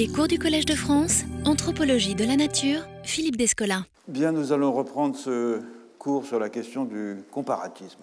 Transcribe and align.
Les 0.00 0.08
cours 0.08 0.28
du 0.28 0.38
Collège 0.38 0.64
de 0.64 0.74
France, 0.74 1.24
Anthropologie 1.44 2.14
de 2.14 2.24
la 2.24 2.34
Nature, 2.34 2.88
Philippe 3.02 3.36
Descola. 3.36 3.84
Bien, 4.08 4.32
nous 4.32 4.50
allons 4.50 4.72
reprendre 4.72 5.14
ce 5.14 5.60
cours 5.98 6.24
sur 6.24 6.38
la 6.38 6.48
question 6.48 6.86
du 6.86 7.16
comparatisme. 7.30 8.02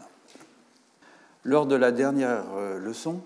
Lors 1.43 1.65
de 1.65 1.73
la 1.73 1.91
dernière 1.91 2.43
euh, 2.55 2.77
leçon, 2.77 3.19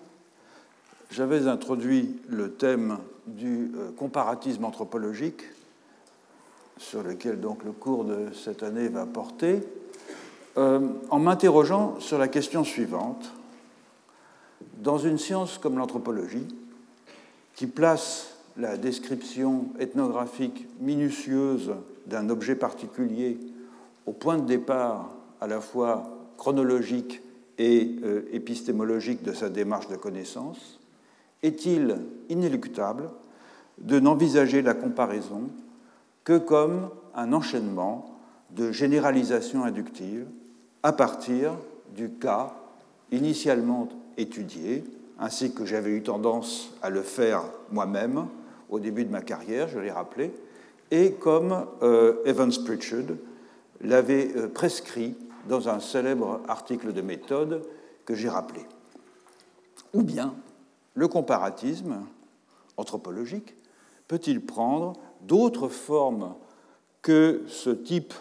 j'avais 1.10 1.48
introduit 1.48 2.16
le 2.30 2.54
thème 2.54 3.00
du 3.28 3.74
euh, 3.76 3.92
comparatisme 3.92 4.64
anthropologique, 4.64 5.42
sur 6.78 7.04
lequel 7.04 7.42
donc 7.42 7.66
le 7.66 7.74
cours 7.74 8.06
de 8.06 8.28
cette 8.34 8.64
année 8.64 8.88
va 8.88 9.06
porter, 9.06 9.64
euh, 10.58 10.80
en 11.10 11.20
m'interrogeant 11.20 12.00
sur 12.00 12.18
la 12.18 12.30
question 12.30 12.64
suivante. 12.64 13.34
Dans 14.78 14.98
une 14.98 15.18
science 15.18 15.58
comme 15.58 15.78
l'anthropologie, 15.78 16.48
qui 17.54 17.68
place 17.68 18.31
la 18.58 18.78
description 18.78 19.66
ethnographique 19.80 20.68
minutieuse 20.80 21.74
d'un 22.08 22.30
objet 22.30 22.56
particulier 22.56 23.40
au 24.06 24.12
point 24.12 24.38
de 24.38 24.46
départ 24.46 25.12
à 25.40 25.48
la 25.48 25.62
fois 25.62 26.10
chronologique 26.38 27.22
et 27.58 27.96
euh, 28.04 28.24
épistémologique 28.32 29.24
de 29.24 29.34
sa 29.34 29.50
démarche 29.50 29.88
de 29.88 29.96
connaissance, 29.96 30.80
est-il 31.44 31.98
inéluctable 32.30 33.10
de 33.78 34.00
n'envisager 34.00 34.62
la 34.62 34.74
comparaison 34.74 35.50
que 36.24 36.38
comme 36.38 36.90
un 37.16 37.34
enchaînement 37.34 38.20
de 38.52 38.72
généralisations 38.72 39.64
inductives 39.64 40.26
à 40.84 40.94
partir 40.94 41.54
du 41.96 42.10
cas 42.10 42.54
initialement 43.12 43.90
étudié, 44.18 44.84
ainsi 45.20 45.54
que 45.54 45.66
j'avais 45.66 45.92
eu 45.92 46.02
tendance 46.02 46.74
à 46.82 46.90
le 46.90 47.02
faire 47.02 47.44
moi-même 47.72 48.28
au 48.72 48.80
début 48.80 49.06
de 49.06 49.12
ma 49.12 49.22
carrière, 49.22 49.68
je 49.68 49.80
l'ai 49.80 49.92
rappelé, 49.92 50.32
et 50.90 51.14
comme 51.14 51.68
euh, 51.84 52.24
Evans 52.26 52.52
Pritchard 52.66 53.16
l'avait 53.82 54.36
euh, 54.36 54.48
prescrit 54.48 55.16
dans 55.48 55.70
un 55.70 55.80
célèbre 55.80 56.42
article 56.48 56.94
de 56.94 57.02
méthode 57.02 57.64
que 58.06 58.16
j'ai 58.16 58.30
rappelé. 58.30 58.62
Ou 59.94 60.04
bien 60.04 60.34
le 60.96 61.08
comparatisme 61.08 62.06
anthropologique 62.78 63.56
peut-il 64.08 64.46
prendre 64.46 64.94
d'autres 65.22 65.68
formes 65.68 66.36
que 67.02 67.44
ce 67.48 67.70
type 67.70 68.14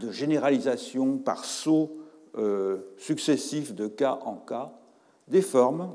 de 0.00 0.10
généralisation 0.12 1.18
par 1.18 1.44
saut 1.44 1.98
euh, 2.36 2.78
successif 2.98 3.74
de 3.74 3.88
cas 3.88 4.20
en 4.24 4.36
cas, 4.36 4.72
des 5.26 5.42
formes 5.42 5.94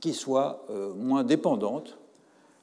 qui 0.00 0.12
soient 0.12 0.66
euh, 0.70 0.92
moins 0.94 1.24
dépendantes 1.24 1.98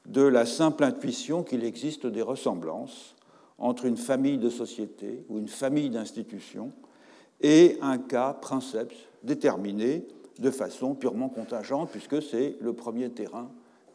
de 0.06 0.22
la 0.22 0.46
simple 0.46 0.84
intuition 0.84 1.44
qu'il 1.44 1.64
existe 1.64 2.06
des 2.06 2.22
ressemblances 2.22 3.16
entre 3.58 3.86
une 3.86 3.98
famille 3.98 4.38
de 4.38 4.50
sociétés 4.50 5.24
ou 5.30 5.38
une 5.38 5.48
famille 5.48 5.90
d'institutions 5.90 6.72
et 7.42 7.78
un 7.82 7.98
cas 7.98 8.34
princeps 8.34 8.96
déterminé 9.24 10.06
de 10.40 10.52
façon 10.52 10.96
purement 10.96 11.30
contingente, 11.30 11.90
puisque 11.92 12.22
c'est 12.22 12.58
le 12.60 12.74
premier 12.74 13.10
terrain 13.12 13.50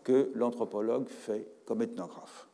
que 0.04 0.30
l'anthropologue 0.34 1.08
fait 1.08 1.46
comme 1.66 1.82
ethnographe. 1.82 2.46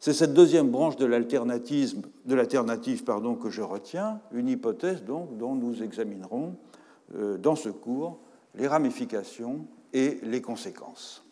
C'est 0.00 0.14
cette 0.14 0.34
deuxième 0.34 0.70
branche 0.70 0.96
de 0.96 1.06
l'alternative 1.06 1.94
que 2.24 3.50
je 3.50 3.62
retiens, 3.62 4.20
une 4.32 4.48
hypothèse 4.48 5.04
donc, 5.04 5.36
dont 5.38 5.54
nous 5.54 5.82
examinerons 5.82 6.56
euh, 7.14 7.38
dans 7.38 7.54
ce 7.54 7.68
cours 7.68 8.18
les 8.56 8.66
ramifications 8.66 9.66
et 9.92 10.18
les 10.24 10.42
conséquences. 10.42 11.24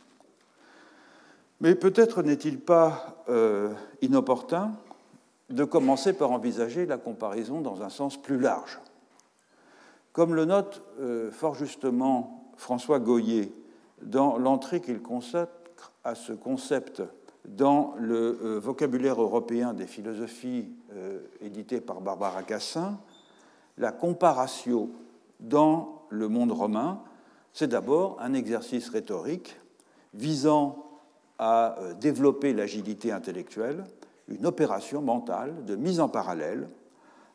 Mais 1.60 1.74
peut-être 1.74 2.22
n'est-il 2.22 2.58
pas 2.58 3.22
euh, 3.28 3.72
inopportun 4.00 4.72
de 5.50 5.64
commencer 5.64 6.12
par 6.12 6.30
envisager 6.30 6.86
la 6.86 6.96
comparaison 6.96 7.60
dans 7.60 7.82
un 7.82 7.88
sens 7.88 8.16
plus 8.16 8.38
large. 8.38 8.80
Comme 10.12 10.34
le 10.34 10.44
note 10.44 10.82
euh, 11.00 11.30
fort 11.30 11.54
justement 11.54 12.52
François 12.56 12.98
Goyer 12.98 13.52
dans 14.02 14.38
l'entrée 14.38 14.80
qu'il 14.80 15.02
consacre 15.02 15.92
à 16.04 16.14
ce 16.14 16.32
concept 16.32 17.02
dans 17.46 17.94
le 17.98 18.38
euh, 18.42 18.58
vocabulaire 18.58 19.20
européen 19.20 19.74
des 19.74 19.86
philosophies 19.86 20.68
édité 21.40 21.80
par 21.80 22.00
Barbara 22.00 22.42
Cassin, 22.42 22.98
la 23.78 23.92
comparatio 23.92 24.90
dans 25.38 26.02
le 26.08 26.26
monde 26.28 26.50
romain 26.50 27.00
c'est 27.52 27.68
d'abord 27.68 28.16
un 28.20 28.34
exercice 28.34 28.88
rhétorique 28.88 29.56
visant 30.14 30.89
à 31.40 31.78
euh, 31.78 31.94
développer 31.94 32.52
l'agilité 32.52 33.10
intellectuelle, 33.12 33.84
une 34.28 34.44
opération 34.44 35.00
mentale 35.00 35.64
de 35.64 35.74
mise 35.74 35.98
en 35.98 36.08
parallèle 36.08 36.68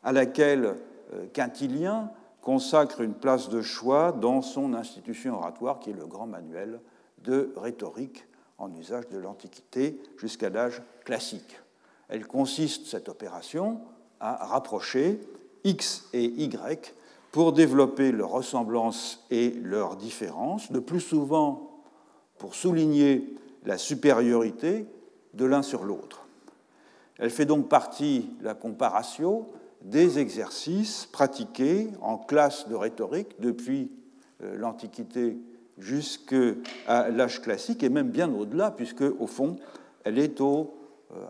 à 0.04 0.12
laquelle 0.12 0.76
euh, 1.12 1.26
Quintilien 1.32 2.12
consacre 2.40 3.00
une 3.00 3.14
place 3.14 3.48
de 3.48 3.60
choix 3.62 4.12
dans 4.12 4.42
son 4.42 4.74
institution 4.74 5.36
oratoire 5.36 5.80
qui 5.80 5.90
est 5.90 5.94
le 5.94 6.06
grand 6.06 6.28
manuel 6.28 6.80
de 7.24 7.52
rhétorique 7.56 8.24
en 8.58 8.72
usage 8.76 9.08
de 9.08 9.18
l'Antiquité 9.18 10.00
jusqu'à 10.18 10.50
l'âge 10.50 10.80
classique. 11.04 11.60
Elle 12.08 12.28
consiste, 12.28 12.86
cette 12.86 13.08
opération, 13.08 13.80
à 14.20 14.46
rapprocher 14.46 15.20
X 15.64 16.08
et 16.12 16.24
Y 16.24 16.94
pour 17.32 17.52
développer 17.52 18.12
leurs 18.12 18.30
ressemblances 18.30 19.26
et 19.32 19.50
leurs 19.50 19.96
différences, 19.96 20.70
le 20.70 20.80
plus 20.80 21.00
souvent 21.00 21.82
pour 22.38 22.54
souligner 22.54 23.36
la 23.66 23.76
supériorité 23.76 24.86
de 25.34 25.44
l'un 25.44 25.62
sur 25.62 25.84
l'autre. 25.84 26.26
Elle 27.18 27.30
fait 27.30 27.44
donc 27.44 27.68
partie, 27.68 28.30
la 28.40 28.54
comparatio, 28.54 29.46
des 29.82 30.18
exercices 30.18 31.06
pratiqués 31.06 31.88
en 32.00 32.16
classe 32.16 32.68
de 32.68 32.74
rhétorique 32.74 33.40
depuis 33.40 33.90
euh, 34.42 34.56
l'Antiquité 34.56 35.36
jusqu'à 35.78 37.10
l'âge 37.10 37.42
classique 37.42 37.82
et 37.82 37.90
même 37.90 38.08
bien 38.08 38.32
au-delà, 38.32 38.70
puisque 38.70 39.02
au 39.02 39.26
fond, 39.26 39.56
elle 40.04 40.18
est 40.18 40.40
euh, 40.40 40.64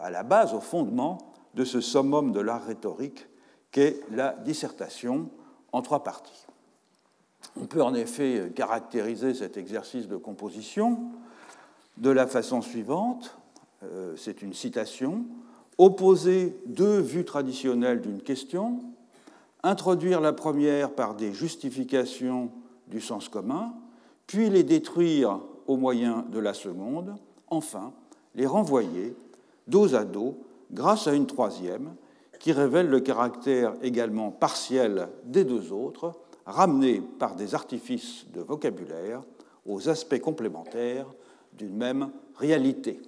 à 0.01 0.11
la 0.11 0.23
base, 0.23 0.55
au 0.55 0.61
fondement 0.61 1.19
de 1.55 1.65
ce 1.65 1.81
summum 1.81 2.33
de 2.33 2.41
l'art 2.41 2.65
rhétorique 2.65 3.27
qu'est 3.73 4.01
la 4.11 4.33
dissertation 4.45 5.31
en 5.73 5.83
trois 5.83 6.05
parties. 6.05 6.47
On 7.61 7.67
peut 7.67 7.83
en 7.83 7.95
effet 7.95 8.53
caractériser 8.55 9.35
cet 9.35 9.57
exercice 9.57 10.09
de 10.09 10.17
composition 10.17 11.11
de 11.97 12.11
la 12.11 12.27
façon 12.27 12.63
suivante, 12.63 13.37
euh, 13.83 14.15
c'est 14.17 14.43
une 14.43 14.53
citation, 14.53 15.25
opposer 15.79 16.57
deux 16.67 16.99
vues 17.01 17.25
traditionnelles 17.25 18.01
d'une 18.01 18.23
question, 18.23 18.81
introduire 19.63 20.21
la 20.21 20.33
première 20.33 20.91
par 20.91 21.15
des 21.15 21.33
justifications 21.33 22.51
du 22.89 23.01
sens 23.01 23.29
commun, 23.29 23.75
puis 24.27 24.51
les 24.51 24.63
détruire 24.63 25.41
au 25.67 25.77
moyen 25.77 26.25
de 26.31 26.39
la 26.39 26.55
seconde, 26.55 27.15
enfin 27.49 27.93
les 28.35 28.47
renvoyer 28.47 29.17
dos 29.67 29.95
à 29.95 30.05
dos 30.05 30.39
grâce 30.71 31.07
à 31.07 31.15
une 31.15 31.27
troisième 31.27 31.95
qui 32.39 32.53
révèle 32.53 32.89
le 32.89 33.01
caractère 33.01 33.75
également 33.83 34.31
partiel 34.31 35.09
des 35.25 35.45
deux 35.45 35.73
autres, 35.73 36.13
ramenés 36.45 37.01
par 37.01 37.35
des 37.35 37.55
artifices 37.55 38.27
de 38.33 38.41
vocabulaire 38.41 39.23
aux 39.65 39.89
aspects 39.89 40.21
complémentaires 40.21 41.07
d'une 41.57 41.77
même 41.77 42.11
réalité. 42.37 43.01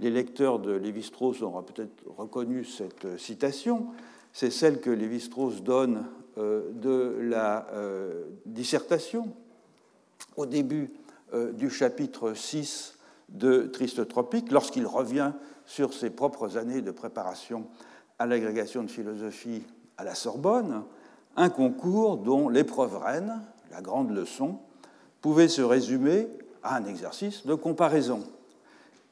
Les 0.00 0.10
lecteurs 0.10 0.58
de 0.58 0.72
Lévi-Strauss 0.72 1.42
auront 1.42 1.62
peut-être 1.62 2.04
reconnu 2.16 2.64
cette 2.64 3.18
citation. 3.18 3.86
C'est 4.32 4.50
celle 4.50 4.80
que 4.80 4.90
Lévi-Strauss 4.90 5.62
donne 5.62 6.04
euh, 6.38 6.70
de 6.72 7.16
la 7.20 7.66
euh, 7.72 8.24
dissertation 8.46 9.32
au 10.36 10.46
début 10.46 10.92
euh, 11.34 11.52
du 11.52 11.68
chapitre 11.68 12.34
6 12.34 12.96
de 13.28 13.62
Triste 13.62 14.06
Tropique, 14.06 14.52
lorsqu'il 14.52 14.86
revient 14.86 15.32
sur 15.66 15.92
ses 15.92 16.10
propres 16.10 16.56
années 16.56 16.80
de 16.80 16.92
préparation 16.92 17.66
à 18.18 18.26
l'agrégation 18.26 18.82
de 18.84 18.90
philosophie 18.90 19.64
à 19.96 20.04
la 20.04 20.14
Sorbonne, 20.14 20.84
un 21.36 21.50
concours 21.50 22.18
dont 22.18 22.48
l'épreuve 22.48 22.96
reine, 22.96 23.42
la 23.70 23.82
grande 23.82 24.10
leçon, 24.10 24.60
pouvait 25.20 25.48
se 25.48 25.62
résumer 25.62 26.28
à 26.62 26.76
un 26.76 26.84
exercice 26.86 27.46
de 27.46 27.54
comparaison. 27.54 28.24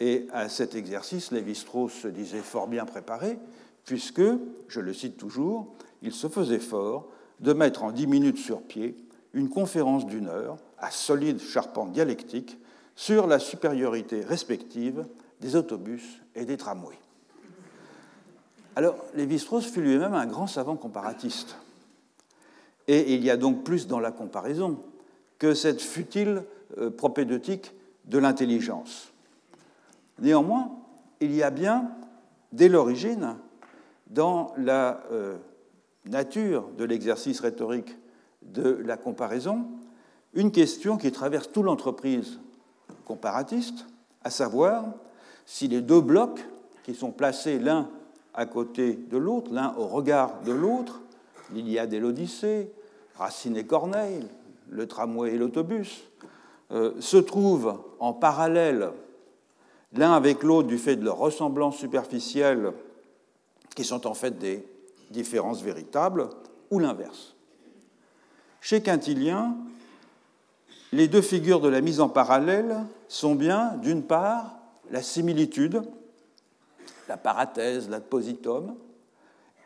Et 0.00 0.26
à 0.32 0.48
cet 0.48 0.74
exercice, 0.74 1.30
Lévi-Strauss 1.30 1.92
se 1.92 2.08
disait 2.08 2.40
fort 2.40 2.68
bien 2.68 2.84
préparé, 2.84 3.38
puisque, 3.84 4.22
je 4.68 4.80
le 4.80 4.92
cite 4.92 5.16
toujours, 5.16 5.74
il 6.02 6.12
se 6.12 6.28
faisait 6.28 6.58
fort 6.58 7.08
de 7.40 7.52
mettre 7.52 7.82
en 7.82 7.92
dix 7.92 8.06
minutes 8.06 8.38
sur 8.38 8.62
pied 8.62 8.96
une 9.32 9.48
conférence 9.48 10.06
d'une 10.06 10.28
heure 10.28 10.56
à 10.78 10.90
solide 10.90 11.40
charpente 11.40 11.92
dialectique 11.92 12.58
sur 12.94 13.26
la 13.26 13.38
supériorité 13.38 14.22
respective 14.22 15.06
des 15.40 15.56
autobus 15.56 16.02
et 16.34 16.44
des 16.44 16.56
tramways. 16.56 16.98
Alors, 18.74 18.96
Lévi-Strauss 19.14 19.66
fut 19.66 19.80
lui-même 19.80 20.14
un 20.14 20.26
grand 20.26 20.46
savant 20.46 20.76
comparatiste. 20.76 21.56
Et 22.88 23.14
il 23.14 23.24
y 23.24 23.30
a 23.30 23.36
donc 23.36 23.64
plus 23.64 23.86
dans 23.86 24.00
la 24.00 24.12
comparaison 24.12 24.78
que 25.38 25.54
cette 25.54 25.82
futile 25.82 26.44
euh, 26.78 26.90
propédeutique 26.90 27.72
de 28.04 28.18
l'intelligence. 28.18 29.12
Néanmoins, 30.18 30.70
il 31.20 31.34
y 31.34 31.42
a 31.42 31.50
bien, 31.50 31.90
dès 32.52 32.68
l'origine, 32.68 33.36
dans 34.08 34.52
la 34.56 35.02
euh, 35.12 35.36
nature 36.04 36.68
de 36.78 36.84
l'exercice 36.84 37.40
rhétorique 37.40 37.96
de 38.42 38.70
la 38.84 38.96
comparaison, 38.96 39.66
une 40.34 40.52
question 40.52 40.96
qui 40.96 41.10
traverse 41.12 41.50
toute 41.50 41.64
l'entreprise 41.64 42.38
comparatiste, 43.04 43.86
à 44.22 44.30
savoir 44.30 44.84
si 45.44 45.68
les 45.68 45.80
deux 45.80 46.00
blocs 46.00 46.44
qui 46.84 46.94
sont 46.94 47.10
placés 47.10 47.58
l'un 47.58 47.88
à 48.34 48.46
côté 48.46 48.94
de 48.94 49.16
l'autre, 49.16 49.52
l'un 49.52 49.74
au 49.76 49.86
regard 49.86 50.40
de 50.42 50.52
l'autre, 50.52 51.00
l'Iliade 51.52 51.92
et 51.94 52.00
l'Odyssée, 52.00 52.70
Racine 53.16 53.56
et 53.56 53.64
Corneille, 53.64 54.26
le 54.68 54.86
tramway 54.86 55.34
et 55.34 55.38
l'autobus, 55.38 56.04
euh, 56.72 56.92
se 57.00 57.16
trouvent 57.16 57.78
en 58.00 58.12
parallèle 58.12 58.90
l'un 59.92 60.12
avec 60.12 60.42
l'autre 60.42 60.68
du 60.68 60.78
fait 60.78 60.96
de 60.96 61.04
leurs 61.04 61.18
ressemblances 61.18 61.76
superficielles 61.76 62.72
qui 63.74 63.84
sont 63.84 64.06
en 64.06 64.14
fait 64.14 64.38
des 64.38 64.66
différences 65.10 65.62
véritables, 65.62 66.28
ou 66.70 66.78
l'inverse. 66.78 67.36
Chez 68.60 68.82
Quintilien, 68.82 69.56
les 70.92 71.08
deux 71.08 71.22
figures 71.22 71.60
de 71.60 71.68
la 71.68 71.80
mise 71.80 72.00
en 72.00 72.08
parallèle 72.08 72.76
sont 73.06 73.34
bien, 73.34 73.74
d'une 73.82 74.02
part, 74.02 74.56
la 74.90 75.02
similitude, 75.02 75.82
la 77.08 77.16
parathèse, 77.16 77.88
l'adpositum, 77.88 78.74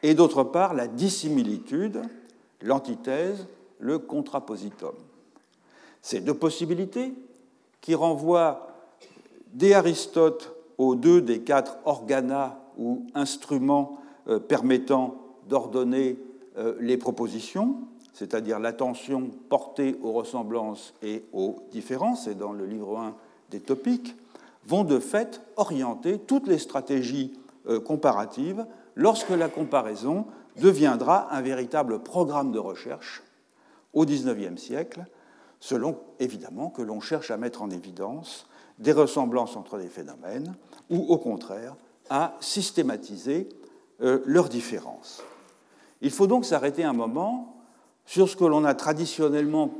et 0.03 0.15
d'autre 0.15 0.45
part, 0.45 0.75
la 0.75 0.89
dissimilitude, 0.89 2.03
l'antithèse, 2.63 3.47
le 3.81 3.99
contrapositum. 3.99 4.95
Ces 6.03 6.21
deux 6.21 6.35
possibilités, 6.35 7.15
qui 7.81 7.95
renvoient 7.95 8.69
dès 9.53 9.75
Aristote 9.75 10.55
aux 10.79 10.95
deux 10.95 11.21
des 11.21 11.41
quatre 11.41 11.79
organas 11.85 12.57
ou 12.79 13.07
instruments 13.15 13.99
euh, 14.29 14.39
permettant 14.39 15.17
d'ordonner 15.49 16.19
euh, 16.57 16.75
les 16.81 16.97
propositions, 16.97 17.77
c'est-à-dire 18.13 18.59
l'attention 18.59 19.31
portée 19.49 19.97
aux 20.03 20.13
ressemblances 20.13 20.95
et 21.03 21.25
aux 21.33 21.57
différences, 21.71 22.27
et 22.27 22.35
dans 22.35 22.53
le 22.53 22.67
livre 22.67 22.99
1 22.99 23.15
des 23.51 23.61
topiques, 23.61 24.15
vont 24.67 24.85
de 24.85 24.99
fait 24.99 25.41
orienter 25.57 26.19
toutes 26.19 26.47
les 26.47 26.59
stratégies 26.59 27.33
euh, 27.67 27.81
comparatives 27.81 28.67
lorsque 28.95 29.31
la 29.31 29.49
comparaison 29.49 30.27
deviendra 30.61 31.33
un 31.35 31.41
véritable 31.41 32.01
programme 32.01 32.53
de 32.53 32.59
recherche 32.59 33.23
au 33.93 34.05
XIXe 34.05 34.61
siècle, 34.61 35.05
selon 35.59 35.99
évidemment 36.19 36.71
que 36.71 36.83
l'on 36.83 37.01
cherche 37.01 37.31
à 37.31 37.37
mettre 37.37 37.63
en 37.63 37.71
évidence 37.71 38.47
des 38.79 38.93
ressemblances 38.93 39.57
entre 39.57 39.79
des 39.79 39.89
phénomènes 39.89 40.57
ou 40.89 40.99
au 41.09 41.19
contraire 41.19 41.77
à 42.09 42.37
systématiser 42.41 43.49
euh, 44.01 44.21
leurs 44.25 44.49
différences. 44.49 45.23
Il 46.01 46.11
faut 46.11 46.27
donc 46.27 46.45
s'arrêter 46.45 46.83
un 46.83 46.95
moment 46.95 47.57
sur 48.07 48.29
ce 48.29 48.37
que 48.37 48.45
l'on 48.45 48.65
a 48.65 48.75
traditionnellement 48.75 49.75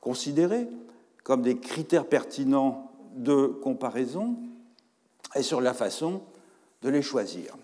considéré 0.00 0.68
comme 1.22 1.42
des 1.42 1.58
critères 1.58 2.06
pertinents 2.06 2.90
de 3.14 3.46
comparaison 3.46 4.36
et 5.34 5.42
sur 5.42 5.60
la 5.60 5.72
façon 5.72 6.22
de 6.82 6.88
les 6.88 7.02
choisir. 7.02 7.56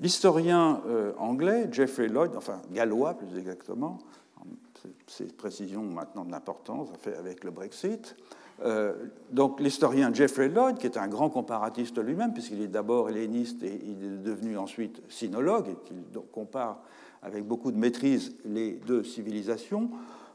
L'historien 0.00 0.82
euh, 0.86 1.12
anglais 1.18 1.68
Geoffrey 1.70 2.08
Lloyd, 2.08 2.36
enfin 2.36 2.60
gallois 2.72 3.14
plus 3.14 3.38
exactement, 3.38 3.98
ces 5.06 5.26
précisions 5.26 5.82
maintenant 5.82 6.24
d'importance 6.24 6.88
avec 7.18 7.44
le 7.44 7.50
Brexit, 7.50 8.16
euh, 8.62 8.94
donc 9.30 9.60
l'historien 9.60 10.12
Geoffrey 10.12 10.48
Lloyd, 10.48 10.78
qui 10.78 10.86
est 10.86 10.96
un 10.96 11.08
grand 11.08 11.28
comparatiste 11.28 11.98
lui-même, 11.98 12.32
puisqu'il 12.32 12.62
est 12.62 12.68
d'abord 12.68 13.08
helléniste 13.08 13.62
et 13.62 13.80
il 13.84 14.04
est 14.04 14.22
devenu 14.22 14.56
ensuite 14.56 15.02
sinologue, 15.08 15.68
et 15.68 15.76
qui 15.84 15.94
compare 16.32 16.80
avec 17.22 17.44
beaucoup 17.44 17.72
de 17.72 17.78
maîtrise 17.78 18.36
les 18.44 18.72
deux 18.72 19.02
civilisations, 19.02 19.90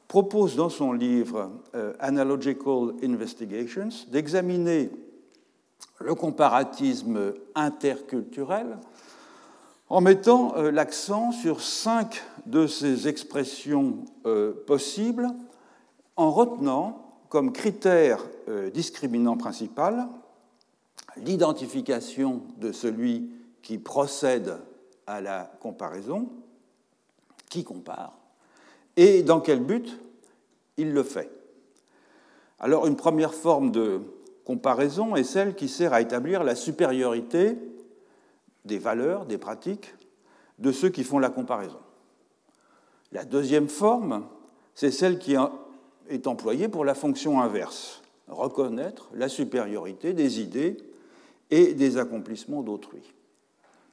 propose 0.07 0.55
dans 0.55 0.69
son 0.69 0.91
livre 0.91 1.51
euh, 1.75 1.93
Analogical 1.99 2.93
Investigations 3.03 3.89
d'examiner 4.09 4.89
le 6.01 6.15
comparatisme 6.15 7.33
interculturel 7.55 8.77
en 9.89 10.01
mettant 10.01 10.55
euh, 10.55 10.71
l'accent 10.71 11.31
sur 11.31 11.61
cinq 11.61 12.23
de 12.45 12.67
ces 12.67 13.07
expressions 13.07 14.05
possibles, 14.65 15.27
en 16.15 16.31
retenant 16.31 17.09
comme 17.29 17.53
critère 17.53 18.25
euh, 18.49 18.69
discriminant 18.69 19.37
principal 19.37 20.07
l'identification 21.17 22.43
de 22.57 22.71
celui 22.71 23.31
qui 23.61 23.77
procède 23.77 24.57
à 25.07 25.21
la 25.21 25.51
comparaison, 25.61 26.29
qui 27.49 27.63
compare, 27.63 28.17
et 28.95 29.23
dans 29.23 29.39
quel 29.39 29.61
but 29.61 29.99
il 30.77 30.91
le 30.93 31.03
fait. 31.03 31.31
Alors 32.59 32.87
une 32.87 32.95
première 32.95 33.33
forme 33.33 33.71
de 33.71 34.01
comparaison 34.45 35.15
est 35.15 35.23
celle 35.23 35.55
qui 35.55 35.67
sert 35.67 35.93
à 35.93 36.01
établir 36.01 36.43
la 36.43 36.55
supériorité 36.55 37.57
des 38.65 38.77
valeurs, 38.77 39.25
des 39.25 39.37
pratiques 39.37 39.93
de 40.59 40.71
ceux 40.71 40.89
qui 40.89 41.03
font 41.03 41.19
la 41.19 41.29
comparaison. 41.29 41.79
La 43.11 43.25
deuxième 43.25 43.69
forme, 43.69 44.25
c'est 44.75 44.91
celle 44.91 45.17
qui 45.19 45.35
est 46.09 46.27
employé 46.27 46.67
pour 46.67 46.85
la 46.85 46.93
fonction 46.93 47.41
inverse, 47.41 48.01
reconnaître 48.27 49.09
la 49.13 49.29
supériorité 49.29 50.13
des 50.13 50.41
idées 50.41 50.77
et 51.49 51.73
des 51.73 51.97
accomplissements 51.97 52.61
d'autrui. 52.61 53.01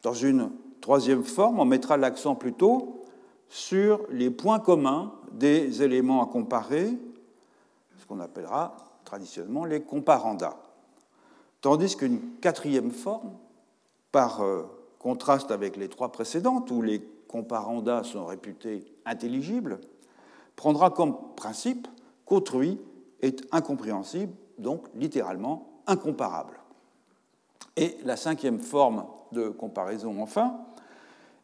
Dans 0.03 0.13
une 0.13 0.51
troisième 0.81 1.25
forme, 1.25 1.59
on 1.61 1.65
mettra 1.65 1.97
l'accent 1.97 2.35
plutôt 2.35 3.05
sur 3.49 4.01
les 4.11 4.31
points 4.31 4.61
communs 4.61 5.13
des 5.33 5.83
éléments 5.83 6.23
à 6.23 6.27
comparer, 6.27 6.91
ce 7.99 8.07
qu'on 8.07 8.21
appellera 8.21 8.77
traditionnellement 9.05 9.65
les 9.65 9.83
comparandas. 9.83 10.57
Tandis 11.61 11.97
qu'une 11.97 12.21
quatrième 12.41 12.91
forme, 12.91 13.33
par 14.17 14.41
euh, 14.41 14.63
contraste 14.99 15.51
avec 15.51 15.77
les 15.77 15.91
trois 15.91 16.11
précédentes, 16.11 16.71
où 16.71 16.81
les 16.81 17.03
comparandas 17.29 18.05
sont 18.05 18.25
réputés 18.25 18.83
intelligibles, 19.05 19.79
prendra 20.57 20.89
comme 20.89 21.19
principe 21.37 21.87
qu'autrui 22.25 22.81
est 23.21 23.43
incompréhensible, 23.53 24.33
donc 24.57 24.87
littéralement 24.95 25.83
incomparable. 25.87 26.59
Et 27.77 27.99
la 28.07 28.17
cinquième 28.17 28.61
forme 28.61 29.05
de 29.33 29.51
comparaison, 29.51 30.23
enfin, 30.23 30.61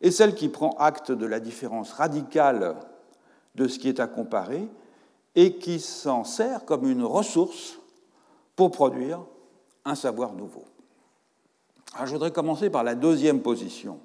est 0.00 0.10
celle 0.10 0.34
qui 0.34 0.48
prend 0.48 0.70
acte 0.78 1.12
de 1.12 1.26
la 1.26 1.40
différence 1.40 1.92
radicale 1.92 2.76
de 3.54 3.68
ce 3.68 3.78
qui 3.78 3.90
est 3.90 4.00
à 4.00 4.06
comparer 4.06 4.66
et 5.34 5.58
qui 5.58 5.78
s'en 5.78 6.24
sert 6.24 6.64
comme 6.64 6.88
une 6.88 7.04
ressource 7.04 7.78
pour 8.56 8.70
produire 8.70 9.20
un 9.84 9.94
savoir 9.94 10.32
nouveau. 10.32 10.64
Alors, 11.94 12.06
je 12.06 12.12
voudrais 12.12 12.30
commencer 12.30 12.70
par 12.70 12.84
la 12.84 12.94
deuxième 12.94 13.42
position, 13.42 13.98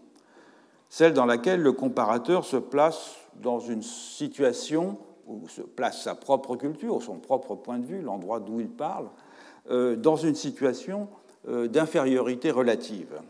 celle 0.89 1.13
dans 1.13 1.25
laquelle 1.25 1.61
le 1.61 1.71
comparateur 1.71 2.43
se 2.45 2.57
place 2.57 3.15
dans 3.41 3.59
une 3.59 3.81
situation 3.81 4.97
où 5.25 5.47
se 5.47 5.61
place 5.61 6.03
sa 6.03 6.15
propre 6.15 6.55
culture, 6.55 7.01
son 7.01 7.17
propre 7.19 7.55
point 7.55 7.79
de 7.79 7.85
vue, 7.85 8.01
l'endroit 8.01 8.39
d'où 8.39 8.59
il 8.59 8.69
parle, 8.69 9.07
euh, 9.69 9.95
dans 9.95 10.15
une 10.15 10.35
situation 10.35 11.07
euh, 11.47 11.67
d'infériorité 11.67 12.51
relative. 12.51 13.21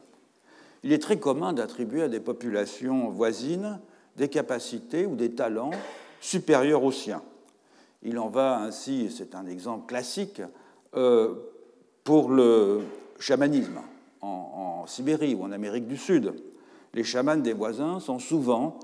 Il 0.83 0.91
est 0.91 1.01
très 1.01 1.19
commun 1.19 1.53
d'attribuer 1.53 2.03
à 2.03 2.07
des 2.07 2.19
populations 2.19 3.09
voisines 3.09 3.79
des 4.15 4.29
capacités 4.29 5.05
ou 5.05 5.15
des 5.15 5.31
talents 5.31 5.71
supérieurs 6.19 6.83
aux 6.83 6.91
siens. 6.91 7.21
Il 8.03 8.17
en 8.17 8.29
va 8.29 8.59
ainsi, 8.59 9.13
c'est 9.15 9.35
un 9.35 9.45
exemple 9.45 9.87
classique, 9.87 10.41
euh, 10.95 11.35
pour 12.03 12.29
le 12.29 12.81
chamanisme 13.19 13.79
en, 14.21 14.85
Sibérie 14.87 15.35
ou 15.35 15.43
en 15.43 15.51
Amérique 15.51 15.87
du 15.87 15.97
Sud. 15.97 16.33
Les 16.93 17.03
chamans 17.03 17.37
des 17.37 17.53
voisins 17.53 17.99
sont 17.99 18.19
souvent 18.19 18.79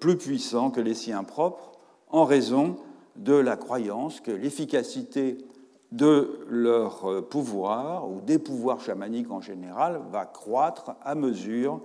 plus 0.00 0.18
puissants 0.18 0.70
que 0.70 0.80
les 0.80 0.92
siens 0.92 1.24
propres 1.24 1.72
en 2.10 2.24
raison 2.24 2.76
de 3.16 3.32
la 3.32 3.56
croyance 3.56 4.20
que 4.20 4.30
l'efficacité 4.30 5.38
de 5.92 6.40
leur 6.48 7.26
pouvoir, 7.30 8.10
ou 8.10 8.20
des 8.20 8.38
pouvoirs 8.38 8.80
chamaniques 8.80 9.30
en 9.30 9.40
général, 9.40 10.02
va 10.12 10.26
croître 10.26 10.96
à 11.02 11.14
mesure 11.14 11.80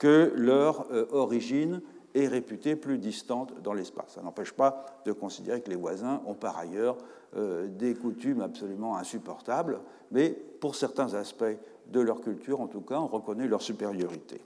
que 0.00 0.32
leur 0.34 0.86
euh, 0.90 1.06
origine 1.12 1.82
est 2.14 2.26
réputée 2.26 2.74
plus 2.74 2.98
distante 2.98 3.52
dans 3.62 3.74
l'espace. 3.74 4.14
Ça 4.14 4.22
n'empêche 4.22 4.52
pas 4.52 4.86
de 5.04 5.12
considérer 5.12 5.60
que 5.60 5.70
les 5.70 5.76
voisins 5.76 6.22
ont 6.26 6.34
par 6.34 6.58
ailleurs 6.58 6.96
euh, 7.36 7.68
des 7.68 7.94
coutumes 7.94 8.40
absolument 8.40 8.96
insupportables, 8.96 9.78
mais 10.10 10.30
pour 10.30 10.74
certains 10.74 11.14
aspects 11.14 11.44
de 11.90 12.00
leur 12.00 12.20
culture, 12.20 12.60
en 12.60 12.66
tout 12.66 12.80
cas, 12.80 12.98
on 12.98 13.06
reconnaît 13.06 13.48
leur 13.48 13.62
supériorité. 13.62 14.40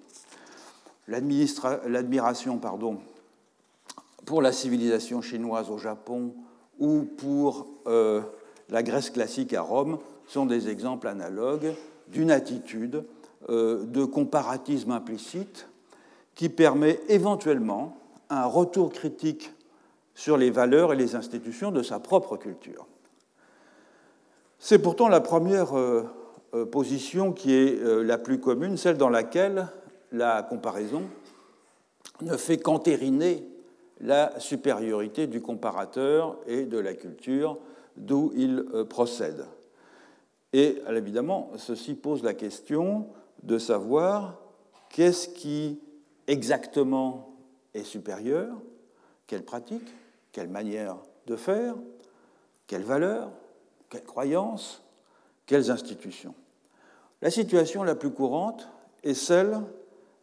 L'admiration 1.09 2.59
pardon, 2.59 2.99
pour 4.25 4.41
la 4.41 4.53
civilisation 4.53 5.21
chinoise 5.21 5.71
au 5.71 5.79
Japon 5.79 6.35
ou 6.79 7.03
pour 7.03 7.67
euh, 7.87 8.23
la 8.71 8.83
Grèce 8.83 9.11
classique 9.11 9.53
à 9.53 9.61
Rome 9.61 9.99
sont 10.27 10.47
des 10.47 10.69
exemples 10.69 11.09
analogues 11.09 11.75
d'une 12.09 12.31
attitude 12.31 13.05
euh, 13.51 13.85
de 13.85 14.05
comparatisme 14.05 14.93
implicite 14.93 15.69
qui 16.35 16.49
permet 16.49 17.01
éventuellement 17.09 17.99
un 18.31 18.47
retour 18.47 18.93
critique 18.93 19.53
sur 20.15 20.37
les 20.37 20.51
valeurs 20.51 20.93
et 20.93 20.97
les 20.97 21.15
institutions 21.15 21.71
de 21.71 21.83
sa 21.83 21.99
propre 21.99 22.37
culture. 22.37 22.87
C'est 24.59 24.79
pourtant 24.79 25.09
la 25.09 25.21
première 25.21 25.77
euh, 25.77 26.05
position 26.71 27.33
qui 27.33 27.53
est 27.53 27.83
la 27.83 28.19
plus 28.19 28.39
commune, 28.39 28.77
celle 28.77 28.97
dans 28.97 29.09
laquelle 29.09 29.69
la 30.13 30.43
comparaison 30.43 31.03
ne 32.23 32.37
fait 32.37 32.59
qu'entériner 32.59 33.47
la 34.01 34.39
supériorité 34.39 35.27
du 35.27 35.41
comparateur 35.41 36.39
et 36.47 36.65
de 36.65 36.79
la 36.79 36.95
culture 36.95 37.59
d'où 37.97 38.33
il 38.37 38.65
procède. 38.89 39.47
Et 40.53 40.83
évidemment, 40.89 41.51
ceci 41.57 41.95
pose 41.95 42.23
la 42.23 42.35
question 42.35 43.09
de 43.43 43.59
savoir 43.59 44.41
qu'est-ce 44.91 45.29
qui 45.29 45.81
exactement 46.29 47.35
est 47.75 47.83
supérieur, 47.83 48.55
quelle 49.27 49.45
pratique, 49.45 49.89
quelle 50.31 50.49
manière 50.49 50.97
de 51.27 51.37
faire, 51.37 51.75
quelle 52.67 52.83
valeur, 52.83 53.31
quelle 53.91 54.05
croyance, 54.05 54.83
quelles 55.47 55.71
institutions. 55.71 56.35
La 57.25 57.31
situation 57.31 57.83
la 57.85 57.95
plus 57.95 58.11
courante 58.11 58.69
est 59.03 59.15
celle 59.15 59.63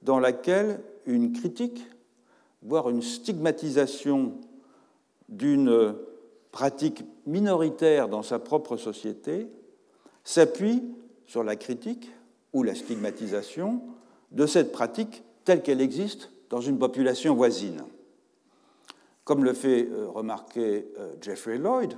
dans 0.04 0.20
laquelle 0.20 0.80
une 1.08 1.34
critique, 1.34 1.84
voire 2.62 2.92
une 2.92 3.02
stigmatisation 3.02 4.34
d'une 5.28 5.96
pratique 6.52 7.04
minoritaire 7.26 8.08
dans 8.08 8.22
sa 8.22 8.38
propre 8.38 8.78
société 8.78 9.48
s'appuie 10.24 10.84
sur 11.26 11.44
la 11.44 11.56
critique 11.56 12.12
ou 12.54 12.62
la 12.62 12.76
stigmatisation 12.76 13.82
de 14.32 14.46
cette 14.46 14.72
pratique 14.72 15.24
telle 15.44 15.64
qu'elle 15.64 15.82
existe 15.82 16.30
dans 16.52 16.62
une 16.62 16.78
population 16.78 17.34
voisine. 17.34 17.82
Comme 19.24 19.44
le 19.44 19.54
fait 19.54 19.88
euh, 19.90 20.08
remarquer 20.08 20.86
euh, 21.00 21.16
Jeffrey 21.20 21.58
Lloyd, 21.58 21.98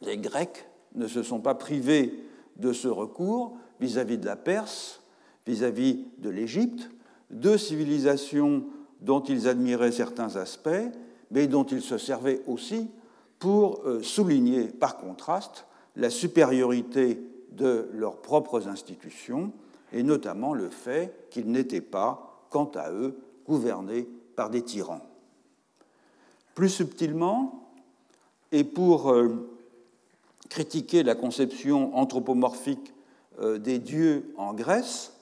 les 0.00 0.16
Grecs 0.16 0.66
ne 0.96 1.06
se 1.06 1.22
sont 1.22 1.40
pas 1.40 1.54
privés 1.54 2.12
de 2.56 2.72
ce 2.72 2.88
recours 2.88 3.56
vis-à-vis 3.84 4.16
de 4.16 4.24
la 4.24 4.36
Perse, 4.36 5.02
vis-à-vis 5.46 6.06
de 6.18 6.30
l'Égypte, 6.30 6.88
deux 7.30 7.58
civilisations 7.58 8.64
dont 9.02 9.20
ils 9.20 9.46
admiraient 9.46 9.92
certains 9.92 10.36
aspects, 10.36 10.90
mais 11.30 11.46
dont 11.46 11.64
ils 11.64 11.82
se 11.82 11.98
servaient 11.98 12.40
aussi 12.46 12.88
pour 13.38 13.82
euh, 13.84 14.02
souligner 14.02 14.68
par 14.68 14.96
contraste 14.96 15.66
la 15.96 16.08
supériorité 16.08 17.20
de 17.52 17.88
leurs 17.92 18.22
propres 18.22 18.68
institutions, 18.68 19.52
et 19.92 20.02
notamment 20.02 20.54
le 20.54 20.70
fait 20.70 21.28
qu'ils 21.30 21.50
n'étaient 21.50 21.82
pas, 21.82 22.46
quant 22.50 22.70
à 22.74 22.90
eux, 22.90 23.18
gouvernés 23.46 24.08
par 24.34 24.48
des 24.48 24.62
tyrans. 24.62 25.02
Plus 26.54 26.70
subtilement, 26.70 27.68
et 28.50 28.64
pour 28.64 29.10
euh, 29.12 29.28
critiquer 30.48 31.02
la 31.02 31.14
conception 31.14 31.94
anthropomorphique 31.96 32.93
des 33.40 33.78
dieux 33.78 34.32
en 34.36 34.54
Grèce, 34.54 35.14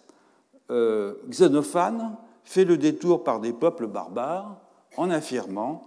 euh, 0.73 1.15
Xénophane 1.29 2.17
fait 2.45 2.65
le 2.65 2.79
détour 2.79 3.25
par 3.25 3.41
des 3.41 3.53
peuples 3.53 3.87
barbares 3.87 4.59
en 4.97 5.11
affirmant 5.11 5.85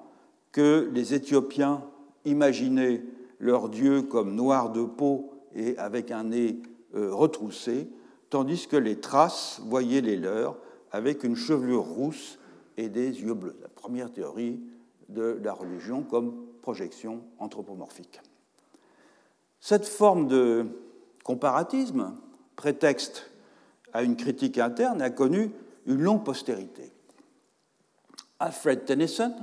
que 0.51 0.89
les 0.93 1.13
Éthiopiens 1.13 1.83
imaginaient 2.23 3.03
leurs 3.39 3.69
dieux 3.69 4.03
comme 4.03 4.35
noirs 4.35 4.71
de 4.71 4.83
peau 4.83 5.31
et 5.55 5.77
avec 5.77 6.11
un 6.11 6.25
nez 6.25 6.61
euh, 6.95 7.13
retroussé, 7.13 7.89
tandis 8.29 8.67
que 8.67 8.77
les 8.77 8.99
traces 8.99 9.59
voyaient 9.65 10.01
les 10.01 10.17
leurs 10.17 10.55
avec 10.91 11.23
une 11.23 11.35
chevelure 11.35 11.83
rousse 11.83 12.37
et 12.77 12.89
des 12.89 13.21
yeux 13.21 13.33
bleus. 13.33 13.57
La 13.61 13.69
première 13.69 14.11
théorie 14.11 14.59
de 15.09 15.39
la 15.43 15.53
religion 15.53 16.03
comme 16.03 16.35
projection 16.61 17.21
anthropomorphique. 17.39 18.21
Cette 19.59 19.85
forme 19.85 20.27
de 20.27 20.67
comparatisme, 21.25 22.13
prétexte 22.55 23.29
à 23.91 24.03
une 24.03 24.15
critique 24.15 24.59
interne, 24.59 25.01
a 25.01 25.09
connu 25.09 25.51
une 25.87 25.99
longue 25.99 26.23
postérité. 26.23 26.93
Alfred 28.39 28.85
Tennyson, 28.85 29.33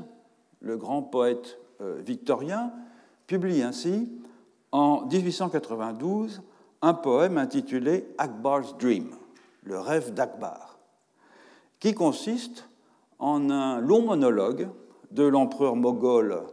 le 0.60 0.76
grand 0.76 1.02
poète 1.02 1.58
euh, 1.80 2.00
victorien, 2.00 2.72
publie 3.26 3.62
ainsi 3.62 4.08
en 4.70 5.06
1892 5.06 6.42
un 6.82 6.94
poème 6.94 7.36
intitulé 7.36 8.06
Akbar's 8.16 8.76
Dream, 8.78 9.10
le 9.64 9.78
rêve 9.80 10.14
d'Akbar, 10.14 10.78
qui 11.80 11.94
consiste 11.94 12.68
en 13.18 13.50
un 13.50 13.80
long 13.80 14.02
monologue 14.02 14.68
de 15.10 15.24
l'empereur 15.24 15.74
moghol 15.74 16.44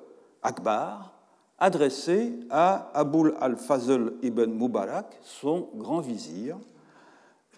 Akbar 0.41 1.18
adressé 1.59 2.33
à 2.49 2.89
Aboul 2.93 3.35
al-Fazl 3.39 4.13
ibn 4.21 4.51
Mubarak, 4.51 5.19
son 5.23 5.69
grand 5.75 5.99
vizir, 5.99 6.57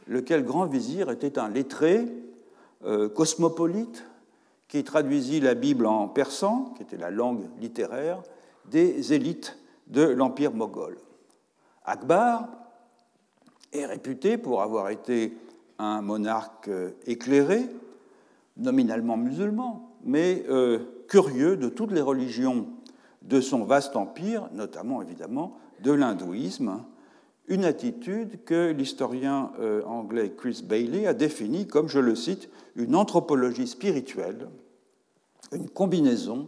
lequel 0.07 0.43
grand 0.43 0.65
vizir 0.65 1.09
était 1.09 1.37
un 1.37 1.49
lettré 1.49 2.07
euh, 2.83 3.09
cosmopolite 3.09 4.03
qui 4.67 4.83
traduisit 4.83 5.39
la 5.39 5.53
Bible 5.53 5.85
en 5.85 6.07
persan, 6.07 6.73
qui 6.75 6.83
était 6.83 6.97
la 6.97 7.11
langue 7.11 7.43
littéraire, 7.59 8.21
des 8.69 9.13
élites 9.13 9.57
de 9.87 10.01
l'Empire 10.01 10.53
moghol. 10.53 10.97
Akbar 11.85 12.47
est 13.73 13.85
réputé 13.85 14.37
pour 14.37 14.61
avoir 14.61 14.89
été 14.89 15.37
un 15.77 16.01
monarque 16.01 16.69
euh, 16.69 16.91
éclairé, 17.05 17.67
nominalement 18.57 19.17
musulman, 19.17 19.89
mais 20.03 20.43
euh, 20.49 20.79
curieux 21.07 21.57
de 21.57 21.69
toutes 21.69 21.91
les 21.91 22.01
religions 22.01 22.67
de 23.21 23.41
son 23.41 23.63
vaste 23.63 23.95
empire, 23.95 24.49
notamment 24.53 25.01
évidemment 25.01 25.57
de 25.81 25.91
l'hindouisme, 25.91 26.83
une 27.47 27.65
attitude 27.65 28.43
que 28.45 28.71
l'historien 28.71 29.51
euh, 29.59 29.83
anglais 29.83 30.33
Chris 30.35 30.63
Bailey 30.63 31.07
a 31.07 31.13
définie 31.13 31.67
comme, 31.67 31.87
je 31.89 31.99
le 31.99 32.15
cite, 32.15 32.49
une 32.75 32.95
anthropologie 32.95 33.67
spirituelle, 33.67 34.47
une 35.51 35.69
combinaison 35.69 36.45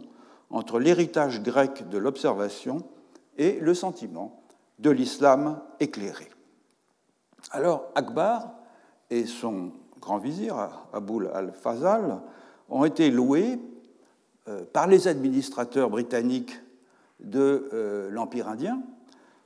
entre 0.50 0.78
l'héritage 0.78 1.42
grec 1.42 1.88
de 1.88 1.98
l'observation 1.98 2.84
et 3.36 3.58
le 3.60 3.74
sentiment 3.74 4.42
de 4.78 4.90
l'islam 4.90 5.60
éclairé. 5.80 6.30
Alors 7.50 7.90
Akbar 7.94 8.54
et 9.10 9.26
son 9.26 9.72
grand 10.00 10.18
vizir, 10.18 10.56
Aboul 10.92 11.30
al-Fazal, 11.34 12.20
ont 12.68 12.84
été 12.84 13.10
loués 13.10 13.58
par 14.72 14.86
les 14.86 15.08
administrateurs 15.08 15.90
britanniques 15.90 16.54
de 17.20 17.68
euh, 17.72 18.10
l'Empire 18.10 18.48
indien 18.48 18.82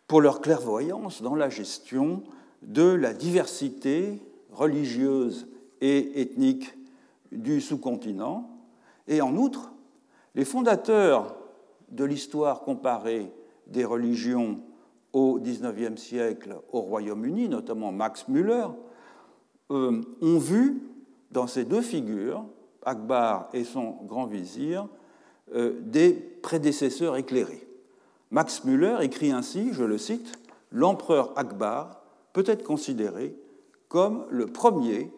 pour 0.06 0.20
leur 0.20 0.40
clairvoyance 0.40 1.22
dans 1.22 1.34
la 1.34 1.50
gestion 1.50 2.22
de 2.62 2.82
la 2.82 3.12
diversité 3.12 4.22
religieuse 4.50 5.46
et 5.80 6.20
ethnique 6.20 6.74
du 7.30 7.60
sous-continent. 7.60 8.50
Et 9.06 9.20
en 9.20 9.36
outre, 9.36 9.72
les 10.34 10.44
fondateurs 10.44 11.36
de 11.90 12.04
l'histoire 12.04 12.62
comparée 12.62 13.30
des 13.66 13.84
religions 13.84 14.60
au 15.12 15.38
XIXe 15.38 16.00
siècle 16.00 16.56
au 16.72 16.80
Royaume-Uni, 16.80 17.48
notamment 17.48 17.92
Max 17.92 18.28
Müller, 18.28 18.66
euh, 19.70 20.00
ont 20.20 20.38
vu 20.38 20.82
dans 21.30 21.46
ces 21.46 21.64
deux 21.64 21.82
figures, 21.82 22.44
Akbar 22.88 23.48
et 23.52 23.64
son 23.64 23.96
grand 24.06 24.26
vizir, 24.26 24.88
euh, 25.54 25.78
des 25.80 26.12
prédécesseurs 26.12 27.16
éclairés. 27.16 27.66
Max 28.30 28.64
Müller 28.64 28.98
écrit 29.02 29.30
ainsi, 29.30 29.70
je 29.72 29.84
le 29.84 29.98
cite, 29.98 30.38
L'empereur 30.70 31.32
Akbar 31.36 32.02
peut 32.34 32.44
être 32.46 32.62
considéré 32.62 33.34
comme 33.88 34.26
le 34.28 34.46
premier 34.46 35.10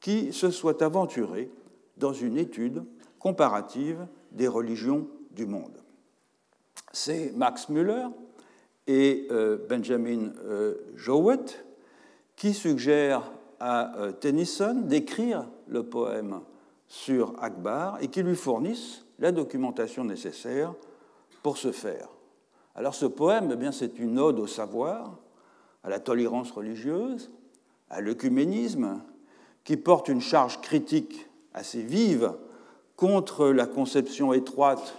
qui 0.00 0.32
se 0.32 0.50
soit 0.50 0.82
aventuré 0.82 1.50
dans 1.96 2.12
une 2.12 2.36
étude 2.36 2.84
comparative 3.18 4.06
des 4.32 4.48
religions 4.48 5.08
du 5.30 5.46
monde 5.46 5.82
c'est 6.92 7.32
Max 7.34 7.68
Müller 7.68 8.06
et 8.86 9.26
euh, 9.30 9.58
Benjamin 9.68 10.32
euh, 10.44 10.74
Jowett 10.94 11.64
qui 12.36 12.54
suggèrent 12.54 13.32
à 13.60 13.92
Tennyson 14.20 14.82
d'écrire 14.86 15.46
le 15.68 15.84
poème 15.84 16.40
sur 16.92 17.32
Akbar 17.40 17.96
et 18.02 18.08
qui 18.08 18.22
lui 18.22 18.36
fournissent 18.36 19.06
la 19.18 19.32
documentation 19.32 20.04
nécessaire 20.04 20.74
pour 21.42 21.56
ce 21.56 21.72
faire. 21.72 22.06
Alors 22.74 22.94
ce 22.94 23.06
poème, 23.06 23.58
eh 23.58 23.72
c'est 23.72 23.98
une 23.98 24.18
ode 24.18 24.38
au 24.38 24.46
savoir, 24.46 25.16
à 25.84 25.88
la 25.88 26.00
tolérance 26.00 26.50
religieuse, 26.50 27.30
à 27.88 28.02
l'œcuménisme, 28.02 29.00
qui 29.64 29.78
porte 29.78 30.08
une 30.08 30.20
charge 30.20 30.60
critique 30.60 31.30
assez 31.54 31.80
vive 31.80 32.34
contre 32.96 33.48
la 33.48 33.64
conception 33.64 34.34
étroite 34.34 34.94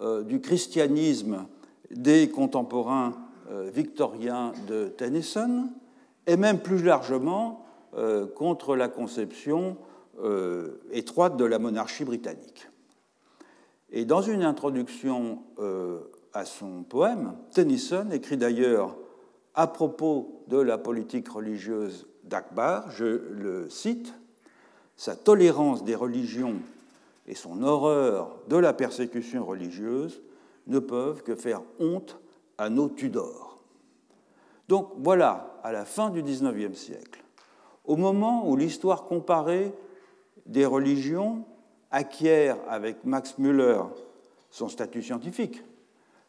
euh, 0.00 0.22
du 0.22 0.40
christianisme 0.40 1.44
des 1.90 2.30
contemporains 2.30 3.12
victorien 3.72 4.52
de 4.66 4.88
Tennyson, 4.88 5.68
et 6.26 6.36
même 6.36 6.58
plus 6.58 6.82
largement 6.82 7.64
contre 8.34 8.74
la 8.74 8.88
conception 8.88 9.76
étroite 10.92 11.36
de 11.36 11.44
la 11.44 11.58
monarchie 11.58 12.04
britannique. 12.04 12.68
Et 13.90 14.04
dans 14.04 14.22
une 14.22 14.42
introduction 14.42 15.42
à 16.32 16.44
son 16.44 16.82
poème, 16.82 17.34
Tennyson 17.52 18.08
écrit 18.10 18.36
d'ailleurs 18.36 18.96
à 19.54 19.66
propos 19.66 20.42
de 20.48 20.58
la 20.58 20.78
politique 20.78 21.28
religieuse 21.28 22.06
d'Akbar, 22.24 22.90
je 22.90 23.04
le 23.04 23.70
cite, 23.70 24.12
sa 24.96 25.16
tolérance 25.16 25.84
des 25.84 25.94
religions 25.94 26.56
et 27.26 27.34
son 27.34 27.62
horreur 27.62 28.36
de 28.48 28.56
la 28.56 28.72
persécution 28.72 29.44
religieuse 29.44 30.20
ne 30.66 30.78
peuvent 30.78 31.22
que 31.22 31.34
faire 31.34 31.62
honte 31.78 32.18
à 32.58 32.70
nos 32.70 32.88
Tudors. 32.88 33.58
Donc 34.68 34.90
voilà, 34.98 35.58
à 35.62 35.72
la 35.72 35.84
fin 35.84 36.10
du 36.10 36.22
XIXe 36.22 36.76
siècle, 36.76 37.22
au 37.84 37.96
moment 37.96 38.48
où 38.48 38.56
l'histoire 38.56 39.04
comparée 39.04 39.72
des 40.46 40.66
religions 40.66 41.44
acquiert 41.90 42.56
avec 42.68 43.04
Max 43.04 43.38
Müller 43.38 43.82
son 44.50 44.68
statut 44.68 45.02
scientifique, 45.02 45.62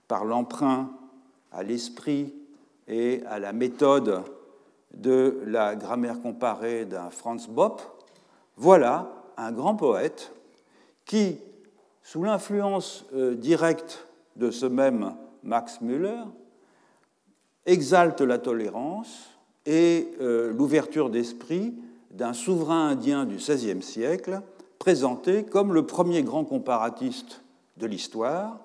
par 0.07 0.25
l'emprunt 0.25 0.91
à 1.51 1.63
l'esprit 1.63 2.33
et 2.87 3.23
à 3.27 3.39
la 3.39 3.53
méthode 3.53 4.23
de 4.93 5.41
la 5.45 5.75
grammaire 5.75 6.21
comparée 6.21 6.85
d'un 6.85 7.09
Franz 7.09 7.47
Bopp, 7.49 7.81
voilà 8.55 9.11
un 9.37 9.51
grand 9.51 9.75
poète 9.75 10.33
qui, 11.05 11.39
sous 12.01 12.23
l'influence 12.23 13.05
euh, 13.13 13.35
directe 13.35 14.07
de 14.35 14.51
ce 14.51 14.65
même 14.65 15.15
Max 15.43 15.81
Müller, 15.81 16.23
exalte 17.65 18.21
la 18.21 18.39
tolérance 18.39 19.29
et 19.65 20.11
euh, 20.21 20.51
l'ouverture 20.53 21.09
d'esprit 21.09 21.75
d'un 22.17 22.33
souverain 22.33 22.89
indien 22.89 23.25
du 23.25 23.35
XVIe 23.35 23.83
siècle, 23.83 24.41
présenté 24.79 25.45
comme 25.45 25.71
le 25.71 25.85
premier 25.85 26.23
grand 26.23 26.45
comparatiste 26.45 27.41
de 27.77 27.85
l'histoire, 27.85 28.59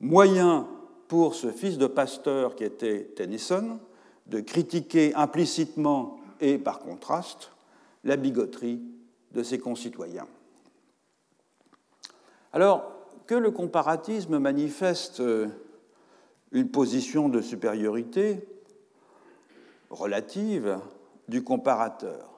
moyen 0.00 0.68
pour 1.08 1.34
ce 1.34 1.50
fils 1.50 1.76
de 1.76 1.88
pasteur 1.88 2.54
qui 2.54 2.62
était 2.62 3.12
Tennyson 3.16 3.80
de 4.26 4.40
critiquer 4.40 5.12
implicitement 5.14 6.18
et 6.40 6.56
par 6.56 6.78
contraste 6.78 7.50
la 8.04 8.16
bigoterie 8.16 8.80
de 9.32 9.42
ses 9.42 9.58
concitoyens. 9.58 10.28
Alors 12.52 12.92
que 13.26 13.34
le 13.34 13.50
comparatisme 13.50 14.38
manifeste 14.38 15.18
euh, 15.18 15.48
une 16.52 16.68
position 16.68 17.28
de 17.28 17.40
supériorité 17.40 18.46
relative 19.90 20.78
du 21.28 21.42
comparateur, 21.42 22.33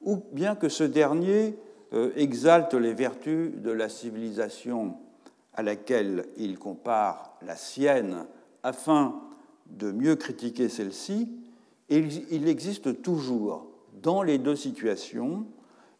ou 0.00 0.22
bien 0.32 0.54
que 0.54 0.68
ce 0.68 0.84
dernier 0.84 1.58
euh, 1.92 2.12
exalte 2.16 2.74
les 2.74 2.94
vertus 2.94 3.52
de 3.56 3.70
la 3.70 3.88
civilisation 3.88 4.96
à 5.54 5.62
laquelle 5.62 6.26
il 6.36 6.58
compare 6.58 7.36
la 7.42 7.56
sienne 7.56 8.26
afin 8.62 9.20
de 9.66 9.90
mieux 9.90 10.16
critiquer 10.16 10.68
celle-ci, 10.68 11.30
il 11.88 12.48
existe 12.48 13.02
toujours 13.02 13.68
dans 14.02 14.22
les 14.22 14.38
deux 14.38 14.56
situations, 14.56 15.46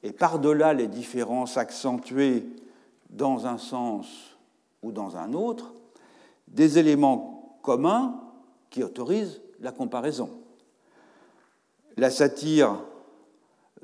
et 0.02 0.12
par-delà 0.12 0.74
les 0.74 0.88
différences 0.88 1.56
accentuées 1.56 2.44
dans 3.10 3.46
un 3.46 3.58
sens 3.58 4.36
ou 4.82 4.92
dans 4.92 5.16
un 5.16 5.32
autre, 5.32 5.74
des 6.48 6.78
éléments 6.78 7.58
communs 7.62 8.20
qui 8.70 8.82
autorisent 8.84 9.40
la 9.60 9.72
comparaison. 9.72 10.30
La 11.96 12.10
satire 12.10 12.78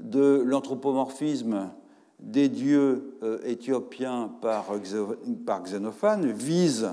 de 0.02 0.42
l'anthropomorphisme 0.44 1.70
des 2.18 2.48
dieux 2.48 3.16
euh, 3.22 3.38
éthiopiens 3.44 4.30
par, 4.40 4.66
Xénophane 5.64 6.30
vise 6.30 6.90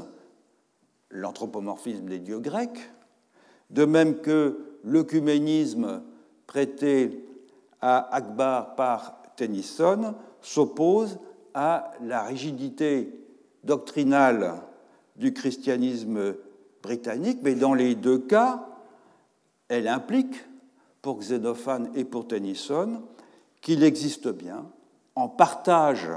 l'anthropomorphisme 1.12 2.06
des 2.06 2.20
dieux 2.20 2.40
grecs, 2.40 2.92
de 3.72 3.86
même 3.86 4.22
que 4.22 4.60
l'œcuménisme 4.84 6.02
prêté 6.48 7.26
à 7.82 8.16
Akbar 8.16 8.76
par 8.76 9.22
Tennyson 9.36 10.14
s'oppose 10.42 11.20
à 11.54 11.92
la 12.02 12.24
rigidité 12.24 13.14
doctrinale 13.64 14.62
du 15.16 15.34
christianisme 15.34 16.36
britannique, 16.82 17.40
mais 17.42 17.56
dans 17.56 17.74
les 17.74 17.96
deux 17.96 18.20
cas, 18.20 18.68
elle 19.68 19.88
implique, 19.88 20.46
pour 21.02 21.20
Xénophane 21.20 21.92
et 21.96 22.04
pour 22.04 22.28
Tennyson, 22.28 23.02
qu'il 23.62 23.84
existe 23.84 24.30
bien 24.30 24.66
en 25.16 25.28
partage 25.28 26.10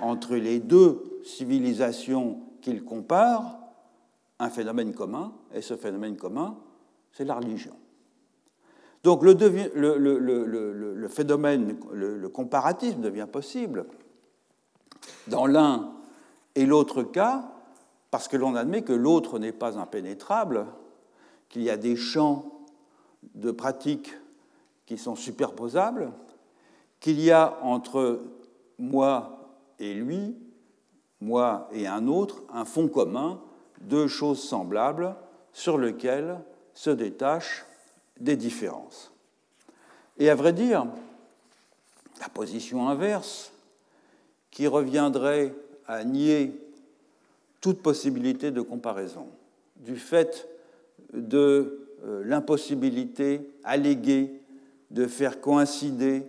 entre 0.00 0.36
les 0.36 0.58
deux 0.58 1.20
civilisations 1.24 2.40
qu'il 2.60 2.84
compare 2.84 3.58
un 4.38 4.50
phénomène 4.50 4.92
commun, 4.92 5.32
et 5.54 5.62
ce 5.62 5.76
phénomène 5.76 6.16
commun, 6.16 6.56
c'est 7.12 7.24
la 7.24 7.34
religion. 7.34 7.74
Donc 9.02 9.22
le, 9.22 9.36
phénomène, 11.08 11.76
le, 11.92 12.28
comparatisme 12.28 13.00
devient 13.00 13.28
possible 13.30 13.86
dans 15.28 15.46
l'un 15.46 15.92
et 16.54 16.66
l'autre 16.66 17.02
cas, 17.04 17.48
parce 18.10 18.28
que 18.28 18.36
l'on 18.36 18.56
admet 18.56 18.82
que 18.82 18.92
l'autre 18.92 19.38
n'est 19.38 19.52
pas 19.52 19.78
impénétrable, 19.78 20.66
qu'il 21.48 21.62
y 21.62 21.70
a 21.70 21.76
des 21.76 21.96
champs 21.96 22.55
de 23.34 23.50
pratiques 23.50 24.14
qui 24.86 24.98
sont 24.98 25.16
superposables, 25.16 26.12
qu'il 27.00 27.20
y 27.20 27.30
a 27.30 27.58
entre 27.62 28.22
moi 28.78 29.50
et 29.78 29.94
lui, 29.94 30.36
moi 31.20 31.68
et 31.72 31.86
un 31.86 32.06
autre, 32.08 32.42
un 32.52 32.64
fond 32.64 32.88
commun, 32.88 33.40
deux 33.80 34.06
choses 34.06 34.42
semblables 34.42 35.14
sur 35.52 35.78
lesquelles 35.78 36.38
se 36.74 36.90
détachent 36.90 37.64
des 38.20 38.36
différences. 38.36 39.12
Et 40.18 40.30
à 40.30 40.34
vrai 40.34 40.52
dire, 40.52 40.86
la 42.20 42.28
position 42.28 42.88
inverse, 42.88 43.52
qui 44.50 44.66
reviendrait 44.66 45.54
à 45.86 46.04
nier 46.04 46.58
toute 47.60 47.82
possibilité 47.82 48.50
de 48.50 48.62
comparaison, 48.62 49.28
du 49.76 49.96
fait 49.96 50.48
de 51.12 51.85
l'impossibilité 52.06 53.50
alléguée 53.64 54.40
de 54.90 55.06
faire 55.06 55.40
coïncider 55.40 56.24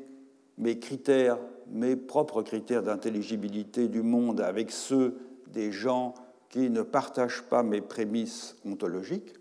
mes 0.57 0.79
critères, 0.79 1.37
mes 1.69 1.95
propres 1.95 2.41
critères 2.41 2.83
d'intelligibilité 2.83 3.87
du 3.87 4.01
monde 4.01 4.41
avec 4.41 4.71
ceux 4.71 5.17
des 5.47 5.71
gens 5.71 6.13
qui 6.49 6.69
ne 6.69 6.81
partagent 6.81 7.43
pas 7.43 7.63
mes 7.63 7.81
prémices 7.81 8.55
ontologiques, 8.65 9.33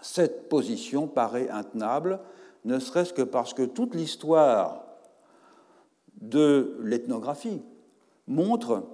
cette 0.00 0.48
position 0.48 1.06
paraît 1.06 1.48
intenable, 1.50 2.20
ne 2.64 2.78
serait-ce 2.78 3.12
que 3.12 3.22
parce 3.22 3.54
que 3.54 3.62
toute 3.62 3.94
l'histoire 3.94 4.84
de 6.20 6.76
l'ethnographie 6.80 7.62
montre 8.26 8.84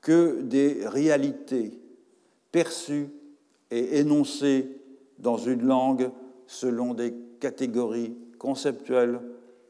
que 0.00 0.40
des 0.42 0.86
réalités 0.86 1.78
perçues 2.52 3.08
et 3.70 3.98
énoncées 3.98 4.80
dans 5.18 5.36
une 5.36 5.62
langue 5.62 6.10
selon 6.46 6.94
des 6.94 7.14
catégories 7.40 8.16
conceptuelles 8.38 9.20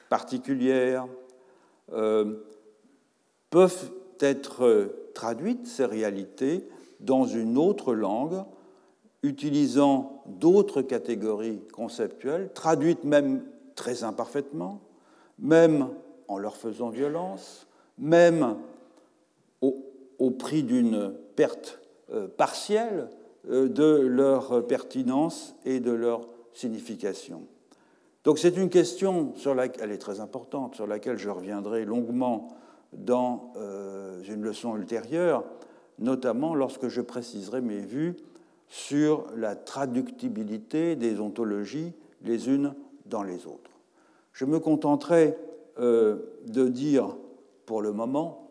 particulières, 0.09 1.07
euh, 1.93 2.37
peuvent 3.51 3.91
être 4.21 4.91
traduites, 5.15 5.67
ces 5.67 5.85
réalités, 5.85 6.69
dans 7.01 7.25
une 7.25 7.59
autre 7.59 7.95
langue, 7.95 8.45
utilisant 9.23 10.23
d'autres 10.27 10.83
catégories 10.83 11.61
conceptuelles, 11.73 12.51
traduites 12.53 13.05
même 13.05 13.45
très 13.75 14.05
imparfaitement, 14.05 14.81
même 15.39 15.89
en 16.29 16.39
leur 16.39 16.57
faisant 16.57 16.91
violence, 16.91 17.67
même 17.99 18.57
au, 19.61 20.31
prix 20.31 20.63
d'une 20.63 21.13
perte 21.35 21.81
euh, 22.11 22.27
partielle 22.27 23.09
de 23.49 24.01
leur 24.01 24.67
pertinence 24.67 25.55
et 25.65 25.81
de 25.81 25.93
leur 25.93 26.29
signification. 26.53 27.43
Donc 28.27 28.41
c'est 28.41 28.57
une 28.57 28.71
question 28.71 29.35
sur 29.37 29.55
laquelle 29.55 29.85
elle 29.85 29.93
est 29.93 29.99
très 29.99 30.19
importante, 30.19 30.75
sur 30.75 30.89
laquelle 30.89 31.17
je 31.17 31.31
reviendrai 31.31 31.85
longuement 31.85 32.49
dans 32.93 33.53
euh, 33.57 34.21
une 34.25 34.43
leçon 34.43 34.77
ultérieure, 34.77 35.45
notamment 36.01 36.57
lorsque 36.57 36.89
je 36.89 37.01
préciserai 37.01 37.61
mes 37.61 37.79
vues 37.79 38.17
sur 38.69 39.27
la 39.37 39.55
traductibilité 39.55 40.97
des 40.97 41.21
ontologies 41.21 41.93
les 42.23 42.49
unes 42.49 42.75
dans 43.05 43.23
les 43.23 43.47
autres. 43.47 43.71
Je 44.33 44.45
me 44.45 44.59
contenterai 44.59 45.37
euh, 45.79 46.17
de 46.49 46.67
dire 46.67 47.17
pour 47.65 47.81
le 47.81 47.93
moment 47.93 48.51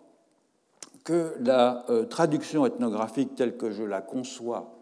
que 1.03 1.34
la 1.41 1.86
euh, 1.89 2.05
traduction 2.05 2.65
ethnographique 2.65 3.36
telle 3.36 3.58
que 3.58 3.71
je 3.71 3.84
la 3.84 4.01
conçois 4.01 4.74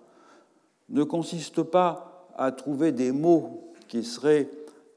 ne 0.89 1.04
consiste 1.04 1.63
pas 1.63 2.28
à 2.38 2.52
trouver 2.52 2.91
des 2.91 3.12
mots 3.12 3.74
qui 3.88 4.04
seraient 4.04 4.50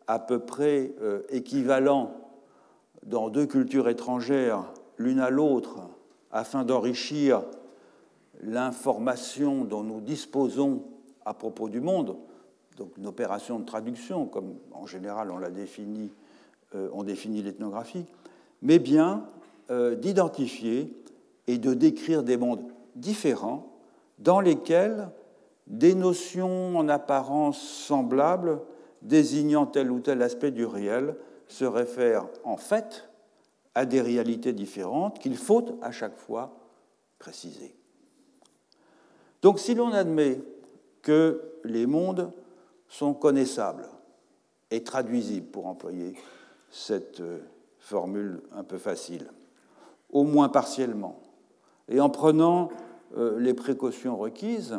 à 0.07 0.19
peu 0.19 0.39
près 0.39 0.93
euh, 1.01 1.23
équivalents 1.31 2.15
dans 3.05 3.29
deux 3.29 3.47
cultures 3.47 3.89
étrangères, 3.89 4.65
l'une 4.99 5.21
à 5.21 5.31
l'autre, 5.31 5.79
afin 6.33 6.65
d'enrichir 6.65 7.43
l'information 8.43 9.65
dont 9.65 9.83
nous 9.83 10.01
disposons 10.01 10.83
à 11.25 11.35
propos 11.35 11.69
du 11.69 11.81
monde, 11.81 12.17
donc 12.77 12.97
une 12.99 13.07
opération 13.07 13.59
de 13.59 13.65
traduction, 13.65 14.27
comme 14.27 14.55
en 14.73 14.87
général 14.87 15.31
on 15.31 15.41
euh, 15.43 17.03
définit 17.03 17.43
l'ethnographie, 17.43 18.05
mais 18.63 18.79
bien 18.79 19.25
euh, 19.71 19.95
d'identifier 19.95 20.93
et 21.47 21.59
de 21.59 21.75
décrire 21.75 22.23
des 22.23 22.37
mondes 22.37 22.65
différents 22.95 23.73
dans 24.19 24.41
lesquels 24.41 25.09
des 25.67 25.95
notions 25.95 26.79
en 26.79 26.89
apparence 26.89 27.61
semblables 27.61 28.61
désignant 29.03 29.67
tel 29.67 29.91
ou 29.91 30.01
tel 30.01 30.23
aspect 30.23 30.51
du 30.51 30.65
réel 30.65 31.17
se 31.49 31.65
réfèrent 31.65 32.29
en 32.45 32.57
fait 32.57 33.09
à 33.75 33.85
des 33.85 34.01
réalités 34.01 34.53
différentes 34.53 35.19
qu'il 35.19 35.37
faut 35.37 35.79
à 35.83 35.93
chaque 35.93 36.17
fois 36.17 36.57
préciser. 37.19 37.75
Donc 39.43 39.59
si 39.59 39.75
l'on 39.75 39.93
admet 39.93 40.41
que 41.03 41.43
les 41.65 41.87
mondes 41.87 42.33
sont 42.89 43.15
connaissables 43.15 43.89
et 44.71 44.83
traduisibles, 44.83 45.47
pour 45.47 45.67
employer 45.67 46.15
cette 46.71 47.21
euh, 47.21 47.39
formule 47.79 48.43
un 48.53 48.65
peu 48.65 48.79
facile, 48.79 49.29
au 50.11 50.25
moins 50.25 50.49
partiellement, 50.49 51.21
et 51.89 52.01
en 52.01 52.11
prenant 52.11 52.71
euh, 53.17 53.39
les 53.39 53.55
précautions 53.55 54.17
requises, 54.17 54.77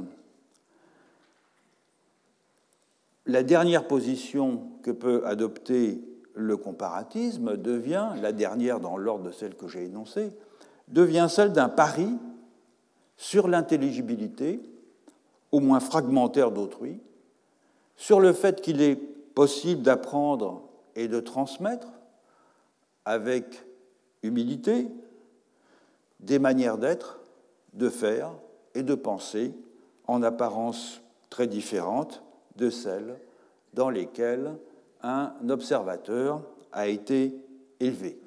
la 3.28 3.44
dernière 3.44 3.88
position 3.88 4.62
que 4.82 4.92
peut 4.92 5.26
adopter 5.26 6.02
le 6.34 6.56
comparatisme 6.56 7.58
devient, 7.58 8.10
la 8.22 8.32
dernière 8.32 8.80
dans 8.80 8.98
l'ordre 8.98 9.26
de 9.26 9.32
celle 9.32 9.56
que 9.56 9.68
j'ai 9.68 9.84
énoncée, 9.84 10.32
devient 10.88 11.28
celle 11.30 11.52
d'un 11.52 11.70
pari 11.70 12.10
sur 13.18 13.48
l'intelligibilité, 13.48 14.62
au 15.52 15.60
moins 15.60 15.80
fragmentaire 15.80 16.52
d'autrui, 16.52 17.00
sur 17.96 18.20
le 18.20 18.32
fait 18.34 18.62
qu'il 18.62 18.82
est 18.82 18.96
possible 18.96 19.82
d'apprendre 19.82 20.62
et 20.96 21.08
de 21.08 21.20
transmettre 21.20 21.88
avec 23.06 23.66
humilité 24.24 24.88
des 26.20 26.40
manières 26.40 26.78
d'être, 26.78 27.20
de 27.74 27.90
faire 27.90 28.32
et 28.76 28.84
de 28.84 28.96
penser 28.96 29.54
en 30.08 30.24
apparence 30.24 31.02
très 31.30 31.48
différentes 31.48 32.24
de 32.58 32.70
celles 32.70 33.20
dans 33.74 33.90
lesquelles 33.90 34.58
un 35.02 35.34
observateur 35.50 36.42
a 36.72 36.88
été 36.88 37.36
élevé, 37.80 38.20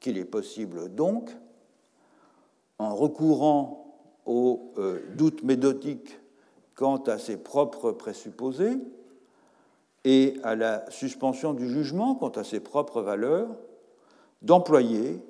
qu'il 0.00 0.18
est 0.18 0.24
possible 0.24 0.94
donc, 0.94 1.30
en 2.78 2.94
recourant 2.94 3.96
au 4.26 4.72
euh, 4.78 5.00
doute 5.14 5.42
méthodique 5.42 6.18
quant 6.74 6.96
à 6.96 7.18
ses 7.18 7.36
propres 7.36 7.92
présupposés 7.92 8.78
et 10.04 10.36
à 10.42 10.56
la 10.56 10.88
suspension 10.90 11.52
du 11.52 11.68
jugement 11.68 12.14
quant 12.14 12.30
à 12.30 12.44
ses 12.44 12.60
propres 12.60 13.02
valeurs, 13.02 13.48
d'employer 14.40 15.20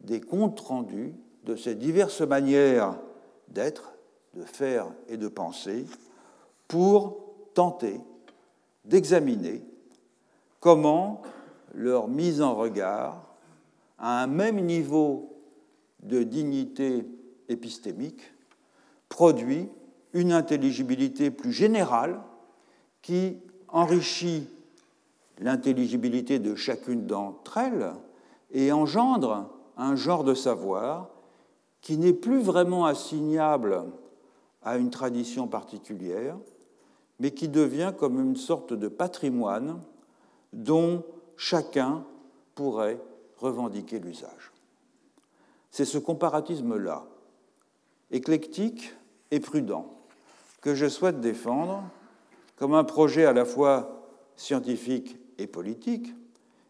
des 0.00 0.20
comptes 0.20 0.60
rendus 0.60 1.14
de 1.44 1.56
ces 1.56 1.74
diverses 1.74 2.20
manières 2.20 2.98
d'être, 3.48 3.92
de 4.34 4.42
faire 4.42 4.86
et 5.08 5.16
de 5.16 5.28
penser 5.28 5.86
pour 6.68 7.27
tenter 7.58 8.00
d'examiner 8.84 9.64
comment 10.60 11.22
leur 11.74 12.06
mise 12.06 12.40
en 12.40 12.54
regard 12.54 13.34
à 13.98 14.22
un 14.22 14.28
même 14.28 14.60
niveau 14.60 15.42
de 16.04 16.22
dignité 16.22 17.04
épistémique 17.48 18.20
produit 19.08 19.68
une 20.12 20.30
intelligibilité 20.30 21.32
plus 21.32 21.50
générale 21.50 22.20
qui 23.02 23.38
enrichit 23.66 24.46
l'intelligibilité 25.40 26.38
de 26.38 26.54
chacune 26.54 27.06
d'entre 27.06 27.58
elles 27.58 27.90
et 28.52 28.70
engendre 28.70 29.50
un 29.76 29.96
genre 29.96 30.22
de 30.22 30.34
savoir 30.34 31.10
qui 31.80 31.98
n'est 31.98 32.12
plus 32.12 32.40
vraiment 32.40 32.86
assignable 32.86 33.82
à 34.62 34.76
une 34.76 34.90
tradition 34.90 35.48
particulière, 35.48 36.36
mais 37.18 37.32
qui 37.32 37.48
devient 37.48 37.92
comme 37.96 38.20
une 38.20 38.36
sorte 38.36 38.72
de 38.72 38.88
patrimoine 38.88 39.80
dont 40.52 41.04
chacun 41.36 42.04
pourrait 42.54 43.00
revendiquer 43.38 43.98
l'usage. 43.98 44.52
C'est 45.70 45.84
ce 45.84 45.98
comparatisme-là, 45.98 47.06
éclectique 48.10 48.94
et 49.30 49.40
prudent, 49.40 49.86
que 50.60 50.74
je 50.74 50.88
souhaite 50.88 51.20
défendre 51.20 51.84
comme 52.56 52.74
un 52.74 52.84
projet 52.84 53.24
à 53.24 53.32
la 53.32 53.44
fois 53.44 54.02
scientifique 54.36 55.16
et 55.38 55.46
politique, 55.46 56.14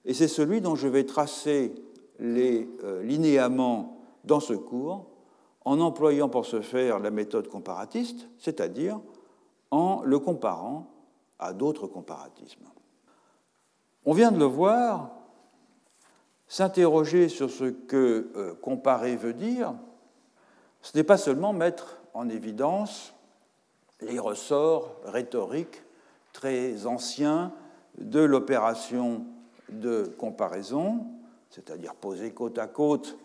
et 0.05 0.15
c'est 0.15 0.29
celui 0.29 0.61
dont 0.61 0.75
je 0.75 0.89
vais 0.89 1.05
tracer 1.05 1.75
les 2.19 2.69
euh, 2.85 3.03
linéaments 3.03 3.99
dans 4.25 4.41
ce 4.41 4.55
cours 4.55 5.07
en 5.65 5.81
employant 5.81 6.29
pour 6.29 6.47
ce 6.47 6.61
faire 6.61 6.99
la 6.99 7.11
méthode 7.11 7.49
comparatiste, 7.49 8.29
c'est-à-dire 8.39 9.01
en 9.71 10.03
le 10.03 10.19
comparant 10.19 10.87
à 11.39 11.53
d'autres 11.53 11.87
comparatismes. 11.87 12.65
On 14.05 14.13
vient 14.13 14.33
de 14.33 14.39
le 14.39 14.45
voir, 14.45 15.11
s'interroger 16.47 17.29
sur 17.29 17.51
ce 17.51 17.65
que 17.65 18.31
euh, 18.35 18.55
comparer 18.55 19.17
veut 19.17 19.35
dire, 19.35 19.75
ce 20.83 20.97
n'est 20.97 21.05
pas 21.05 21.19
seulement 21.19 21.53
mettre 21.53 22.01
en 22.15 22.29
évidence 22.29 23.13
les 24.01 24.19
ressorts 24.19 24.97
rhétoriques 25.05 25.83
très 26.33 26.87
anciens 26.87 27.53
de 27.99 28.21
l'opération 28.21 29.27
de 29.69 30.05
comparaison, 30.19 31.07
c'est-à-dire 31.51 31.95
poser 31.95 32.31
côte 32.31 32.59
à 32.59 32.67
côte 32.67 33.19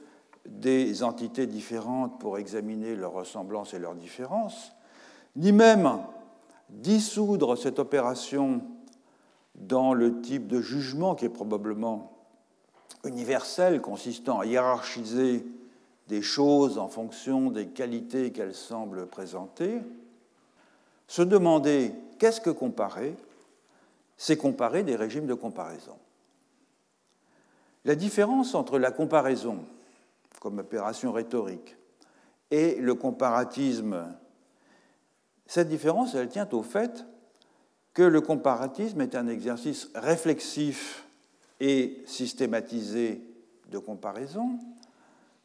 des 0.46 1.04
entités 1.04 1.48
différentes 1.48 2.20
pour 2.20 2.38
examiner 2.38 2.96
leurs 2.96 3.14
ressemblances 3.14 3.74
et 3.74 3.80
leurs 3.80 3.96
différences, 3.96 4.74
ni 5.36 5.52
même 5.52 6.00
dissoudre 6.74 7.56
cette 7.56 7.80
opération 7.80 8.62
dans 9.56 9.94
le 9.94 10.22
type 10.22 10.48
de 10.48 10.62
jugement 10.62 11.16
qui 11.16 11.26
est 11.26 11.30
probablement 11.30 12.12
universel, 13.04 13.82
consistant 13.82 14.40
à 14.40 14.46
hiérarchiser 14.46 15.46
des 16.08 16.22
choses 16.22 16.78
en 16.78 16.88
fonction 16.88 17.50
des 17.50 17.68
qualités 17.68 18.32
qu'elles 18.32 18.56
semblent 18.56 19.06
présenter, 19.08 19.82
se 21.08 21.22
demander 21.22 21.94
qu'est-ce 22.20 22.42
que 22.42 22.50
comparer, 22.50 23.16
c'est 24.18 24.38
comparer 24.38 24.84
des 24.84 24.96
régimes 24.96 25.28
de 25.28 25.34
comparaison. 25.34 25.98
La 27.86 27.96
différence 27.96 28.56
entre 28.56 28.80
la 28.80 28.92
comparaison 28.92 29.60
comme 30.40 30.60
opération 30.60 31.12
rhétorique 31.12 31.76
et 32.52 32.76
le 32.76 32.96
comparatisme, 32.96 34.06
cette 35.54 35.70
différence, 35.70 36.16
elle 36.16 36.30
tient 36.30 36.50
au 36.52 36.64
fait 36.64 37.06
que 37.94 38.02
le 38.02 38.22
comparatisme 38.22 39.02
est 39.02 39.14
un 39.14 39.28
exercice 39.28 39.92
réflexif 39.94 41.06
et 41.60 42.02
systématisé 42.08 43.22
de 43.70 43.78
comparaison, 43.78 44.58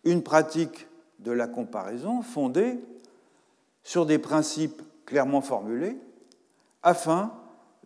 une 0.04 0.22
pratique 0.22 0.86
de 1.18 1.30
la 1.30 1.46
comparaison 1.46 2.22
fondée 2.22 2.78
sur 3.82 4.06
des 4.06 4.18
principes 4.18 4.80
clairement 5.04 5.42
formulés 5.42 5.98
afin 6.82 7.34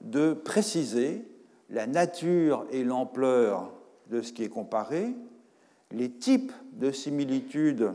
de 0.01 0.33
préciser 0.33 1.27
la 1.71 1.89
nature 1.89 2.67
et 2.71 2.85
l'ampleur 2.85 3.73
de 4.11 4.23
ce 4.23 4.33
qui 4.33 4.45
est 4.45 4.49
comparé, 4.49 5.13
les 5.91 6.09
types 6.09 6.53
de 6.75 6.93
similitudes 6.93 7.91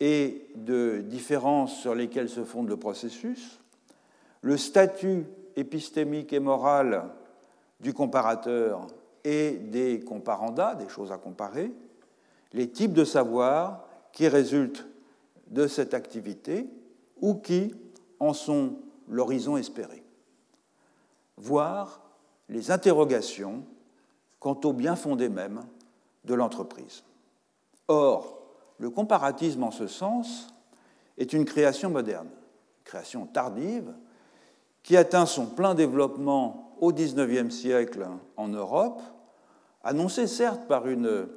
et 0.00 0.48
de 0.54 1.02
différences 1.04 1.78
sur 1.78 1.94
lesquelles 1.94 2.30
se 2.30 2.44
fonde 2.44 2.68
le 2.68 2.76
processus, 2.76 3.60
le 4.40 4.56
statut 4.56 5.26
épistémique 5.56 6.32
et 6.32 6.40
moral 6.40 7.10
du 7.80 7.92
comparateur 7.92 8.86
et 9.24 9.52
des 9.52 10.00
comparandas, 10.00 10.74
des 10.74 10.88
choses 10.88 11.12
à 11.12 11.18
comparer, 11.18 11.70
les 12.52 12.70
types 12.70 12.94
de 12.94 13.04
savoir 13.04 13.86
qui 14.12 14.26
résultent 14.26 14.86
de 15.48 15.66
cette 15.66 15.94
activité 15.94 16.66
ou 17.20 17.34
qui 17.34 17.74
en 18.18 18.32
sont 18.32 18.76
l'horizon 19.08 19.56
espéré, 19.56 20.02
voire 21.36 22.02
les 22.48 22.70
interrogations 22.70 23.64
quant 24.38 24.58
au 24.64 24.72
bien 24.72 24.96
fondé 24.96 25.28
même 25.28 25.60
de 26.24 26.34
l'entreprise. 26.34 27.02
Or, 27.88 28.39
le 28.80 28.88
comparatisme 28.88 29.62
en 29.62 29.70
ce 29.70 29.86
sens 29.86 30.48
est 31.18 31.34
une 31.34 31.44
création 31.44 31.90
moderne, 31.90 32.28
création 32.84 33.26
tardive, 33.26 33.92
qui 34.82 34.96
atteint 34.96 35.26
son 35.26 35.46
plein 35.46 35.74
développement 35.74 36.74
au 36.80 36.90
XIXe 36.90 37.54
siècle 37.54 38.06
en 38.38 38.48
Europe, 38.48 39.02
annoncé 39.84 40.26
certes 40.26 40.66
par 40.66 40.88
une 40.88 41.28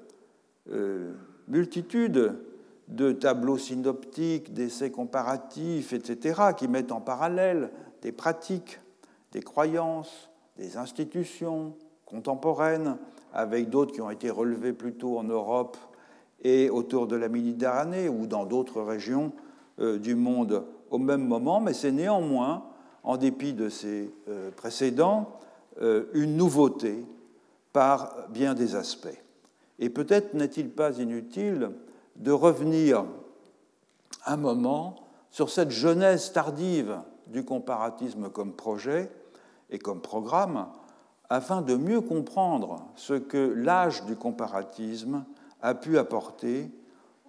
euh, 0.72 1.14
multitude 1.50 2.40
de 2.88 3.12
tableaux 3.12 3.58
synoptiques, 3.58 4.54
d'essais 4.54 4.90
comparatifs, 4.90 5.92
etc., 5.92 6.42
qui 6.58 6.70
mettent 6.70 6.94
en 6.94 7.02
parallèle 7.02 7.72
des 8.02 8.14
pratiques, 8.14 8.80
des 9.34 9.42
croyances, 9.42 10.30
des 10.58 10.78
institutions 10.78 11.76
contemporaines, 12.06 12.98
avec 13.34 13.70
d'autres 13.70 13.92
qui 13.92 14.02
ont 14.02 14.12
été 14.12 14.30
relevées 14.30 14.74
plutôt 14.74 15.18
en 15.18 15.24
Europe 15.24 15.76
et 16.44 16.70
autour 16.70 17.08
de 17.08 17.16
la 17.16 17.30
Méditerranée 17.30 18.10
ou 18.10 18.28
dans 18.28 18.46
d'autres 18.46 18.82
régions 18.82 19.32
euh, 19.80 19.98
du 19.98 20.16
monde 20.16 20.66
au 20.92 20.98
même 20.98 21.26
moment, 21.26 21.60
mais 21.60 21.74
c'est 21.74 21.92
néanmoins, 21.92 22.66
en 23.04 23.18
dépit 23.18 23.54
de 23.54 23.70
ces 23.70 24.14
euh, 24.30 24.52
précédents, 24.52 25.40
euh, 25.82 26.06
une 26.14 26.38
nouveauté 26.38 27.06
par 27.72 28.30
bien 28.30 28.54
des 28.54 28.76
aspects. 28.76 29.20
Et 29.80 29.90
peut-être 29.90 30.36
n'est-il 30.36 30.70
pas 30.70 31.00
inutile 31.00 31.72
de 32.16 32.32
revenir 32.32 33.06
un 34.26 34.38
moment 34.38 34.96
sur 35.32 35.50
cette 35.50 35.72
genèse 35.72 36.32
tardive 36.32 37.00
du 37.28 37.44
comparatisme 37.44 38.30
comme 38.30 38.54
projet 38.54 39.10
et 39.72 39.80
comme 39.80 40.02
programme, 40.02 40.68
afin 41.30 41.62
de 41.62 41.76
mieux 41.76 42.02
comprendre 42.02 42.86
ce 42.96 43.14
que 43.14 43.38
l'âge 43.56 44.06
du 44.06 44.16
comparatisme 44.16 45.26
a 45.64 45.74
pu 45.74 45.98
apporter 45.98 46.70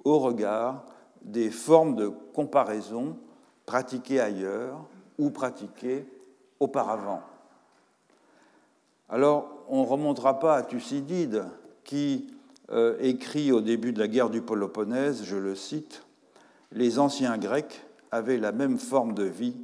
au 0.04 0.18
regard 0.18 0.84
des 1.22 1.50
formes 1.50 1.96
de 1.96 2.08
comparaison 2.08 3.16
pratiquées 3.64 4.20
ailleurs 4.20 4.84
ou 5.18 5.30
pratiquées 5.30 6.06
auparavant. 6.60 7.22
Alors, 9.08 9.48
on 9.68 9.82
ne 9.82 9.86
remontera 9.86 10.38
pas 10.40 10.56
à 10.56 10.62
Thucydide 10.62 11.44
qui 11.84 12.26
euh, 12.70 12.96
écrit 13.00 13.52
au 13.52 13.60
début 13.60 13.92
de 13.92 14.00
la 14.00 14.08
guerre 14.08 14.30
du 14.30 14.42
Péloponnèse, 14.42 15.22
je 15.24 15.36
le 15.36 15.54
cite, 15.54 16.02
Les 16.72 16.98
anciens 16.98 17.38
Grecs 17.38 17.86
avaient 18.10 18.38
la 18.38 18.52
même 18.52 18.78
forme 18.78 19.14
de 19.14 19.24
vie 19.24 19.56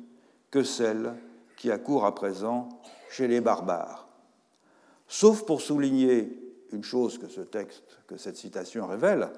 que 0.51 0.63
celle 0.63 1.15
qui 1.57 1.71
accourt 1.71 2.07
à 2.07 2.15
présent 2.15 2.69
chez 3.11 3.27
les 3.27 3.41
barbares. 3.41 4.07
Sauf 5.09 5.45
pour 5.45 5.61
souligner 5.61 6.40
une 6.73 6.85
chose 6.85 7.19
que 7.19 7.29
ce 7.29 7.41
texte, 7.41 7.83
que 8.07 8.17
cette 8.17 8.37
citation 8.37 8.87
révèle, 8.87 9.29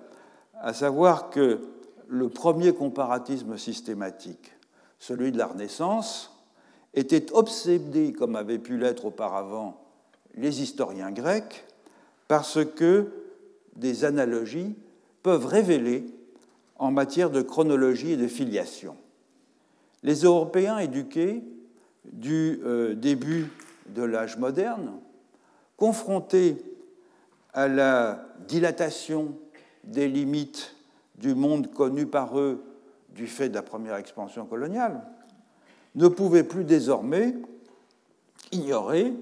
à 0.61 0.73
savoir 0.73 1.31
que 1.31 1.61
le 2.09 2.29
premier 2.29 2.75
comparatisme 2.75 3.57
systématique, 3.57 4.53
celui 4.99 5.33
de 5.33 5.39
la 5.39 5.47
Renaissance, 5.47 6.33
était 6.95 7.33
obsédé, 7.33 8.13
comme 8.13 8.37
avait 8.37 8.59
pu 8.59 8.77
l'être 8.77 9.07
auparavant 9.07 9.83
les 10.35 10.63
historiens 10.63 11.11
grecs, 11.11 11.65
parce 12.29 12.65
que 12.65 13.09
des 13.77 14.05
analogies 14.05 14.75
peuvent 15.23 15.47
révéler 15.47 16.05
en 16.77 16.91
matière 16.91 17.31
de 17.31 17.43
chronologie 17.43 18.13
et 18.13 18.17
de 18.17 18.27
filiation. 18.27 18.97
Les 20.03 20.23
Européens 20.23 20.79
éduqués 20.79 21.43
du 22.05 22.61
euh, 22.65 22.95
début 22.95 23.51
de 23.95 24.03
l'âge 24.03 24.37
moderne, 24.37 24.93
confrontés 25.77 26.57
à 27.53 27.69
la 27.69 28.27
dilatation 28.47 29.37
des 29.85 30.09
limites 30.09 30.77
du 31.17 31.35
monde 31.35 31.73
connu 31.73 32.07
par 32.07 32.39
eux 32.39 32.65
du 33.11 33.27
fait 33.27 33.49
de 33.49 33.55
la 33.55 33.63
première 33.63 33.97
expansion 33.97 34.47
coloniale, 34.47 35.03
ne 35.95 36.09
pouvaient 36.09 36.45
plus 36.45 36.65
désormais 36.65 37.37
ignorer 38.51 39.13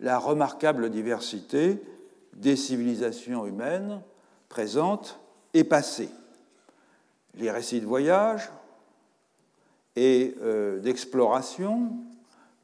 la 0.00 0.18
remarquable 0.18 0.90
diversité 0.90 1.82
des 2.34 2.56
civilisations 2.56 3.46
humaines 3.46 4.00
présentes 4.48 5.18
et 5.54 5.64
passées. 5.64 6.10
Les 7.34 7.50
récits 7.50 7.80
de 7.80 7.86
voyage 7.86 8.50
et 9.96 10.34
euh, 10.42 10.80
d'exploration, 10.80 11.92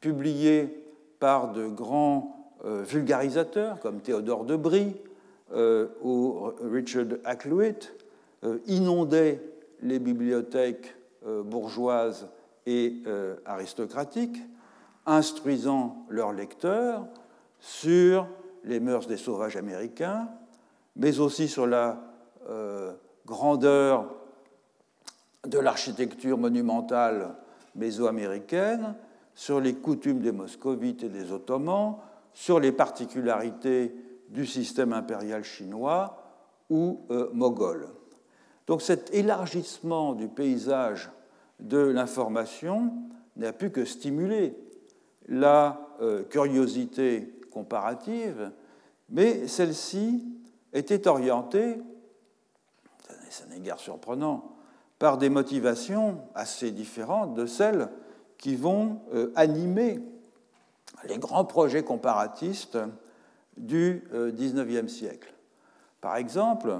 publiés 0.01 0.83
par 1.19 1.51
de 1.51 1.67
grands 1.67 2.38
vulgarisateurs 2.63 3.79
comme 3.79 4.01
Théodore 4.01 4.45
de 4.45 4.55
Brie 4.55 4.95
euh, 5.53 5.87
ou 6.01 6.51
Richard 6.71 7.07
Hakluyt, 7.23 7.91
inondaient 8.67 9.41
les 9.81 9.99
bibliothèques 9.99 10.95
bourgeoises 11.25 12.29
et 12.65 13.03
aristocratiques, 13.45 14.37
instruisant 15.05 16.05
leurs 16.09 16.31
lecteurs 16.31 17.05
sur 17.59 18.27
les 18.63 18.79
mœurs 18.79 19.07
des 19.07 19.17
sauvages 19.17 19.57
américains, 19.57 20.29
mais 20.95 21.19
aussi 21.19 21.47
sur 21.47 21.67
la 21.67 22.01
euh, 22.49 22.93
grandeur 23.25 24.15
de 25.45 25.59
l'architecture 25.59 26.37
monumentale 26.37 27.35
mésoaméricaine, 27.75 28.95
sur 29.35 29.61
les 29.61 29.75
coutumes 29.75 30.19
des 30.19 30.31
moscovites 30.31 31.03
et 31.03 31.09
des 31.09 31.31
ottomans, 31.31 31.97
sur 32.33 32.59
les 32.59 32.71
particularités 32.71 33.93
du 34.29 34.45
système 34.45 34.93
impérial 34.93 35.43
chinois 35.43 36.23
ou 36.69 37.01
euh, 37.09 37.29
moghol. 37.33 37.87
Donc 38.67 38.81
cet 38.81 39.13
élargissement 39.13 40.13
du 40.13 40.27
paysage 40.27 41.09
de 41.59 41.79
l'information 41.79 42.93
n'a 43.35 43.53
pu 43.53 43.71
que 43.71 43.85
stimuler 43.85 44.55
la 45.27 45.95
euh, 46.01 46.23
curiosité 46.23 47.39
comparative, 47.51 48.51
mais 49.09 49.47
celle-ci 49.47 50.23
était 50.73 51.07
orientée, 51.07 51.77
ça 53.29 53.45
n'est 53.47 53.59
guère 53.59 53.79
surprenant, 53.79 54.55
par 54.99 55.17
des 55.17 55.29
motivations 55.29 56.19
assez 56.35 56.71
différentes 56.71 57.33
de 57.33 57.45
celles 57.45 57.89
qui 58.37 58.55
vont 58.55 59.01
euh, 59.13 59.31
animer 59.35 59.99
les 61.07 61.17
grands 61.17 61.45
projets 61.45 61.83
comparatistes 61.83 62.77
du 63.57 64.03
XIXe 64.13 64.83
euh, 64.83 64.87
siècle. 64.87 65.33
Par 66.01 66.15
exemple, 66.15 66.79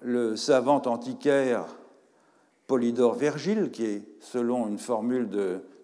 le 0.00 0.36
savant 0.36 0.82
antiquaire 0.86 1.64
Polydore 2.66 3.14
Vergile, 3.14 3.70
qui 3.70 3.84
est, 3.84 4.02
selon 4.20 4.68
une 4.68 4.78
formule 4.78 5.28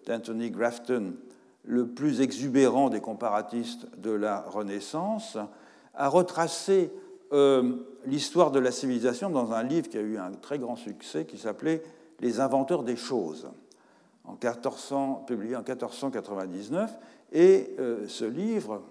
d'Anthony 0.05 0.51
Grafton, 0.51 1.15
le 1.63 1.87
plus 1.87 2.21
exubérant 2.21 2.89
des 2.89 3.01
comparatistes 3.01 3.87
de 3.97 4.11
la 4.11 4.41
Renaissance, 4.41 5.37
a 5.93 6.07
retracé 6.07 6.91
euh, 7.33 7.75
l'histoire 8.05 8.51
de 8.51 8.59
la 8.59 8.71
civilisation 8.71 9.29
dans 9.29 9.51
un 9.51 9.63
livre 9.63 9.89
qui 9.89 9.97
a 9.97 10.01
eu 10.01 10.17
un 10.17 10.31
très 10.31 10.59
grand 10.59 10.77
succès 10.77 11.25
qui 11.25 11.37
s'appelait 11.37 11.83
Les 12.19 12.39
inventeurs 12.39 12.83
des 12.83 12.95
choses, 12.95 13.49
en 14.27 14.33
1400, 14.33 15.23
publié 15.25 15.55
en 15.55 15.63
1499. 15.63 16.97
Et 17.31 17.75
euh, 17.79 18.07
ce 18.07 18.25
livre 18.25 18.83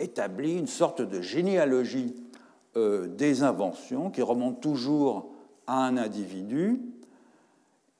établit 0.00 0.58
une 0.58 0.66
sorte 0.66 1.00
de 1.00 1.20
généalogie 1.20 2.14
euh, 2.76 3.06
des 3.06 3.42
inventions 3.42 4.10
qui 4.10 4.22
remonte 4.22 4.60
toujours 4.60 5.30
à 5.66 5.84
un 5.84 5.96
individu. 5.96 6.80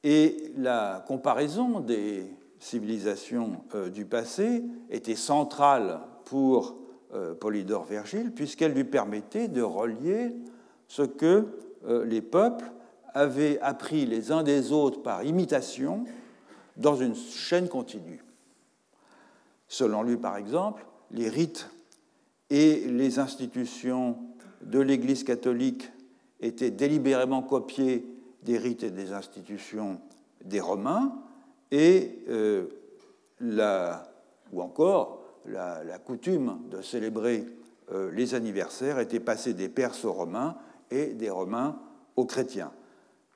Et 0.05 0.53
la 0.57 1.05
comparaison 1.07 1.81
des 1.81 2.27
civilisation 2.59 3.65
euh, 3.75 3.89
du 3.89 4.05
passé 4.05 4.63
était 4.91 5.17
centrale 5.17 6.01
pour 6.25 6.77
Polydore 7.41 7.85
Vergile, 7.85 8.33
puisqu'elle 8.33 8.73
lui 8.73 8.85
permettait 8.85 9.49
de 9.49 9.61
relier 9.61 10.35
ce 10.89 11.03
que 11.03 11.47
les 12.07 12.23
peuples 12.23 12.73
avaient 13.13 13.61
appris 13.61 14.07
les 14.07 14.33
uns 14.33 14.43
des 14.43 14.73
autres 14.73 15.03
par 15.03 15.23
imitation 15.23 16.05
dans 16.77 16.97
une 16.97 17.15
chaîne 17.15 17.69
continue. 17.69 18.25
Selon 19.69 20.03
lui, 20.03 20.17
par 20.17 20.37
exemple, 20.37 20.85
les 21.11 21.29
rites 21.29 21.69
et 22.51 22.87
les 22.87 23.19
institutions 23.19 24.19
de 24.63 24.81
l'Église 24.81 25.25
catholique 25.25 25.91
étaient 26.41 26.71
délibérément 26.71 27.43
copiés 27.43 28.07
des 28.43 28.59
rites 28.59 28.83
et 28.83 28.91
des 28.91 29.13
institutions 29.13 30.01
des 30.45 30.61
Romains, 30.61 31.15
et 31.71 32.19
euh, 32.29 32.67
la, 33.41 34.13
ou 34.53 34.61
encore 34.61 35.23
la, 35.47 35.99
coutume 36.05 36.59
de 36.71 36.83
célébrer 36.83 37.47
euh, 37.93 38.11
les 38.13 38.35
anniversaires 38.35 38.99
était 38.99 39.21
passée 39.21 39.55
des 39.55 39.69
Perses 39.69 40.05
aux 40.05 40.13
Romains 40.13 40.57
et 40.91 41.07
des 41.07 41.31
Romains 41.31 41.79
aux 42.17 42.27
chrétiens. 42.27 42.73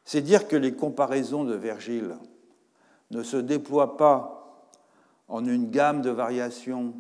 C'est 0.05 0.21
dire 0.21 0.47
que 0.47 0.57
les 0.57 0.75
comparaisons 0.75 1.45
de 1.45 1.55
Virgile 1.55 2.17
ne 3.11 3.23
se 3.23 3.37
déploient 3.37 3.97
pas 3.97 4.37
en 5.29 5.45
une 5.45 5.71
gamme 5.71 6.03
de 6.03 6.11
variations 6.11 6.95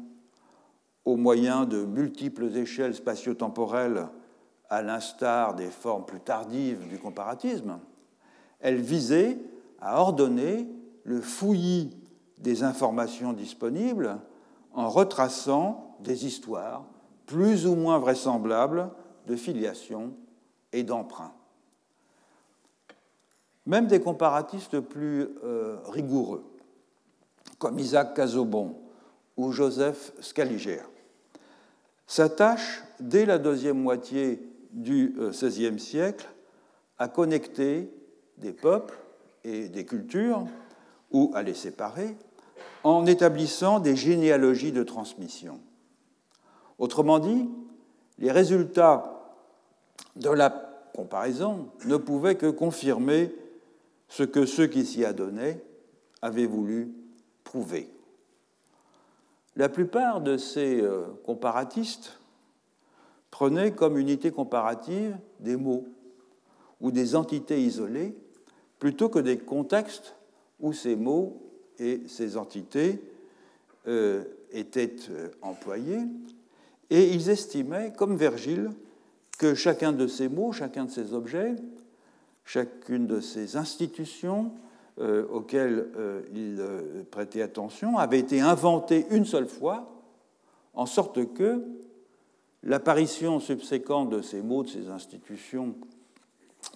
au 1.04 1.16
moyen 1.16 1.64
de 1.64 1.84
multiples 1.84 2.56
échelles 2.56 2.94
spatio-temporelles, 2.94 4.08
à 4.68 4.82
l'instar 4.82 5.54
des 5.54 5.70
formes 5.70 6.04
plus 6.04 6.20
tardives 6.20 6.88
du 6.88 6.98
comparatisme. 6.98 7.78
Elles 8.60 8.80
visaient 8.80 9.38
à 9.80 10.00
ordonner 10.00 10.68
le 11.04 11.20
fouillis 11.20 11.96
des 12.38 12.64
informations 12.64 13.32
disponibles 13.32 14.18
en 14.74 14.88
retraçant 14.88 15.96
des 16.00 16.26
histoires 16.26 16.84
plus 17.26 17.66
ou 17.66 17.76
moins 17.76 17.98
vraisemblables 17.98 18.90
de 19.26 19.36
filiation 19.36 20.14
et 20.72 20.82
d'emprunt. 20.82 21.35
Même 23.66 23.88
des 23.88 24.00
comparatistes 24.00 24.80
plus 24.80 25.28
euh, 25.44 25.78
rigoureux, 25.88 26.44
comme 27.58 27.78
Isaac 27.78 28.14
Casaubon 28.14 28.76
ou 29.36 29.50
Joseph 29.50 30.12
Scaliger, 30.20 30.82
s'attachent 32.06 32.84
dès 33.00 33.26
la 33.26 33.38
deuxième 33.38 33.78
moitié 33.78 34.40
du 34.70 35.16
XVIe 35.18 35.66
euh, 35.66 35.78
siècle 35.78 36.28
à 36.98 37.08
connecter 37.08 37.90
des 38.38 38.52
peuples 38.52 38.96
et 39.44 39.68
des 39.68 39.84
cultures 39.84 40.46
ou 41.10 41.32
à 41.34 41.42
les 41.42 41.54
séparer 41.54 42.16
en 42.84 43.04
établissant 43.06 43.80
des 43.80 43.96
généalogies 43.96 44.72
de 44.72 44.84
transmission. 44.84 45.60
Autrement 46.78 47.18
dit, 47.18 47.48
les 48.18 48.30
résultats 48.30 49.32
de 50.14 50.30
la 50.30 50.50
comparaison 50.94 51.68
ne 51.84 51.96
pouvaient 51.96 52.36
que 52.36 52.46
confirmer 52.46 53.34
ce 54.08 54.22
que 54.22 54.46
ceux 54.46 54.66
qui 54.66 54.84
s'y 54.84 55.04
adonnaient 55.04 55.62
avaient 56.22 56.46
voulu 56.46 56.92
prouver. 57.44 57.88
La 59.56 59.68
plupart 59.68 60.20
de 60.20 60.36
ces 60.36 60.80
euh, 60.80 61.04
comparatistes 61.24 62.18
prenaient 63.30 63.72
comme 63.72 63.98
unité 63.98 64.30
comparative 64.30 65.16
des 65.40 65.56
mots 65.56 65.86
ou 66.80 66.90
des 66.90 67.16
entités 67.16 67.60
isolées 67.62 68.14
plutôt 68.78 69.08
que 69.08 69.18
des 69.18 69.38
contextes 69.38 70.14
où 70.60 70.72
ces 70.72 70.96
mots 70.96 71.42
et 71.78 72.02
ces 72.06 72.36
entités 72.36 73.00
euh, 73.88 74.24
étaient 74.50 74.96
euh, 75.10 75.28
employés, 75.42 76.00
et 76.90 77.12
ils 77.12 77.30
estimaient, 77.30 77.92
comme 77.96 78.16
Virgile, 78.16 78.70
que 79.38 79.54
chacun 79.54 79.92
de 79.92 80.06
ces 80.06 80.28
mots, 80.28 80.52
chacun 80.52 80.84
de 80.84 80.90
ces 80.90 81.12
objets, 81.12 81.56
chacune 82.46 83.06
de 83.06 83.20
ces 83.20 83.56
institutions 83.56 84.52
euh, 84.98 85.26
auxquelles 85.28 85.90
ils 86.32 86.64
prêtaient 87.10 87.42
attention 87.42 87.98
avait 87.98 88.20
été 88.20 88.40
inventé 88.40 89.06
une 89.10 89.26
seule 89.26 89.48
fois, 89.48 89.92
en 90.72 90.86
sorte 90.86 91.34
que 91.34 91.62
l'apparition 92.62 93.40
subséquente 93.40 94.08
de 94.08 94.22
ces 94.22 94.40
mots, 94.40 94.62
de 94.62 94.68
ces 94.68 94.88
institutions 94.88 95.74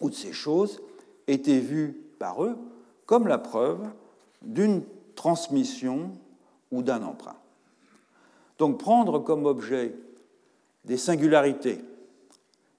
ou 0.00 0.10
de 0.10 0.14
ces 0.14 0.32
choses 0.32 0.82
était 1.26 1.60
vue 1.60 1.96
par 2.18 2.44
eux 2.44 2.56
comme 3.06 3.26
la 3.26 3.38
preuve 3.38 3.80
d'une 4.42 4.82
transmission 5.14 6.12
ou 6.70 6.82
d'un 6.82 7.02
emprunt. 7.02 7.36
Donc 8.58 8.78
prendre 8.78 9.18
comme 9.18 9.46
objet 9.46 9.94
des 10.84 10.96
singularités 10.96 11.80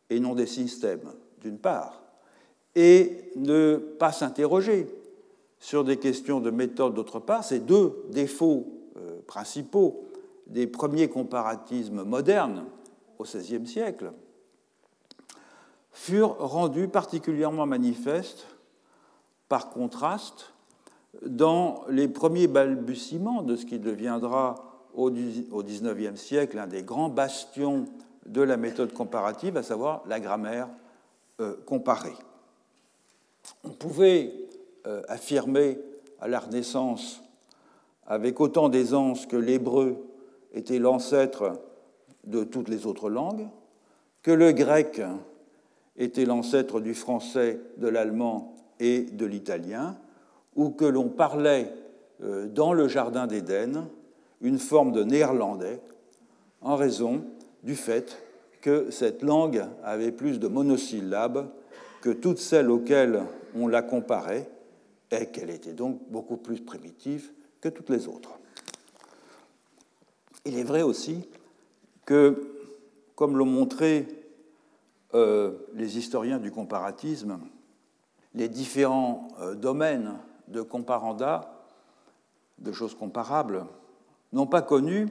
et 0.10 0.20
non 0.20 0.36
des 0.36 0.46
systèmes, 0.46 1.12
d'une 1.42 1.58
part, 1.58 2.01
et 2.76 3.32
ne 3.36 3.78
pas 3.78 4.12
s'interroger 4.12 4.88
sur 5.60 5.84
des 5.84 5.98
questions 5.98 6.40
de 6.40 6.50
méthode, 6.50 6.94
d'autre 6.94 7.20
part, 7.20 7.44
ces 7.44 7.60
deux 7.60 8.04
défauts 8.10 8.66
euh, 8.98 9.20
principaux 9.28 10.06
des 10.48 10.68
premiers 10.68 11.08
comparatismes 11.08 12.04
modernes 12.04 12.66
au 13.20 13.24
XVIe 13.24 13.68
siècle, 13.68 14.12
furent 15.92 16.38
rendus 16.40 16.88
particulièrement 16.88 17.66
manifestes 17.66 18.48
par 19.50 19.70
contraste 19.70 20.54
dans 21.26 21.84
les 21.90 22.08
premiers 22.08 22.48
balbutiements 22.48 23.44
de 23.44 23.56
ce 23.56 23.66
qui 23.66 23.80
deviendra 23.80 24.56
au 24.94 25.12
XIXe 25.12 26.20
siècle 26.20 26.58
un 26.58 26.68
des 26.68 26.84
grands 26.84 27.10
bastions 27.10 27.86
de 28.26 28.42
la 28.42 28.58
méthode 28.58 28.94
comparative, 28.94 29.58
à 29.58 29.64
savoir 29.64 30.04
la 30.08 30.20
grammaire 30.20 30.70
euh, 31.40 31.56
comparée. 31.66 32.16
On 33.64 33.70
pouvait 33.70 34.34
euh, 34.88 35.02
affirmer 35.08 35.80
à 36.20 36.28
la 36.28 36.40
Renaissance 36.40 37.22
avec 38.06 38.40
autant 38.40 38.70
d'aisance 38.70 39.26
que 39.26 39.38
l'hébreu 39.38 39.98
était 40.54 40.80
l'ancêtre 40.80 41.62
de 42.26 42.44
toutes 42.44 42.70
les 42.70 42.86
autres 42.86 43.10
langues, 43.10 43.48
que 44.22 44.32
le 44.32 44.52
grec 44.52 45.02
était 45.98 46.26
l'ancêtre 46.26 46.80
du 46.80 46.94
français, 46.94 47.60
de 47.78 47.88
l'allemand 47.88 48.56
et 48.80 49.02
de 49.04 49.26
l'italien, 49.26 49.98
ou 50.56 50.70
que 50.70 50.86
l'on 50.86 51.10
parlait 51.10 51.72
euh, 52.24 52.48
dans 52.48 52.74
le 52.74 52.88
Jardin 52.88 53.28
d'Éden 53.28 53.88
une 54.42 54.60
forme 54.60 54.92
de 54.92 55.04
néerlandais 55.04 55.80
en 56.62 56.76
raison 56.76 57.24
du 57.64 57.76
fait 57.76 58.22
que 58.62 58.92
cette 58.92 59.24
langue 59.24 59.66
avait 59.84 60.12
plus 60.12 60.40
de 60.40 60.48
monosyllabes 60.48 61.48
que 62.02 62.10
toutes 62.10 62.40
celles 62.40 62.70
auxquelles 62.70 63.24
on 63.56 63.68
la 63.68 63.84
comparait 63.84 64.50
et 65.12 65.28
qu'elle 65.28 65.50
était 65.50 65.74
donc 65.74 66.02
beaucoup 66.10 66.38
plus 66.38 66.60
primitive 66.60 67.32
que 67.62 67.70
toutes 67.70 67.90
les 67.90 68.08
autres. 68.08 68.32
Il 70.46 70.58
est 70.58 70.64
vrai 70.64 70.82
aussi 70.82 71.30
que, 72.06 72.66
comme 73.16 73.38
l'ont 73.38 73.46
montré 73.46 74.08
euh, 75.14 75.52
les 75.74 75.98
historiens 75.98 76.40
du 76.40 76.52
comparatisme, 76.52 77.40
les 78.34 78.50
différents 78.50 79.28
euh, 79.40 79.54
domaines 79.54 80.18
de 80.48 80.62
comparanda, 80.62 81.66
de 82.58 82.72
choses 82.72 82.96
comparables, 82.96 83.66
n'ont 84.34 84.48
pas 84.48 84.62
connu, 84.62 85.08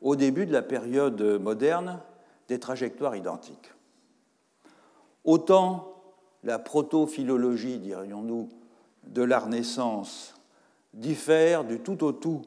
au 0.00 0.16
début 0.16 0.46
de 0.46 0.52
la 0.52 0.62
période 0.62 1.20
moderne, 1.40 2.00
des 2.48 2.58
trajectoires 2.58 3.16
identiques. 3.16 3.70
Autant 5.24 5.89
la 6.44 6.58
proto-philologie, 6.58 7.78
dirions-nous, 7.78 8.48
de 9.04 9.22
la 9.22 9.38
Renaissance 9.38 10.34
diffère 10.94 11.64
du 11.64 11.80
tout 11.80 12.02
au 12.04 12.12
tout 12.12 12.42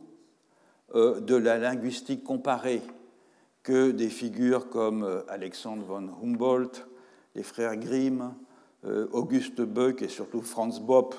euh, 0.96 1.20
de 1.20 1.36
la 1.36 1.58
linguistique 1.58 2.24
comparée 2.24 2.82
que 3.64 3.92
des 3.92 4.10
figures 4.10 4.70
comme 4.70 5.04
euh, 5.04 5.22
Alexandre 5.30 5.84
von 5.84 6.10
Humboldt, 6.22 6.86
les 7.36 7.44
frères 7.44 7.78
Grimm, 7.78 8.34
euh, 8.86 9.08
Auguste 9.12 9.62
Böck 9.62 10.02
et 10.02 10.10
surtout 10.10 10.42
Franz 10.42 10.80
Bopp 10.82 11.16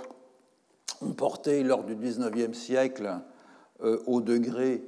ont 1.00 1.12
porté 1.12 1.62
lors 1.62 1.84
du 1.84 1.94
XIXe 1.96 2.56
siècle 2.56 3.20
au 4.06 4.20
degré 4.20 4.82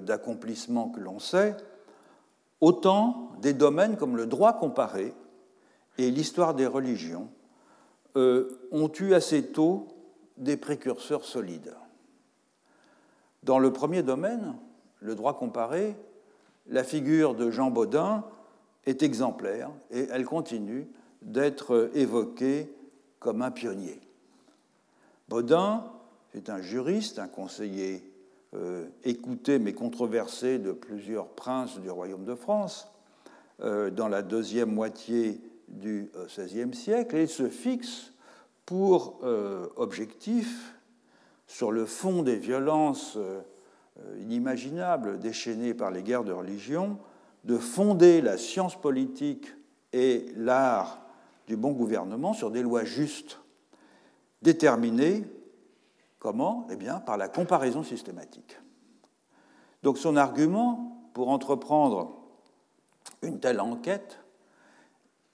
d'accomplissement 0.00 0.88
que 0.88 0.98
l'on 0.98 1.18
sait, 1.18 1.54
autant 2.60 3.32
des 3.42 3.52
domaines 3.52 3.96
comme 3.96 4.16
le 4.16 4.26
droit 4.26 4.54
comparé 4.54 5.12
et 6.00 6.10
l'histoire 6.10 6.54
des 6.54 6.66
religions 6.66 7.28
ont 8.16 8.92
eu 9.00 9.14
assez 9.14 9.44
tôt 9.52 9.86
des 10.36 10.56
précurseurs 10.56 11.24
solides. 11.24 11.74
Dans 13.42 13.58
le 13.58 13.72
premier 13.72 14.02
domaine, 14.02 14.56
le 15.00 15.14
droit 15.14 15.36
comparé, 15.38 15.94
la 16.66 16.84
figure 16.84 17.34
de 17.34 17.50
Jean 17.50 17.70
Baudin 17.70 18.24
est 18.86 19.02
exemplaire 19.02 19.70
et 19.90 20.08
elle 20.10 20.24
continue 20.24 20.88
d'être 21.22 21.90
évoquée 21.94 22.72
comme 23.18 23.42
un 23.42 23.50
pionnier. 23.50 24.00
Baudin 25.28 25.84
est 26.34 26.48
un 26.48 26.60
juriste, 26.60 27.18
un 27.18 27.28
conseiller 27.28 28.02
euh, 28.54 28.86
écouté 29.04 29.58
mais 29.58 29.74
controversé 29.74 30.58
de 30.58 30.72
plusieurs 30.72 31.28
princes 31.28 31.78
du 31.78 31.90
royaume 31.90 32.24
de 32.24 32.34
France 32.34 32.88
euh, 33.60 33.90
dans 33.90 34.08
la 34.08 34.22
deuxième 34.22 34.72
moitié 34.72 35.40
du 35.70 36.10
XVIe 36.36 36.62
euh, 36.62 36.72
siècle 36.72 37.16
et 37.16 37.22
il 37.22 37.28
se 37.28 37.48
fixe 37.48 38.12
pour 38.66 39.20
objectif 39.76 40.76
sur 41.48 41.72
le 41.72 41.84
fond 41.86 42.22
des 42.22 42.36
violences 42.36 43.18
euh, 44.06 44.18
inimaginable 44.20 45.18
déchaîné 45.18 45.74
par 45.74 45.90
les 45.90 46.02
guerres 46.02 46.24
de 46.24 46.32
religion, 46.32 46.98
de 47.44 47.58
fonder 47.58 48.20
la 48.20 48.38
science 48.38 48.80
politique 48.80 49.48
et 49.92 50.26
l'art 50.36 51.02
du 51.48 51.56
bon 51.56 51.72
gouvernement 51.72 52.32
sur 52.32 52.50
des 52.50 52.62
lois 52.62 52.84
justes, 52.84 53.40
déterminées 54.42 55.24
comment? 56.18 56.66
Eh 56.70 56.76
bien, 56.76 57.00
par 57.00 57.16
la 57.16 57.28
comparaison 57.28 57.82
systématique. 57.82 58.58
Donc 59.82 59.98
son 59.98 60.16
argument 60.16 61.10
pour 61.12 61.30
entreprendre 61.30 62.16
une 63.22 63.40
telle 63.40 63.60
enquête, 63.60 64.20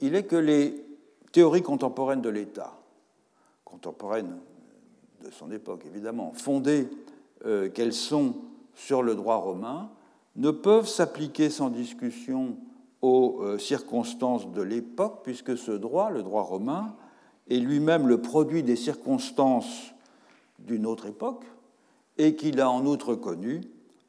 il 0.00 0.14
est 0.14 0.24
que 0.24 0.36
les 0.36 0.84
théories 1.32 1.62
contemporaines 1.62 2.22
de 2.22 2.28
l'État, 2.28 2.78
contemporaines 3.64 4.38
de 5.24 5.30
son 5.30 5.50
époque 5.50 5.84
évidemment, 5.86 6.32
fondées 6.34 6.88
euh, 7.44 7.68
qu'elles 7.68 7.92
sont 7.92 8.36
sur 8.74 9.02
le 9.02 9.14
droit 9.14 9.36
romain 9.36 9.90
ne 10.36 10.50
peuvent 10.50 10.88
s'appliquer 10.88 11.50
sans 11.50 11.70
discussion 11.70 12.56
aux 13.02 13.40
euh, 13.40 13.58
circonstances 13.58 14.50
de 14.52 14.62
l'époque, 14.62 15.20
puisque 15.22 15.56
ce 15.56 15.72
droit, 15.72 16.10
le 16.10 16.22
droit 16.22 16.42
romain, 16.42 16.94
est 17.48 17.58
lui-même 17.58 18.06
le 18.06 18.20
produit 18.20 18.62
des 18.62 18.76
circonstances 18.76 19.94
d'une 20.58 20.86
autre 20.86 21.06
époque, 21.06 21.44
et 22.18 22.34
qu'il 22.34 22.60
a 22.60 22.70
en 22.70 22.84
outre 22.86 23.14
connu, 23.14 23.62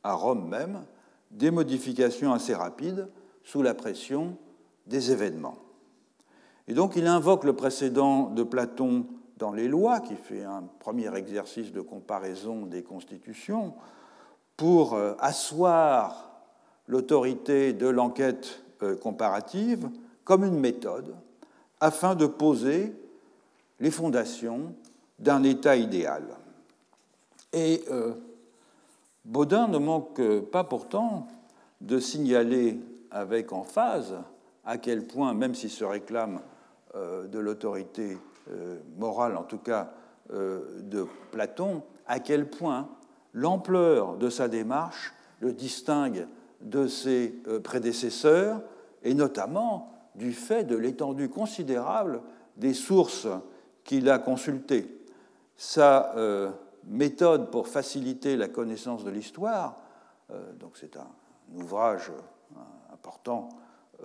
à 0.03 0.13
Rome 0.13 0.47
même, 0.47 0.83
des 1.31 1.51
modifications 1.51 2.33
assez 2.33 2.53
rapides 2.53 3.09
sous 3.43 3.61
la 3.61 3.73
pression 3.73 4.37
des 4.85 5.11
événements. 5.11 5.57
Et 6.67 6.73
donc 6.73 6.95
il 6.95 7.07
invoque 7.07 7.43
le 7.43 7.53
précédent 7.53 8.29
de 8.29 8.43
Platon 8.43 9.05
dans 9.37 9.51
les 9.51 9.67
lois, 9.67 9.99
qui 9.99 10.15
fait 10.15 10.43
un 10.43 10.63
premier 10.79 11.15
exercice 11.15 11.71
de 11.71 11.81
comparaison 11.81 12.65
des 12.65 12.83
constitutions, 12.83 13.73
pour 14.57 14.95
euh, 14.95 15.13
asseoir 15.19 16.31
l'autorité 16.87 17.73
de 17.73 17.87
l'enquête 17.87 18.63
euh, 18.81 18.95
comparative 18.95 19.89
comme 20.23 20.43
une 20.43 20.59
méthode 20.59 21.15
afin 21.79 22.15
de 22.15 22.25
poser 22.25 22.93
les 23.79 23.91
fondations 23.91 24.73
d'un 25.19 25.43
État 25.43 25.75
idéal. 25.75 26.23
Et 27.53 27.83
euh, 27.91 28.13
Baudin 29.23 29.67
ne 29.67 29.77
manque 29.77 30.21
pas 30.51 30.63
pourtant 30.63 31.27
de 31.79 31.99
signaler 31.99 32.79
avec 33.11 33.53
emphase 33.53 34.15
à 34.65 34.77
quel 34.77 35.05
point, 35.05 35.33
même 35.33 35.53
s'il 35.53 35.69
se 35.69 35.85
réclame 35.85 36.41
de 36.95 37.39
l'autorité 37.39 38.17
euh, 38.51 38.79
morale, 38.97 39.37
en 39.37 39.43
tout 39.43 39.59
cas 39.59 39.91
de 40.29 41.07
Platon, 41.31 41.83
à 42.05 42.19
quel 42.19 42.49
point 42.49 42.89
l'ampleur 43.33 44.17
de 44.17 44.29
sa 44.29 44.49
démarche 44.49 45.13
le 45.39 45.53
distingue 45.53 46.27
de 46.59 46.87
ses 46.87 47.29
prédécesseurs, 47.63 48.61
et 49.03 49.13
notamment 49.13 49.93
du 50.15 50.33
fait 50.33 50.63
de 50.63 50.75
l'étendue 50.75 51.29
considérable 51.29 52.21
des 52.57 52.73
sources 52.73 53.27
qu'il 53.83 54.09
a 54.09 54.19
consultées. 54.19 54.93
Sa 55.55 56.15
euh, 56.15 56.51
méthode 56.85 57.49
pour 57.51 57.67
faciliter 57.67 58.35
la 58.35 58.47
connaissance 58.47 59.03
de 59.03 59.09
l'histoire, 59.09 59.77
euh, 60.31 60.53
donc 60.53 60.71
c'est 60.75 60.97
un, 60.97 61.07
ouvrage 61.55 62.11
euh, 62.11 62.93
important 62.93 63.49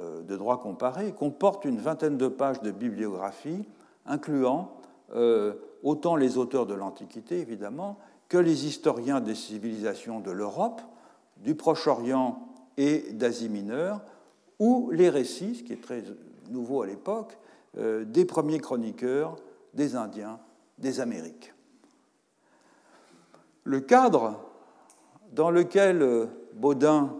de 0.01 0.37
droit 0.37 0.61
comparé, 0.61 1.13
comporte 1.13 1.65
une 1.65 1.79
vingtaine 1.79 2.17
de 2.17 2.29
pages 2.29 2.63
de 2.63 2.71
bibliographie, 2.71 3.69
incluant 4.07 4.77
autant 5.83 6.17
les 6.17 6.39
auteurs 6.39 6.67
de 6.67 6.75
l'Antiquité, 6.75 7.41
évidemment, 7.41 7.99
que 8.29 8.39
les 8.39 8.67
historiens 8.67 9.21
des 9.21 9.35
civilisations 9.35 10.21
de 10.21 10.31
l'Europe, 10.31 10.81
du 11.37 11.55
Proche-Orient 11.55 12.49
et 12.79 13.13
d'Asie 13.13 13.51
mineure, 13.51 14.01
ou 14.59 14.91
les 14.93 15.11
récits, 15.11 15.57
ce 15.57 15.63
qui 15.63 15.75
est 15.75 15.83
très 15.83 16.03
nouveau 16.51 16.83
à 16.83 16.87
l'époque, 16.87 17.37
des 17.77 18.25
premiers 18.25 18.61
chroniqueurs 18.61 19.37
des 19.75 19.97
Indiens 19.97 20.39
des 20.79 21.01
Amériques. 21.01 21.55
Le 23.65 23.81
cadre 23.81 24.41
dans 25.33 25.51
lequel 25.51 26.03
euh, 26.03 26.27
Baudin 26.55 27.17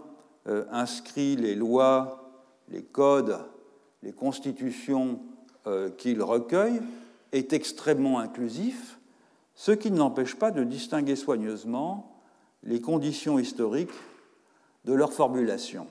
euh, 0.47 0.65
inscrit 0.71 1.35
les 1.35 1.55
lois, 1.55 2.22
les 2.69 2.83
codes, 2.83 3.39
les 4.01 4.13
constitutions 4.13 5.19
euh, 5.67 5.89
qu'il 5.89 6.21
recueille 6.21 6.81
est 7.31 7.53
extrêmement 7.53 8.19
inclusif, 8.19 8.99
ce 9.55 9.71
qui 9.71 9.91
n'empêche 9.91 10.35
pas 10.35 10.51
de 10.51 10.63
distinguer 10.63 11.15
soigneusement 11.15 12.19
les 12.63 12.81
conditions 12.81 13.39
historiques 13.39 13.91
de 14.85 14.93
leur 14.93 15.13
formulation. 15.13 15.87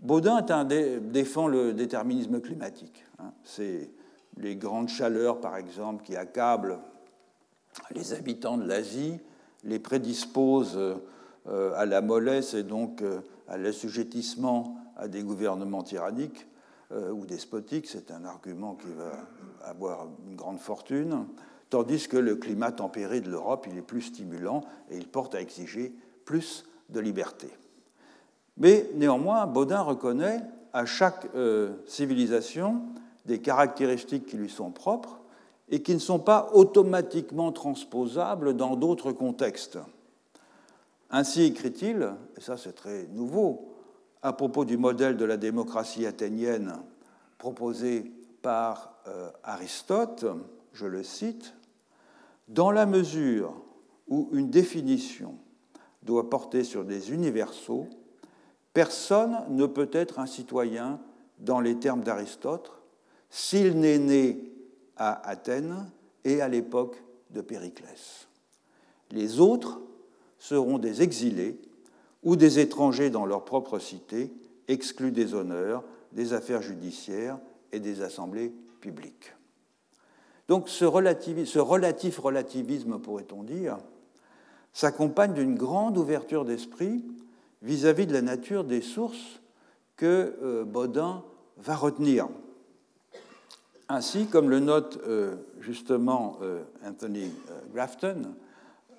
Baudin 0.00 0.42
défend 1.00 1.48
le 1.48 1.72
déterminisme 1.72 2.40
climatique. 2.40 3.04
Hein. 3.18 3.32
C'est 3.42 3.90
les 4.36 4.54
grandes 4.54 4.88
chaleurs, 4.88 5.40
par 5.40 5.56
exemple, 5.56 6.04
qui 6.04 6.16
accablent 6.16 6.78
les 7.94 8.12
habitants 8.12 8.58
de 8.58 8.66
l'Asie, 8.66 9.18
les 9.64 9.78
prédisposent 9.78 10.78
euh, 11.46 11.72
à 11.74 11.86
la 11.86 12.00
mollesse 12.00 12.54
et 12.54 12.62
donc 12.62 13.02
euh, 13.02 13.20
à 13.48 13.56
l'assujettissement 13.58 14.76
à 14.96 15.08
des 15.08 15.22
gouvernements 15.22 15.82
tyranniques 15.82 16.46
euh, 16.92 17.10
ou 17.10 17.26
despotiques. 17.26 17.86
C'est 17.86 18.10
un 18.10 18.24
argument 18.24 18.74
qui 18.74 18.92
va 18.92 19.68
avoir 19.68 20.06
une 20.28 20.36
grande 20.36 20.58
fortune. 20.58 21.26
Tandis 21.70 22.08
que 22.08 22.16
le 22.16 22.36
climat 22.36 22.72
tempéré 22.72 23.20
de 23.20 23.30
l'Europe, 23.30 23.66
il 23.70 23.76
est 23.76 23.82
plus 23.82 24.02
stimulant 24.02 24.62
et 24.90 24.96
il 24.96 25.06
porte 25.06 25.34
à 25.34 25.40
exiger 25.40 25.94
plus 26.24 26.64
de 26.88 27.00
liberté. 27.00 27.48
Mais 28.56 28.90
néanmoins, 28.94 29.46
Baudin 29.46 29.82
reconnaît 29.82 30.40
à 30.72 30.86
chaque 30.86 31.26
civilisation 31.86 32.82
des 33.26 33.40
caractéristiques 33.40 34.26
qui 34.26 34.36
lui 34.36 34.48
sont 34.48 34.70
propres 34.70 35.20
et 35.70 35.82
qui 35.82 35.94
ne 35.94 35.98
sont 35.98 36.18
pas 36.18 36.50
automatiquement 36.54 37.52
transposables 37.52 38.56
dans 38.56 38.74
d'autres 38.74 39.12
contextes. 39.12 39.78
Ainsi 41.10 41.42
écrit-il, 41.44 42.14
et 42.36 42.40
ça 42.40 42.56
c'est 42.56 42.74
très 42.74 43.06
nouveau, 43.08 43.74
à 44.22 44.32
propos 44.32 44.64
du 44.64 44.76
modèle 44.76 45.16
de 45.16 45.24
la 45.24 45.36
démocratie 45.36 46.06
athénienne 46.06 46.74
proposé 47.38 48.12
par 48.42 49.00
euh, 49.06 49.30
Aristote, 49.42 50.26
je 50.72 50.86
le 50.86 51.02
cite, 51.02 51.54
Dans 52.48 52.70
la 52.70 52.86
mesure 52.86 53.54
où 54.08 54.28
une 54.32 54.50
définition 54.50 55.38
doit 56.02 56.30
porter 56.30 56.64
sur 56.64 56.84
des 56.84 57.12
universaux, 57.12 57.86
personne 58.72 59.36
ne 59.50 59.66
peut 59.66 59.90
être 59.92 60.18
un 60.18 60.26
citoyen 60.26 61.00
dans 61.38 61.60
les 61.60 61.78
termes 61.78 62.02
d'Aristote 62.02 62.72
s'il 63.30 63.78
n'est 63.78 63.98
né 63.98 64.52
à 64.96 65.28
Athènes 65.28 65.90
et 66.24 66.40
à 66.40 66.48
l'époque 66.48 67.02
de 67.30 67.40
Périclès. 67.40 68.28
Les 69.10 69.40
autres 69.40 69.80
seront 70.38 70.78
des 70.78 71.02
exilés 71.02 71.58
ou 72.22 72.36
des 72.36 72.58
étrangers 72.58 73.10
dans 73.10 73.26
leur 73.26 73.44
propre 73.44 73.78
cité, 73.78 74.32
exclus 74.66 75.12
des 75.12 75.34
honneurs, 75.34 75.84
des 76.12 76.32
affaires 76.32 76.62
judiciaires 76.62 77.38
et 77.72 77.80
des 77.80 78.02
assemblées 78.02 78.52
publiques. 78.80 79.34
Donc 80.48 80.68
ce, 80.68 80.86
ce 81.44 81.58
relatif 81.58 82.18
relativisme, 82.18 82.98
pourrait-on 82.98 83.42
dire, 83.42 83.78
s'accompagne 84.72 85.34
d'une 85.34 85.54
grande 85.54 85.98
ouverture 85.98 86.44
d'esprit 86.44 87.04
vis-à-vis 87.62 88.06
de 88.06 88.12
la 88.12 88.22
nature 88.22 88.64
des 88.64 88.80
sources 88.80 89.40
que 89.96 90.36
euh, 90.42 90.64
Baudin 90.64 91.22
va 91.58 91.76
retenir. 91.76 92.28
Ainsi, 93.88 94.26
comme 94.26 94.48
le 94.48 94.60
note 94.60 95.00
euh, 95.06 95.36
justement 95.60 96.38
euh, 96.42 96.62
Anthony 96.86 97.30
Grafton, 97.74 98.34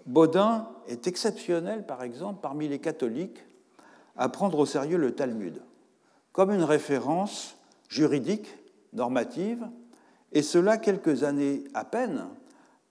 Baudin 0.10 0.68
est 0.88 1.06
exceptionnel, 1.06 1.86
par 1.86 2.02
exemple, 2.02 2.40
parmi 2.42 2.68
les 2.68 2.80
catholiques, 2.80 3.46
à 4.18 4.28
prendre 4.28 4.58
au 4.58 4.66
sérieux 4.66 4.98
le 4.98 5.14
Talmud 5.14 5.62
comme 6.32 6.52
une 6.52 6.64
référence 6.64 7.58
juridique, 7.90 8.58
normative, 8.94 9.68
et 10.32 10.42
cela 10.42 10.78
quelques 10.78 11.24
années 11.24 11.64
à 11.74 11.86
peine 11.86 12.26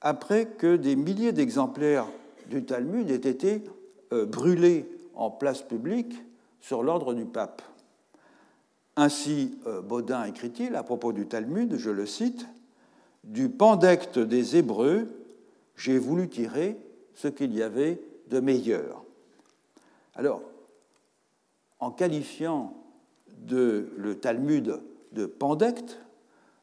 après 0.00 0.46
que 0.46 0.76
des 0.76 0.96
milliers 0.96 1.32
d'exemplaires 1.32 2.06
du 2.50 2.64
Talmud 2.64 3.10
aient 3.10 3.16
été 3.16 3.64
brûlés 4.10 4.88
en 5.14 5.30
place 5.30 5.62
publique 5.62 6.14
sur 6.60 6.84
l'ordre 6.84 7.14
du 7.14 7.24
pape. 7.24 7.62
Ainsi, 8.96 9.58
euh, 9.66 9.80
Baudin 9.80 10.24
écrit-il 10.24 10.76
à 10.76 10.82
propos 10.82 11.12
du 11.12 11.26
Talmud, 11.26 11.76
je 11.76 11.90
le 11.90 12.06
cite, 12.06 12.46
Du 13.24 13.48
pandecte 13.48 14.18
des 14.18 14.56
Hébreux, 14.56 15.08
j'ai 15.76 15.98
voulu 15.98 16.28
tirer 16.28 16.76
ce 17.18 17.26
qu'il 17.26 17.52
y 17.52 17.64
avait 17.64 18.00
de 18.28 18.38
meilleur. 18.38 19.04
Alors, 20.14 20.40
en 21.80 21.90
qualifiant 21.90 22.74
le 23.50 24.14
Talmud 24.14 24.80
de 25.10 25.26
pandecte, 25.26 25.98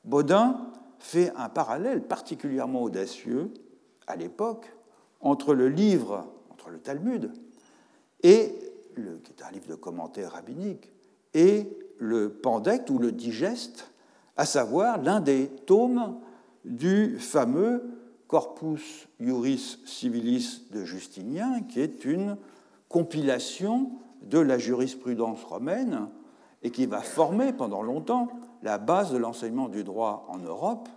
Baudin 0.05 0.71
fait 0.97 1.33
un 1.35 1.49
parallèle 1.49 2.03
particulièrement 2.03 2.83
audacieux 2.83 3.51
à 4.07 4.15
l'époque 4.15 4.73
entre 5.19 5.53
le 5.53 5.67
livre, 5.67 6.25
entre 6.49 6.69
le 6.69 6.79
Talmud, 6.79 7.33
et 8.23 8.55
qui 8.95 9.33
est 9.33 9.43
un 9.45 9.51
livre 9.51 9.67
de 9.67 9.75
commentaires 9.75 10.31
rabbiniques, 10.31 10.89
et 11.33 11.67
le 11.97 12.29
pandecte 12.29 12.89
ou 12.89 12.97
le 12.97 13.11
digeste, 13.11 13.91
à 14.37 14.45
savoir 14.45 15.01
l'un 15.01 15.19
des 15.19 15.49
tomes 15.65 16.17
du 16.63 17.19
fameux 17.19 17.83
Corpus 18.35 19.07
Juris 19.17 19.77
Civilis 19.85 20.63
de 20.71 20.83
Justinien, 20.83 21.61
qui 21.69 21.79
est 21.79 22.03
une 22.03 22.35
compilation 22.89 23.91
de 24.23 24.39
la 24.39 24.57
jurisprudence 24.57 25.41
romaine 25.45 26.09
et 26.61 26.69
qui 26.69 26.85
va 26.85 26.99
former 26.99 27.53
pendant 27.53 27.81
longtemps 27.81 28.27
la 28.61 28.77
base 28.77 29.13
de 29.13 29.17
l'enseignement 29.17 29.69
du 29.69 29.85
droit 29.85 30.25
en 30.27 30.39
Europe 30.39 30.89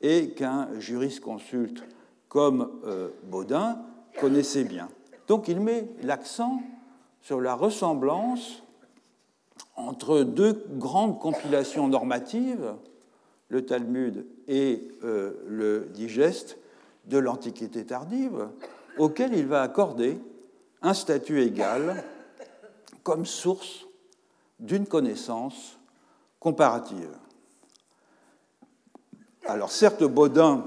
et 0.00 0.30
qu'un 0.30 0.66
jurisconsulte 0.80 1.84
comme 2.30 2.80
euh, 2.86 3.10
Baudin 3.24 3.82
connaissait 4.18 4.64
bien. 4.64 4.88
Donc 5.26 5.48
il 5.48 5.60
met 5.60 5.90
l'accent 6.00 6.62
sur 7.20 7.42
la 7.42 7.52
ressemblance 7.54 8.62
entre 9.76 10.22
deux 10.22 10.64
grandes 10.78 11.18
compilations 11.18 11.86
normatives, 11.86 12.76
le 13.50 13.66
Talmud 13.66 14.24
et 14.46 14.88
euh, 15.04 15.34
le 15.46 15.90
Digeste 15.92 16.56
de 17.08 17.18
l'Antiquité 17.18 17.84
tardive, 17.84 18.48
auquel 18.98 19.34
il 19.34 19.46
va 19.46 19.62
accorder 19.62 20.20
un 20.82 20.94
statut 20.94 21.40
égal 21.40 22.04
comme 23.02 23.26
source 23.26 23.86
d'une 24.60 24.86
connaissance 24.86 25.78
comparative. 26.40 27.10
Alors 29.46 29.72
certes, 29.72 30.04
Baudin 30.04 30.64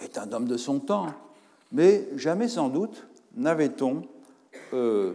est 0.00 0.18
un 0.18 0.30
homme 0.32 0.46
de 0.46 0.56
son 0.56 0.78
temps, 0.78 1.06
mais 1.72 2.08
jamais 2.16 2.48
sans 2.48 2.68
doute 2.68 3.06
n'avait-on 3.34 4.02
euh, 4.72 5.14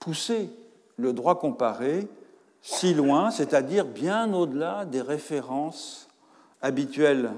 poussé 0.00 0.50
le 0.96 1.12
droit 1.12 1.38
comparé 1.38 2.08
si 2.60 2.92
loin, 2.92 3.30
c'est-à-dire 3.30 3.84
bien 3.84 4.32
au-delà 4.34 4.84
des 4.84 5.00
références 5.00 6.08
habituelles 6.60 7.30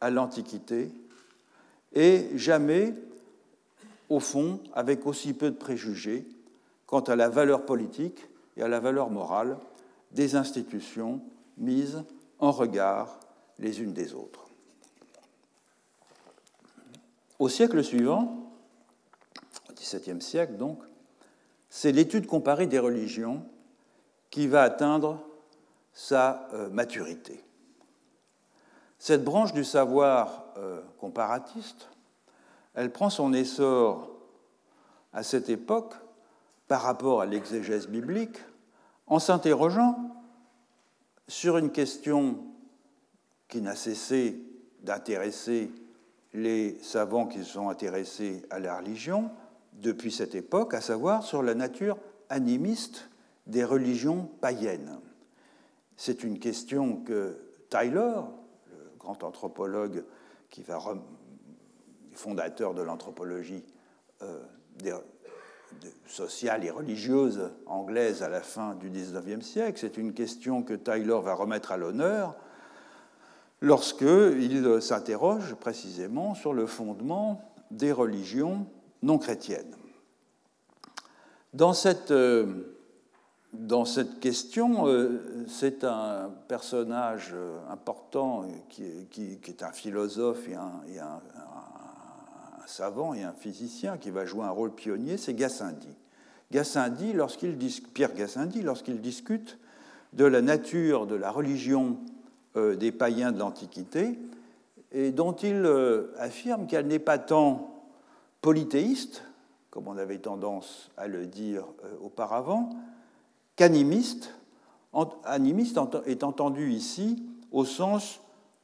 à 0.00 0.10
l'Antiquité, 0.10 0.90
et 1.96 2.28
jamais, 2.36 2.94
au 4.10 4.20
fond, 4.20 4.60
avec 4.74 5.06
aussi 5.06 5.32
peu 5.32 5.50
de 5.50 5.56
préjugés 5.56 6.28
quant 6.86 7.00
à 7.00 7.16
la 7.16 7.30
valeur 7.30 7.64
politique 7.64 8.20
et 8.56 8.62
à 8.62 8.68
la 8.68 8.78
valeur 8.78 9.10
morale 9.10 9.56
des 10.12 10.36
institutions 10.36 11.22
mises 11.56 12.04
en 12.38 12.52
regard 12.52 13.18
les 13.58 13.80
unes 13.80 13.94
des 13.94 14.12
autres. 14.12 14.44
Au 17.38 17.48
siècle 17.48 17.82
suivant, 17.82 18.52
au 19.70 19.72
XVIIe 19.72 20.20
siècle 20.20 20.56
donc, 20.56 20.78
c'est 21.70 21.92
l'étude 21.92 22.26
comparée 22.26 22.66
des 22.66 22.78
religions 22.78 23.42
qui 24.30 24.48
va 24.48 24.62
atteindre 24.62 25.18
sa 25.94 26.48
euh, 26.52 26.68
maturité. 26.68 27.42
Cette 28.98 29.24
branche 29.24 29.54
du 29.54 29.64
savoir 29.64 30.45
euh, 30.56 30.80
comparatiste, 30.98 31.88
elle 32.74 32.92
prend 32.92 33.10
son 33.10 33.32
essor 33.32 34.10
à 35.12 35.22
cette 35.22 35.48
époque 35.48 35.94
par 36.68 36.82
rapport 36.82 37.20
à 37.20 37.26
l'exégèse 37.26 37.88
biblique 37.88 38.38
en 39.06 39.18
s'interrogeant 39.18 40.16
sur 41.28 41.58
une 41.58 41.70
question 41.70 42.38
qui 43.48 43.60
n'a 43.60 43.74
cessé 43.74 44.40
d'intéresser 44.82 45.70
les 46.34 46.78
savants 46.82 47.26
qui 47.26 47.38
se 47.38 47.52
sont 47.52 47.68
intéressés 47.68 48.42
à 48.50 48.58
la 48.58 48.76
religion 48.76 49.30
depuis 49.74 50.12
cette 50.12 50.34
époque, 50.34 50.74
à 50.74 50.80
savoir 50.80 51.22
sur 51.22 51.42
la 51.42 51.54
nature 51.54 51.98
animiste 52.28 53.08
des 53.46 53.64
religions 53.64 54.28
païennes. 54.40 54.98
C'est 55.96 56.24
une 56.24 56.38
question 56.38 56.96
que 56.96 57.38
Tyler, 57.70 58.20
le 58.70 58.98
grand 58.98 59.22
anthropologue 59.22 60.04
qui 60.50 60.62
va 60.62 60.78
fondateur 62.12 62.74
de 62.74 62.82
l'anthropologie 62.82 63.64
euh, 64.22 64.40
sociale 66.06 66.64
et 66.64 66.70
religieuse 66.70 67.50
anglaise 67.66 68.22
à 68.22 68.28
la 68.28 68.40
fin 68.40 68.74
du 68.74 68.88
XIXe 68.88 69.44
siècle, 69.44 69.78
c'est 69.78 69.96
une 69.96 70.14
question 70.14 70.62
que 70.62 70.74
Tyler 70.74 71.18
va 71.22 71.34
remettre 71.34 71.72
à 71.72 71.76
l'honneur 71.76 72.34
lorsqu'il 73.60 74.82
s'interroge 74.82 75.54
précisément 75.54 76.34
sur 76.34 76.54
le 76.54 76.66
fondement 76.66 77.42
des 77.70 77.92
religions 77.92 78.66
non 79.02 79.18
chrétiennes. 79.18 79.76
Dans 81.52 81.72
cette, 81.72 82.10
euh, 82.10 82.75
dans 83.58 83.84
cette 83.84 84.20
question, 84.20 84.86
euh, 84.86 85.44
c'est 85.48 85.84
un 85.84 86.30
personnage 86.48 87.34
important 87.70 88.44
qui, 88.68 88.84
est 89.46 89.62
un 89.62 89.72
philosophe 89.72 90.48
et 90.48 90.54
un, 90.54 91.20
savant 92.66 93.14
et 93.14 93.22
un 93.22 93.32
physicien 93.32 93.96
qui 93.96 94.10
va 94.10 94.24
jouer 94.24 94.44
un 94.44 94.50
rôle 94.50 94.74
pionnier, 94.74 95.16
c'est 95.16 95.34
Gassendi. 95.34 95.88
Gassendi, 96.52 97.12
lorsqu'il 97.12 97.56
Pierre 97.94 98.14
Gassendi, 98.14 98.62
lorsqu'il 98.62 99.00
discute 99.00 99.58
de 100.12 100.24
la 100.24 100.42
nature 100.42 101.06
de 101.06 101.14
la 101.14 101.30
religion 101.30 101.98
euh, 102.56 102.76
des 102.76 102.92
païens 102.92 103.32
de 103.32 103.38
l'Antiquité, 103.38 104.18
et 104.92 105.10
dont 105.10 105.32
il 105.32 105.56
euh, 105.56 106.14
affirme 106.18 106.66
qu'elle 106.66 106.86
n'est 106.86 106.98
pas 106.98 107.18
tant 107.18 107.84
polythéiste, 108.40 109.24
comme 109.70 109.88
on 109.88 109.98
avait 109.98 110.18
tendance 110.18 110.90
à 110.96 111.06
le 111.06 111.26
dire 111.26 111.64
euh, 111.84 111.92
auparavant, 112.00 112.70
qu'animiste, 113.56 114.34
animiste 115.24 115.78
est 116.06 116.22
entendu 116.22 116.70
ici 116.70 117.22
au 117.52 117.64
sens 117.64 118.20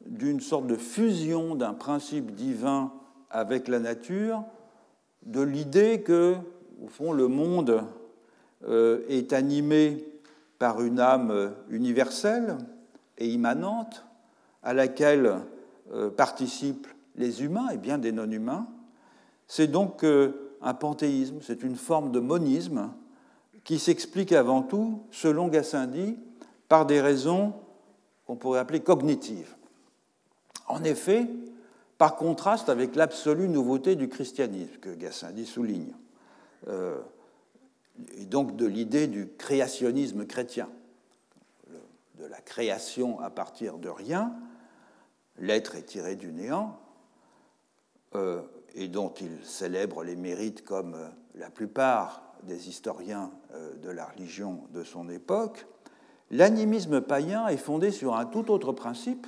d'une 0.07 0.41
sorte 0.41 0.67
de 0.67 0.77
fusion 0.77 1.55
d'un 1.55 1.75
principe 1.75 2.35
divin 2.35 2.93
avec 3.31 3.69
la 3.69 3.79
nature, 3.79 4.45
de 5.25 5.41
l'idée 5.41 6.03
que, 6.03 6.37
au 6.83 6.89
fond, 6.89 7.13
le 7.13 7.29
monde 7.29 7.85
est 9.09 9.33
animé 9.33 10.05
par 10.59 10.81
une 10.83 11.01
âme 11.01 11.53
universelle, 11.71 12.57
et 13.19 13.29
immanente 13.29 14.05
à 14.63 14.75
laquelle 14.75 15.39
euh, 15.93 16.11
participent 16.11 16.89
les 17.17 17.45
humains 17.45 17.69
et 17.71 17.77
bien 17.77 17.99
des 17.99 18.13
non-humains. 18.13 18.67
C'est 19.47 19.69
donc 19.69 20.05
euh, 20.05 20.53
un 20.63 20.75
panthéisme, 20.75 21.39
c'est 21.43 21.63
une 21.63 21.77
forme 21.77 22.11
de 22.13 22.21
monisme 22.21 22.91
qui 23.65 23.79
s'explique 23.79 24.33
avant 24.33 24.63
tout, 24.63 25.03
selon 25.11 25.49
Gassendi, 25.49 26.17
par 26.69 26.87
des 26.87 27.01
raisons 27.01 27.55
qu'on 28.27 28.37
pourrait 28.37 28.59
appeler 28.59 28.81
cognitives. 28.81 29.55
En 30.67 30.85
effet, 30.85 31.29
par 31.99 32.17
contraste 32.17 32.69
avec 32.69 32.97
l'absolue 32.97 33.49
nouveauté 33.49 33.95
du 33.95 34.09
christianisme 34.09 34.79
que 34.81 34.91
Gassendi 34.91 35.47
souligne, 35.47 35.95
euh, 36.69 36.99
et 38.17 38.25
donc 38.25 38.57
de 38.57 38.67
l'idée 38.67 39.07
du 39.07 39.29
créationnisme 39.39 40.27
chrétien 40.27 40.69
de 42.23 42.27
la 42.27 42.41
création 42.41 43.21
à 43.21 43.31
partir 43.31 43.79
de 43.79 43.89
rien, 43.89 44.33
l'être 45.39 45.75
est 45.75 45.83
tiré 45.83 46.15
du 46.15 46.33
néant, 46.33 46.79
euh, 48.15 48.43
et 48.75 48.89
dont 48.89 49.13
il 49.21 49.45
célèbre 49.45 50.05
les 50.05 50.17
mérites 50.17 50.65
comme 50.65 50.95
euh, 50.95 51.09
la 51.35 51.51
plupart 51.51 52.22
des 52.45 52.69
historiens 52.69 53.31
euh, 53.55 53.75
de 53.77 53.91
la 53.91 54.07
religion 54.07 54.65
de 54.73 54.85
son 54.85 55.09
époque, 55.09 55.67
l'animisme 56.31 57.01
païen 57.01 57.47
est 57.49 57.57
fondé 57.57 57.91
sur 57.91 58.17
un 58.17 58.25
tout 58.25 58.51
autre 58.51 58.73
principe 58.73 59.27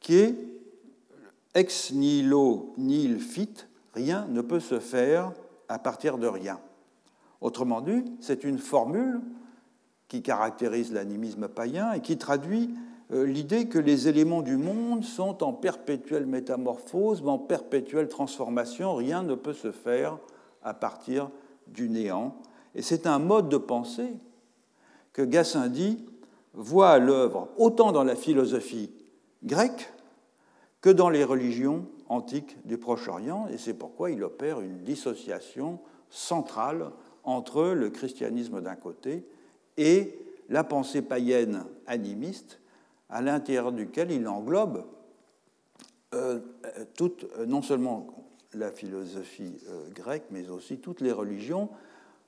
qui 0.00 0.16
est 0.16 0.36
ex 1.54 1.92
nihilo 1.92 2.74
nihil 2.76 3.20
fit, 3.20 3.54
rien 3.94 4.26
ne 4.28 4.40
peut 4.40 4.60
se 4.60 4.80
faire 4.80 5.32
à 5.68 5.78
partir 5.78 6.18
de 6.18 6.26
rien. 6.26 6.60
Autrement 7.40 7.80
dit, 7.80 8.04
c'est 8.20 8.44
une 8.44 8.58
formule 8.58 9.20
qui 10.08 10.22
caractérise 10.22 10.92
l'animisme 10.92 11.48
païen 11.48 11.92
et 11.92 12.00
qui 12.00 12.16
traduit 12.16 12.74
euh, 13.12 13.24
l'idée 13.24 13.68
que 13.68 13.78
les 13.78 14.08
éléments 14.08 14.42
du 14.42 14.56
monde 14.56 15.04
sont 15.04 15.42
en 15.42 15.52
perpétuelle 15.52 16.26
métamorphose, 16.26 17.22
en 17.26 17.38
perpétuelle 17.38 18.08
transformation. 18.08 18.94
Rien 18.94 19.22
ne 19.22 19.34
peut 19.34 19.52
se 19.52 19.72
faire 19.72 20.18
à 20.62 20.74
partir 20.74 21.30
du 21.72 21.88
néant. 21.88 22.36
Et 22.74 22.82
c'est 22.82 23.06
un 23.06 23.18
mode 23.18 23.48
de 23.48 23.56
pensée 23.56 24.12
que 25.12 25.22
Gassendi 25.22 26.04
voit 26.54 26.90
à 26.90 26.98
l'œuvre 26.98 27.48
autant 27.56 27.92
dans 27.92 28.04
la 28.04 28.16
philosophie 28.16 28.90
grecque 29.44 29.92
que 30.80 30.90
dans 30.90 31.08
les 31.08 31.24
religions 31.24 31.86
antiques 32.08 32.56
du 32.66 32.78
Proche-Orient, 32.78 33.48
et 33.52 33.58
c'est 33.58 33.74
pourquoi 33.74 34.10
il 34.10 34.22
opère 34.22 34.60
une 34.60 34.78
dissociation 34.78 35.80
centrale 36.08 36.90
entre 37.24 37.64
le 37.64 37.90
christianisme 37.90 38.60
d'un 38.60 38.76
côté 38.76 39.26
et 39.76 40.18
la 40.48 40.64
pensée 40.64 41.02
païenne 41.02 41.64
animiste, 41.86 42.60
à 43.10 43.22
l'intérieur 43.22 43.72
duquel 43.72 44.10
il 44.10 44.26
englobe 44.28 44.84
euh, 46.14 46.40
toute, 46.94 47.26
non 47.46 47.62
seulement 47.62 48.06
la 48.58 48.70
philosophie 48.70 49.54
euh, 49.68 49.88
grecque, 49.94 50.26
mais 50.30 50.48
aussi 50.50 50.78
toutes 50.78 51.00
les 51.00 51.12
religions 51.12 51.68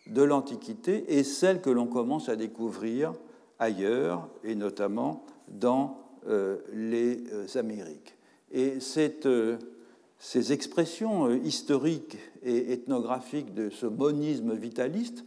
de 0.07 0.23
l'Antiquité 0.23 1.19
et 1.19 1.25
celles 1.25 1.61
que 1.61 1.71
l'on 1.71 1.87
commence 1.87 2.29
à 2.29 2.37
découvrir 2.37 3.13
ailleurs, 3.59 4.29
et 4.45 4.55
notamment 4.55 5.27
dans 5.49 5.99
euh, 6.27 6.59
les 6.73 7.23
Amériques. 7.57 8.17
Et 8.53 8.79
ces 8.81 10.53
expressions 10.53 11.31
historiques 11.31 12.19
et 12.43 12.73
ethnographiques 12.73 13.55
de 13.55 13.71
ce 13.71 13.87
monisme 13.87 14.55
vitaliste 14.55 15.25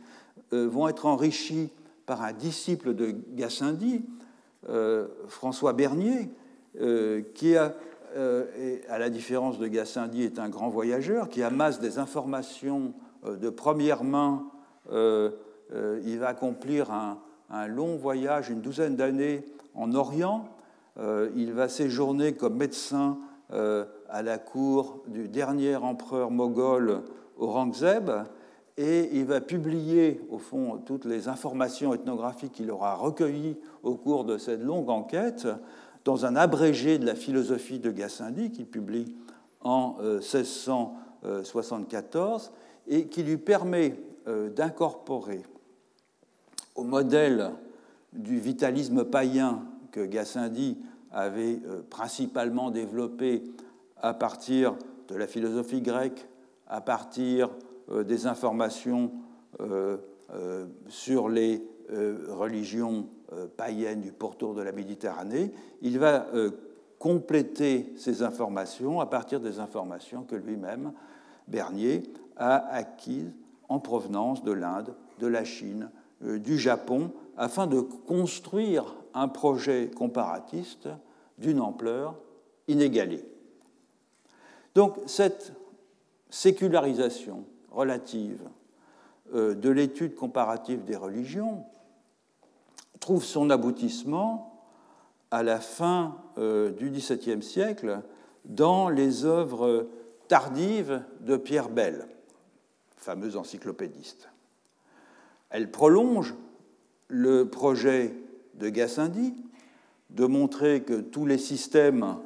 vont 0.52 0.88
être 0.88 1.06
enrichies 1.06 1.70
par 2.06 2.22
un 2.22 2.34
disciple 2.34 2.94
de 2.94 3.16
Gassendi, 3.36 4.04
euh, 4.70 5.08
François 5.28 5.74
Bernier, 5.74 6.30
euh, 6.80 7.22
qui, 7.34 7.56
a, 7.56 7.76
euh, 8.16 8.78
à 8.90 9.00
la 9.00 9.10
différence 9.10 9.60
de 9.60 9.68
Gassendi, 9.68 10.24
est 10.24 10.40
un 10.40 10.50
grand 10.50 10.70
voyageur, 10.70 11.30
qui 11.30 11.44
amasse 11.44 11.80
des 11.80 12.00
informations 12.00 12.94
de 13.26 13.50
première 13.50 14.04
main. 14.04 14.46
il 14.92 16.20
va 16.20 16.28
accomplir 16.28 16.92
un, 16.92 17.20
un, 17.50 17.68
long 17.68 17.96
voyage, 17.96 18.50
une 18.50 18.60
douzaine 18.60 18.98
d'années 18.98 19.46
en 19.76 19.96
Orient. 19.96 20.50
il 20.98 21.54
va 21.54 21.70
séjourner 21.70 22.34
comme 22.34 22.58
médecin 22.58 23.18
à 23.50 24.22
la 24.22 24.38
cour 24.38 25.04
du 25.08 25.30
dernier 25.30 25.78
empereur 25.78 26.32
moghol 26.32 27.04
Aurangzeb, 27.38 28.12
et 28.78 29.10
il 29.14 29.26
va 29.26 29.40
publier, 29.40 30.22
au 30.30 30.40
fond, 30.40 30.82
toutes 30.84 31.06
les 31.06 31.28
informations 31.28 31.94
ethnographiques 31.94 32.54
qu'il 32.54 32.72
aura 32.72 32.96
recueillies 32.96 33.58
au 33.84 33.96
cours 33.96 34.26
de 34.26 34.38
cette 34.38 34.64
longue 34.64 34.90
enquête 34.90 35.48
dans 36.06 36.26
un 36.26 36.36
abrégé 36.36 36.98
de 36.98 37.06
la 37.06 37.16
philosophie 37.16 37.80
de 37.80 37.92
Gassendi 37.92 38.52
qu'il 38.52 38.66
publie 38.66 39.16
en 39.62 39.96
1674 40.02 42.52
et 42.88 43.08
qui 43.08 43.24
lui 43.24 43.38
permet 43.38 43.96
d'incorporer 44.26 45.44
au 46.76 46.84
modèle 46.84 47.52
du 48.14 48.40
vitalisme 48.40 49.06
païen 49.06 49.64
que 49.92 50.06
Gassendi 50.06 50.78
avait 51.12 51.60
euh, 51.66 51.82
principalement 51.90 52.72
développé 52.72 53.44
à 54.02 54.14
partir 54.14 54.76
de 55.08 55.16
la 55.16 55.28
philosophie 55.28 55.82
grecque, 55.82 56.28
à 56.68 56.82
partir 56.82 57.50
euh, 57.92 58.04
des 58.04 58.26
informations 58.26 59.12
euh, 59.62 59.98
sur 60.88 61.30
les 61.30 61.64
religions 62.30 63.08
païennes 63.58 64.02
du 64.02 64.12
pourtour 64.12 64.54
de 64.54 64.62
la 64.62 64.72
Méditerranée, 64.72 65.52
il 65.82 66.00
va 66.00 66.28
compléter 67.00 67.94
ces 67.98 68.24
informations 68.24 69.00
à 69.00 69.06
partir 69.06 69.40
des 69.40 69.60
informations 69.60 70.24
que 70.24 70.36
lui-même, 70.36 70.94
Bernier, 71.48 72.04
a 72.38 72.74
acquises 72.74 73.32
en 73.70 73.80
provenance 73.80 74.44
de 74.44 74.52
l'Inde, 74.52 74.96
de 75.20 75.28
la 75.28 75.44
Chine, 75.44 75.90
du 76.22 76.58
Japon 76.58 77.12
afin 77.38 77.68
de 77.68 77.82
construire 77.82 78.96
un 79.14 79.28
projet 79.28 79.92
comparatiste 79.96 80.90
d'une 81.38 81.60
ampleur 81.60 82.16
inégalée. 82.68 83.26
Donc 84.76 84.96
cette 85.06 85.54
sécularisation 86.30 87.46
relative 87.72 88.42
euh, 89.34 89.54
de 89.54 89.70
l'étude 89.70 90.16
comparative 90.16 90.84
des 90.84 90.96
religions 90.96 91.66
trouve 93.04 93.26
son 93.26 93.50
aboutissement 93.50 94.66
à 95.30 95.44
la 95.44 95.60
fin 95.60 96.16
euh, 96.38 96.72
du 96.72 96.90
XVIIe 96.90 97.44
siècle 97.44 98.02
dans 98.46 98.88
les 98.88 99.26
œuvres 99.26 99.90
tardives 100.30 101.04
de 101.20 101.36
Pierre 101.36 101.68
Bell, 101.68 102.08
fameux 102.96 103.36
encyclopédiste. 103.36 104.30
Elle 105.50 105.70
prolonge 105.70 106.34
le 107.10 107.50
projet 107.50 108.16
de 108.54 108.70
Gassendi 108.70 109.34
de 110.10 110.26
montrer 110.26 110.84
que 110.84 111.02
tous 111.02 111.26
les 111.26 111.38
systèmes 111.38 112.20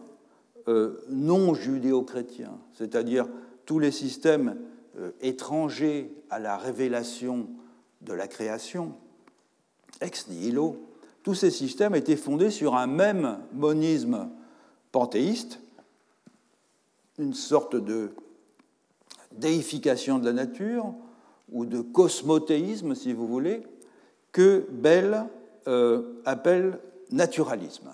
euh, 0.67 1.03
non 1.09 1.55
judéo-chrétiens, 1.55 2.59
c'est-à-dire 2.73 3.28
tous 3.65 3.80
les 3.80 3.91
systèmes 3.91 4.57
euh, 4.99 5.09
étrangers 5.21 6.13
à 6.30 6.38
la 6.38 6.55
révélation 6.55 7.49
de 8.01 8.13
la 8.13 8.28
création, 8.28 8.93
ex 10.01 10.27
nihilo, 10.27 10.81
tous 11.23 11.35
ces 11.35 11.51
systèmes 11.51 11.95
étaient 11.95 12.15
fondés 12.15 12.51
sur 12.51 12.75
un 12.75 12.88
même 12.88 13.39
monisme 13.53 14.29
panthéiste, 14.91 15.59
une 17.19 17.33
sorte 17.33 17.75
de 17.75 18.11
déification 19.33 20.19
de 20.19 20.25
la 20.25 20.33
nature 20.33 20.93
ou 21.51 21.65
de 21.65 21.81
cosmothéisme, 21.81 22.95
si 22.95 23.13
vous 23.13 23.27
voulez, 23.27 23.63
que 24.31 24.65
Bell 24.71 25.25
euh, 25.67 26.21
appelle 26.25 26.79
naturalisme 27.11 27.91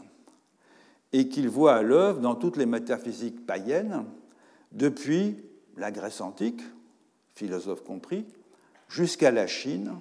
et 1.12 1.30
qu'il 1.30 1.48
voit 1.48 1.76
à 1.76 1.82
l'œuvre 1.84 2.20
dans 2.20 2.36
toutes 2.36 2.58
les 2.58 2.66
métaphysiques 2.66 3.46
païennes, 3.46 4.04
depuis 4.72 5.38
la 5.78 5.92
Grèce 5.92 6.22
antique, 6.22 6.62
philosophe 7.36 7.84
compris, 7.84 8.26
jusqu'à 8.90 9.32
la 9.32 9.48
Chine, 9.48 9.94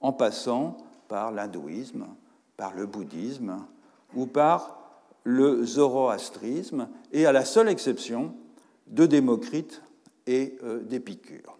en 0.00 0.12
passant 0.12 0.78
par 1.12 1.30
l'hindouisme, 1.30 2.06
par 2.56 2.72
le 2.72 2.86
bouddhisme 2.86 3.66
ou 4.14 4.24
par 4.24 4.78
le 5.24 5.62
zoroastrisme, 5.62 6.88
et 7.12 7.26
à 7.26 7.32
la 7.32 7.44
seule 7.44 7.68
exception 7.68 8.32
de 8.86 9.04
Démocrite 9.04 9.82
et 10.26 10.56
euh, 10.64 10.80
d'Épicure. 10.80 11.58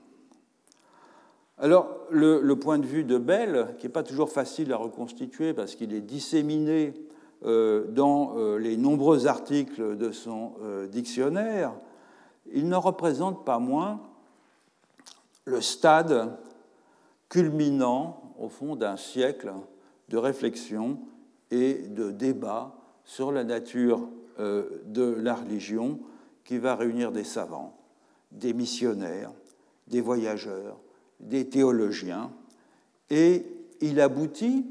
Alors, 1.59 1.90
le, 2.09 2.55
point 2.55 2.78
de 2.78 2.86
vue 2.86 3.05
de 3.05 3.18
Bell, 3.18 3.76
qui 3.78 3.84
n'est 3.84 3.92
pas 3.92 4.03
toujours 4.03 4.30
facile 4.30 4.72
à 4.72 4.78
reconstituer 4.78 5.53
parce 5.53 5.74
qu'il 5.74 5.92
est 5.92 6.00
disséminé 6.00 6.94
euh, 7.44 7.86
dans 7.88 8.38
euh, 8.38 8.57
les 8.57 8.78
nombreux 8.78 9.26
articles 9.26 9.98
de 9.98 10.12
son 10.12 10.55
dictionnaire, 10.90 11.74
il 12.55 12.70
ne 12.70 12.76
représente 12.76 13.44
pas 13.44 13.59
moins 13.59 14.00
le 15.44 15.61
stade 15.61 16.38
culminant, 17.28 18.22
au 18.43 18.49
fond, 18.49 18.76
d'un 18.76 18.97
siècle 18.97 19.53
de 20.09 20.16
réflexion 20.16 20.99
et 21.51 21.74
de 21.74 22.11
débat 22.11 22.76
sur 23.05 23.32
la 23.32 23.45
nature 23.45 24.09
de 24.38 25.03
la 25.03 25.34
religion 25.34 26.01
qui 26.45 26.59
va 26.59 26.74
réunir 26.74 27.12
des 27.12 27.24
savants, 27.24 27.76
des 28.30 28.53
missionnaires, 28.53 29.30
des 29.86 30.01
voyageurs, 30.01 30.78
des 31.20 31.49
théologiens, 31.49 32.30
et 33.11 33.47
il 33.80 34.01
aboutit 34.01 34.66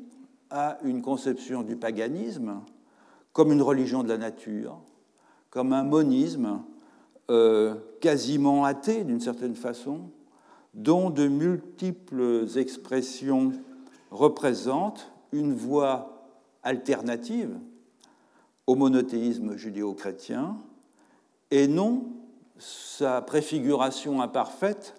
à 0.49 0.77
une 0.83 1.01
conception 1.01 1.63
du 1.63 1.75
paganisme 1.75 2.61
comme 3.33 3.51
une 3.51 3.61
religion 3.61 4.03
de 4.03 4.09
la 4.09 4.17
nature, 4.17 4.79
comme 5.49 5.73
un 5.73 5.83
monisme 5.83 6.61
euh, 7.29 7.75
quasiment 8.01 8.65
athée 8.65 9.03
d'une 9.03 9.21
certaine 9.21 9.55
façon, 9.55 10.09
dont 10.73 11.09
de 11.09 11.27
multiples 11.27 12.47
expressions 12.55 13.51
représentent 14.09 15.11
une 15.31 15.53
voie 15.53 16.27
alternative 16.63 17.57
au 18.67 18.75
monothéisme 18.75 19.55
judéo-chrétien 19.55 20.57
et 21.49 21.67
non 21.67 22.05
sa 22.57 23.21
préfiguration 23.21 24.21
imparfaite 24.21 24.95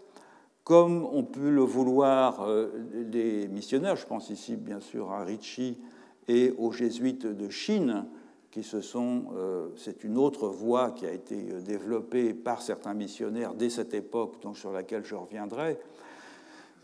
comme 0.65 1.05
on 1.13 1.25
peut 1.25 1.51
le 1.51 1.63
vouloir 1.63 2.47
les 2.47 3.47
euh, 3.47 3.49
missionnaires, 3.49 3.97
je 3.97 4.07
pense 4.07 4.31
ici 4.31 4.57
bien 4.57 4.81
sûr 4.81 5.11
à 5.11 5.25
Ricci 5.25 5.79
et 6.29 6.55
aux 6.57 6.71
jésuites 6.71 7.27
de 7.27 7.49
Chine, 7.49 8.05
qui 8.53 8.63
se 8.63 8.81
sont, 8.81 9.25
euh, 9.37 9.69
c'est 9.77 10.05
une 10.05 10.17
autre 10.17 10.47
voie 10.47 10.93
qui 10.93 11.07
a 11.07 11.13
été 11.13 11.49
euh, 11.51 11.61
développée 11.61 12.35
par 12.35 12.63
certains 12.63 12.95
missionnaires 12.95 13.55
dès 13.55 13.71
cette 13.71 13.95
époque, 13.95 14.41
donc 14.43 14.57
sur 14.57 14.71
laquelle 14.71 15.05
je 15.05 15.17
reviendrai, 15.17 15.79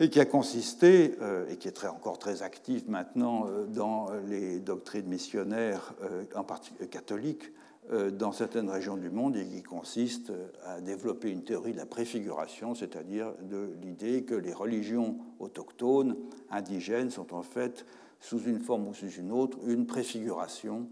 et 0.01 0.09
qui 0.09 0.19
a 0.19 0.25
consisté, 0.25 1.15
et 1.49 1.57
qui 1.57 1.67
est 1.67 1.73
très, 1.73 1.89
encore 1.89 2.19
très 2.19 2.41
active 2.41 2.89
maintenant 2.89 3.47
dans 3.67 4.07
les 4.29 4.59
doctrines 4.59 5.07
missionnaires, 5.07 5.93
en 6.35 6.45
particulier 6.45 6.87
catholiques, 6.87 7.51
euh, 7.91 8.11
dans 8.11 8.31
certaines 8.31 8.69
régions 8.69 8.97
du 8.97 9.09
monde 9.09 9.35
et 9.35 9.47
qui 9.47 9.63
consiste 9.63 10.31
à 10.63 10.79
développer 10.79 11.31
une 11.31 11.43
théorie 11.43 11.71
de 11.71 11.77
la 11.77 11.87
préfiguration, 11.87 12.75
c'est-à-dire 12.75 13.33
de 13.49 13.71
l'idée 13.81 14.21
que 14.25 14.35
les 14.35 14.53
religions 14.53 15.17
autochtones, 15.39 16.15
indigènes, 16.51 17.09
sont 17.09 17.33
en 17.33 17.41
fait, 17.41 17.87
sous 18.19 18.43
une 18.43 18.59
forme 18.59 18.89
ou 18.89 18.93
sous 18.93 19.09
une 19.09 19.31
autre, 19.31 19.57
une 19.65 19.87
préfiguration 19.87 20.87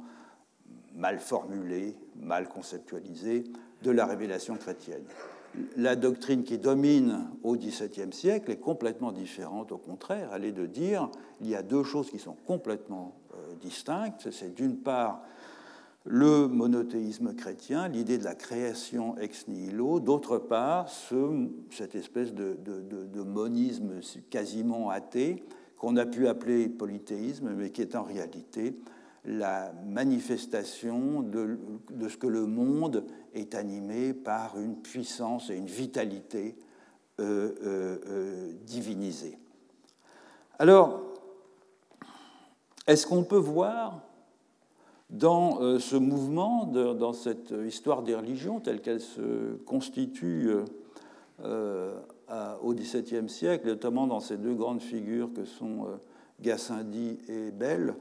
mal 0.98 1.20
formulée, 1.20 1.96
mal 2.20 2.50
conceptualisée 2.50 3.44
de 3.84 3.92
la 3.92 4.06
révélation 4.06 4.56
chrétienne. 4.56 5.04
La 5.76 5.96
doctrine 5.96 6.44
qui 6.44 6.58
domine 6.58 7.30
au 7.44 7.56
XVIIe 7.56 8.12
siècle 8.12 8.52
est 8.52 8.60
complètement 8.60 9.12
différente, 9.12 9.72
au 9.72 9.78
contraire, 9.78 10.32
elle 10.36 10.46
est 10.46 10.52
de 10.52 10.66
dire 10.66 11.10
il 11.42 11.48
y 11.48 11.56
a 11.56 11.64
deux 11.64 11.84
choses 11.84 12.12
qui 12.12 12.20
sont 12.20 12.36
complètement 12.46 13.16
euh, 13.34 13.56
distinctes. 13.62 14.30
C'est 14.32 14.54
d'une 14.54 14.78
part 14.78 15.24
le 16.04 16.48
monothéisme 16.48 17.34
chrétien, 17.34 17.88
l'idée 17.88 18.18
de 18.18 18.24
la 18.24 18.36
création 18.36 19.18
ex 19.18 19.48
nihilo, 19.48 20.00
d'autre 20.00 20.38
part 20.38 20.88
cette 21.70 21.96
espèce 21.96 22.34
de, 22.34 23.24
monisme 23.24 24.00
quasiment 24.30 24.90
athée 24.90 25.44
qu'on 25.78 25.98
a 25.98 26.06
pu 26.06 26.28
appeler 26.28 26.70
polythéisme, 26.70 27.54
mais 27.56 27.72
qui 27.72 27.82
est 27.82 27.96
en 27.96 28.04
réalité 28.04 28.80
la 29.28 29.74
manifestation 29.86 31.22
de, 31.22 31.60
ce 32.08 32.16
que 32.16 32.28
le 32.28 32.46
monde 32.46 33.04
est 33.34 33.56
animé 33.56 34.14
par 34.14 34.58
une 34.58 34.78
puissance 34.78 35.50
et 35.50 35.56
une 35.56 35.68
vitalité 35.68 36.56
euh, 37.20 37.54
euh, 37.62 37.98
euh, 38.08 38.52
divinisée. 38.66 39.38
Alors, 40.60 41.02
est-ce 42.88 43.06
qu'on 43.06 43.24
peut 43.24 43.36
voir 43.36 44.02
dans 45.10 45.80
ce 45.80 45.96
mouvement, 45.96 46.66
dans 46.66 47.14
cette 47.14 47.54
histoire 47.66 48.02
des 48.02 48.16
religions 48.16 48.60
telle 48.60 48.82
qu'elle 48.82 49.00
se 49.00 49.56
constitue 49.66 50.52
au 51.42 52.74
XVIIe 52.74 53.30
siècle, 53.30 53.68
notamment 53.68 54.08
dans 54.08 54.20
ces 54.20 54.36
deux 54.36 54.54
grandes 54.54 54.82
figures 54.82 55.32
que 55.34 55.46
sont 55.46 55.88
Gassendi 56.42 57.18
et 57.30 57.52
Bell, 57.52 57.96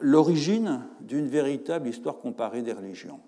l'origine 0.00 0.82
d'une 1.00 1.28
véritable 1.28 1.88
histoire 1.88 2.18
comparée 2.18 2.62
des 2.62 2.72
religions. 2.72 3.20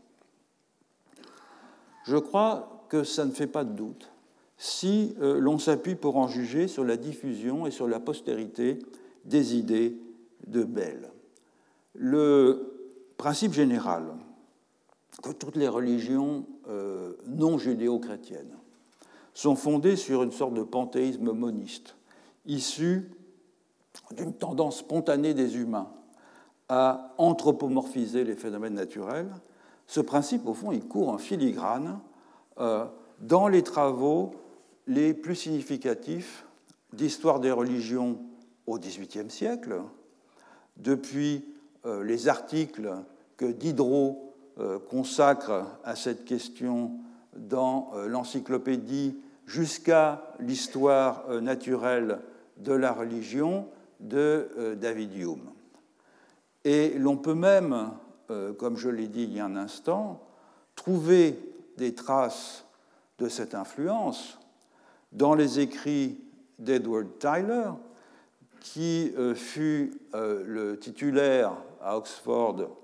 Je 2.04 2.16
crois 2.16 2.84
que 2.88 3.04
ça 3.04 3.24
ne 3.24 3.30
fait 3.30 3.46
pas 3.46 3.64
de 3.64 3.72
doute 3.72 4.10
si 4.58 5.14
euh, 5.20 5.40
l'on 5.40 5.58
s'appuie 5.58 5.94
pour 5.94 6.18
en 6.18 6.28
juger 6.28 6.68
sur 6.68 6.84
la 6.84 6.98
diffusion 6.98 7.66
et 7.66 7.70
sur 7.70 7.88
la 7.88 7.98
postérité 7.98 8.78
des 9.24 9.56
idées 9.56 9.96
de 10.46 10.64
Bell. 10.64 11.10
Le 11.94 12.74
principe 13.16 13.54
général 13.54 14.04
que 15.22 15.30
toutes 15.30 15.56
les 15.56 15.68
religions 15.68 16.44
euh, 16.68 17.14
non 17.26 17.56
judéo-chrétiennes 17.56 18.56
sont 19.32 19.56
fondées 19.56 19.96
sur 19.96 20.22
une 20.22 20.32
sorte 20.32 20.54
de 20.54 20.62
panthéisme 20.62 21.32
moniste, 21.32 21.96
issu 22.44 23.10
d'une 24.12 24.32
tendance 24.32 24.78
spontanée 24.78 25.34
des 25.34 25.57
humains 25.57 25.91
à 26.68 27.14
anthropomorphiser 27.18 28.24
les 28.24 28.36
phénomènes 28.36 28.74
naturels, 28.74 29.32
ce 29.86 30.01
principe, 30.01 30.47
au 30.47 30.55
fond, 30.55 30.70
il 30.70 30.86
court 30.86 31.09
en 31.09 31.18
filigrane 31.18 31.99
euh, 32.61 32.84
dans 33.20 33.49
les 33.49 33.62
travaux 33.62 34.30
les 34.86 35.14
plus 35.14 35.34
significatifs 35.34 36.47
d'histoire 36.93 37.41
des 37.41 37.51
religions 37.51 38.20
au 38.68 38.78
XVIIIe 38.78 39.30
siècle, 39.30 39.82
depuis 40.76 41.45
euh, 41.86 42.05
les 42.05 42.28
articles 42.28 42.93
que 43.36 43.47
Diderot 43.47 44.32
euh, 44.59 44.78
consacre 44.78 45.66
à 45.82 45.97
cette 45.97 46.24
question 46.24 46.93
dans 47.34 47.91
l'encyclopédie 48.07 49.16
jusqu'à 49.47 50.34
l'histoire 50.38 51.41
naturelle 51.41 52.20
de 52.59 52.72
la 52.72 52.93
religion 52.93 53.66
de 54.01 54.76
David 54.80 55.14
Hume. 55.14 55.51
Et 56.64 56.98
l'on 56.98 57.16
peut 57.16 57.34
même, 57.34 57.92
euh, 58.30 58.53
comme 58.53 58.76
je 58.76 58.88
l'ai 58.88 59.09
dit 59.09 59.24
il 59.24 59.34
y 59.34 59.40
a 59.40 59.46
un 59.46 59.57
instant, 59.57 60.20
trouver 60.74 61.38
des 61.76 61.94
traces 61.94 62.66
de 63.18 63.28
cette 63.28 63.55
influence 63.55 64.38
dans 65.12 65.34
les 65.34 65.61
écrits 65.61 66.18
d'Edward 66.59 67.18
Tyler, 67.18 67.70
qui 68.61 69.12
euh, 69.16 69.34
fut 69.34 69.98
euh, 70.14 70.42
le 70.46 70.78
titulaire 70.78 71.53
à 71.82 71.96
Oxford 71.96 72.76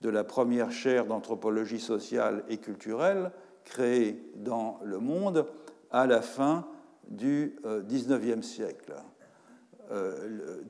de 0.00 0.08
la 0.08 0.24
première 0.24 0.72
chaire 0.72 1.06
d'anthropologie 1.06 1.78
sociale 1.78 2.42
et 2.48 2.58
culturelle 2.58 3.30
créée 3.64 4.32
dans 4.34 4.80
le 4.82 4.98
monde 4.98 5.46
à 5.92 6.06
la 6.06 6.20
fin 6.20 6.66
du 7.06 7.56
XIXe 7.64 8.44
siècle. 8.46 8.94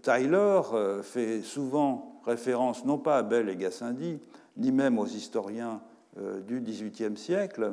Tyler 0.03 0.61
fait 1.03 1.43
souvent 1.43 2.21
référence 2.25 2.85
non 2.85 2.99
pas 2.99 3.19
à 3.19 3.23
Bell 3.23 3.49
et 3.49 3.57
Gassendi, 3.57 4.19
ni 4.57 4.73
même 4.73 4.99
aux 4.99 5.07
historiens 5.07 5.81
euh, 6.19 6.41
du 6.41 6.61
XVIIIe 6.61 7.17
siècle, 7.17 7.73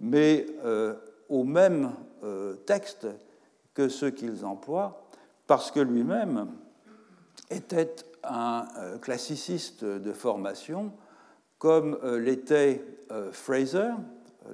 mais 0.00 0.46
euh, 0.64 0.94
aux 1.28 1.44
mêmes 1.44 1.92
euh, 2.22 2.54
textes 2.66 3.06
que 3.74 3.88
ceux 3.88 4.10
qu'ils 4.10 4.44
emploient, 4.44 5.06
parce 5.46 5.70
que 5.70 5.80
lui-même 5.80 6.48
était 7.50 7.94
un 8.22 8.66
classiciste 9.00 9.84
de 9.84 10.12
formation, 10.12 10.92
comme 11.58 11.98
l'était 12.18 12.84
Fraser, 13.32 13.90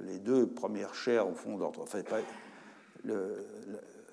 les 0.05 0.19
deux 0.19 0.47
premières 0.47 0.95
chaires 0.95 1.27
au 1.27 1.33
fond 1.33 1.57
d'entre. 1.57 1.81
Enfin, 1.81 1.99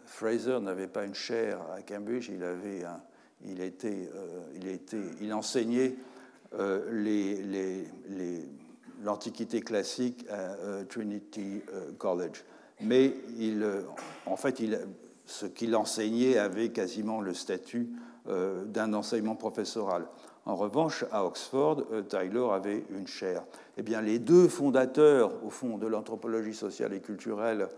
Fraser 0.06 0.60
n'avait 0.60 0.86
pas 0.86 1.04
une 1.04 1.14
chaire 1.14 1.60
à 1.76 1.82
Cambridge, 1.82 2.28
il 2.32 2.42
avait 2.42 2.84
un, 2.84 3.00
il, 3.46 3.60
était, 3.60 4.08
euh, 4.14 4.40
il, 4.54 4.78
il 5.20 5.32
enseignait 5.32 5.94
euh, 6.58 7.54
l'Antiquité 9.02 9.60
classique 9.60 10.24
à 10.30 10.34
euh, 10.34 10.84
Trinity 10.84 11.62
College. 11.98 12.44
Mais 12.80 13.14
il, 13.38 13.64
en 14.26 14.36
fait, 14.36 14.62
ce 15.26 15.46
qu'il 15.46 15.76
enseignait 15.76 16.38
avait 16.38 16.70
quasiment 16.70 17.20
le 17.20 17.34
statut 17.34 17.88
d'un 18.26 18.94
enseignement 18.94 19.36
professoral. 19.36 20.06
En 20.44 20.56
revanche, 20.56 21.04
à 21.12 21.24
Oxford, 21.24 21.84
Tyler 22.08 22.46
avait 22.50 22.84
une 22.90 23.06
chaire. 23.06 23.44
Eh 23.76 23.82
bien, 23.82 24.00
les 24.00 24.18
deux 24.18 24.48
fondateurs, 24.48 25.32
au 25.44 25.50
fond, 25.50 25.78
de 25.78 25.86
l'anthropologie 25.86 26.54
sociale 26.54 26.94
et 26.94 27.00
culturelle 27.00 27.68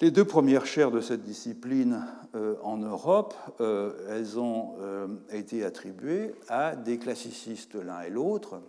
les 0.00 0.10
deux 0.10 0.24
premières 0.24 0.66
chaires 0.66 0.90
de 0.90 1.00
cette 1.00 1.22
discipline 1.22 2.04
euh, 2.34 2.56
en 2.62 2.76
Europe, 2.76 3.34
euh, 3.60 3.92
elles 4.10 4.38
ont 4.38 4.74
euh, 4.80 5.06
été 5.30 5.64
attribuées 5.64 6.34
à 6.48 6.76
des 6.76 6.98
classicistes 6.98 7.74
l'un 7.74 8.02
et 8.02 8.10
l'autre. 8.10 8.60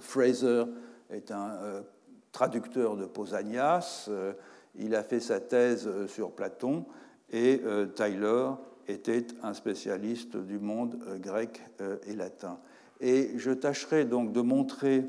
Fraser 0.00 0.64
est 1.10 1.30
un 1.32 1.82
traducteur 2.30 2.96
de 2.96 3.04
Pausanias, 3.04 4.08
il 4.76 4.94
a 4.94 5.02
fait 5.02 5.18
sa 5.18 5.40
thèse 5.40 5.88
sur 6.06 6.30
Platon, 6.30 6.84
et 7.32 7.60
Tyler 7.96 8.50
était 8.86 9.26
un 9.42 9.54
spécialiste 9.54 10.36
du 10.36 10.58
monde 10.58 10.98
grec 11.20 11.62
et 12.06 12.14
latin. 12.14 12.58
Et 13.00 13.32
je 13.38 13.50
tâcherai 13.50 14.04
donc 14.04 14.32
de 14.32 14.40
montrer 14.40 15.04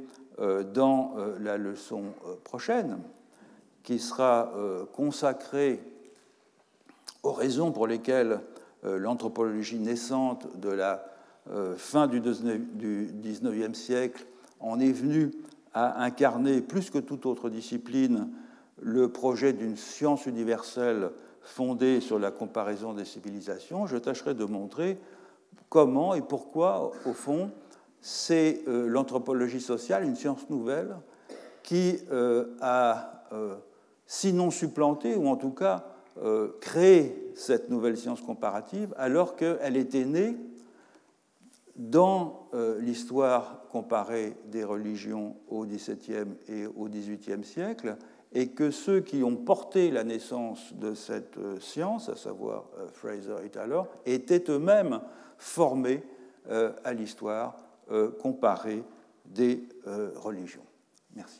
dans 0.74 1.16
la 1.40 1.58
leçon 1.58 2.06
prochaine, 2.44 2.98
qui 3.86 4.00
sera 4.00 4.52
euh, 4.58 4.84
consacré 4.92 5.80
aux 7.24 7.32
raisons 7.32 7.72
pour 7.72 7.88
lesquelles 7.88 8.42
euh, 8.84 8.98
l'anthropologie 8.98 9.80
naissante 9.80 10.60
de 10.60 10.70
la 10.70 11.06
euh, 11.52 11.76
fin 11.78 12.08
du 12.08 12.20
XIXe 12.20 13.78
siècle 13.78 14.26
en 14.60 14.80
est 14.80 14.92
venue 14.92 15.32
à 15.74 16.04
incarner 16.04 16.62
plus 16.62 16.90
que 16.90 16.98
toute 16.98 17.28
autre 17.28 17.50
discipline 17.50 18.30
le 18.82 19.10
projet 19.10 19.54
d'une 19.54 19.78
science 19.78 20.26
universelle 20.26 21.12
fondée 21.42 22.02
sur 22.02 22.18
la 22.18 22.32
comparaison 22.32 22.94
des 22.94 23.06
civilisations, 23.06 23.86
je 23.86 23.98
tâcherai 23.98 24.34
de 24.34 24.46
montrer 24.46 24.98
comment 25.70 26.16
et 26.16 26.22
pourquoi, 26.22 26.92
au 27.06 27.14
fond, 27.14 27.52
c'est 28.02 28.64
l'anthropologie 28.68 29.62
sociale, 29.62 30.04
une 30.04 30.16
science 30.16 30.50
nouvelle, 30.50 30.96
qui 31.64 32.00
a 32.62 33.16
sinon 34.06 34.52
supplanter, 34.52 35.16
ou 35.16 35.28
en 35.28 35.36
tout 35.36 35.52
cas 35.52 35.86
euh, 36.18 36.50
créer 36.62 37.32
cette 37.36 37.70
nouvelle 37.70 37.98
science 37.98 38.22
comparative, 38.22 38.94
alors 38.98 39.36
qu'elle 39.36 39.76
était 39.76 40.06
née 40.06 40.38
dans 41.76 42.48
euh, 42.54 42.80
l'histoire 42.80 43.64
comparée 43.70 44.38
des 44.46 44.64
religions 44.64 45.36
au 45.50 45.66
XVIIe 45.66 46.36
et 46.48 46.68
au 46.68 46.88
XVIIIe 46.88 47.44
siècle, 47.44 47.98
et 48.32 48.48
que 48.48 48.72
ceux 48.72 49.02
qui 49.02 49.24
ont 49.24 49.36
porté 49.36 49.92
la 49.92 50.06
naissance 50.06 50.74
de 50.74 50.94
cette 50.94 51.38
euh, 51.38 51.60
science, 51.60 52.08
à 52.08 52.16
savoir 52.16 52.66
Fraser 52.94 53.36
et 53.44 53.50
Taylor, 53.50 53.88
étaient 54.06 54.44
eux-mêmes 54.50 55.02
formés 55.38 56.02
à 56.84 56.94
l'histoire 56.94 57.58
comparée 58.22 58.84
des 59.26 59.68
religions. 60.16 60.64
Merci. 61.16 61.40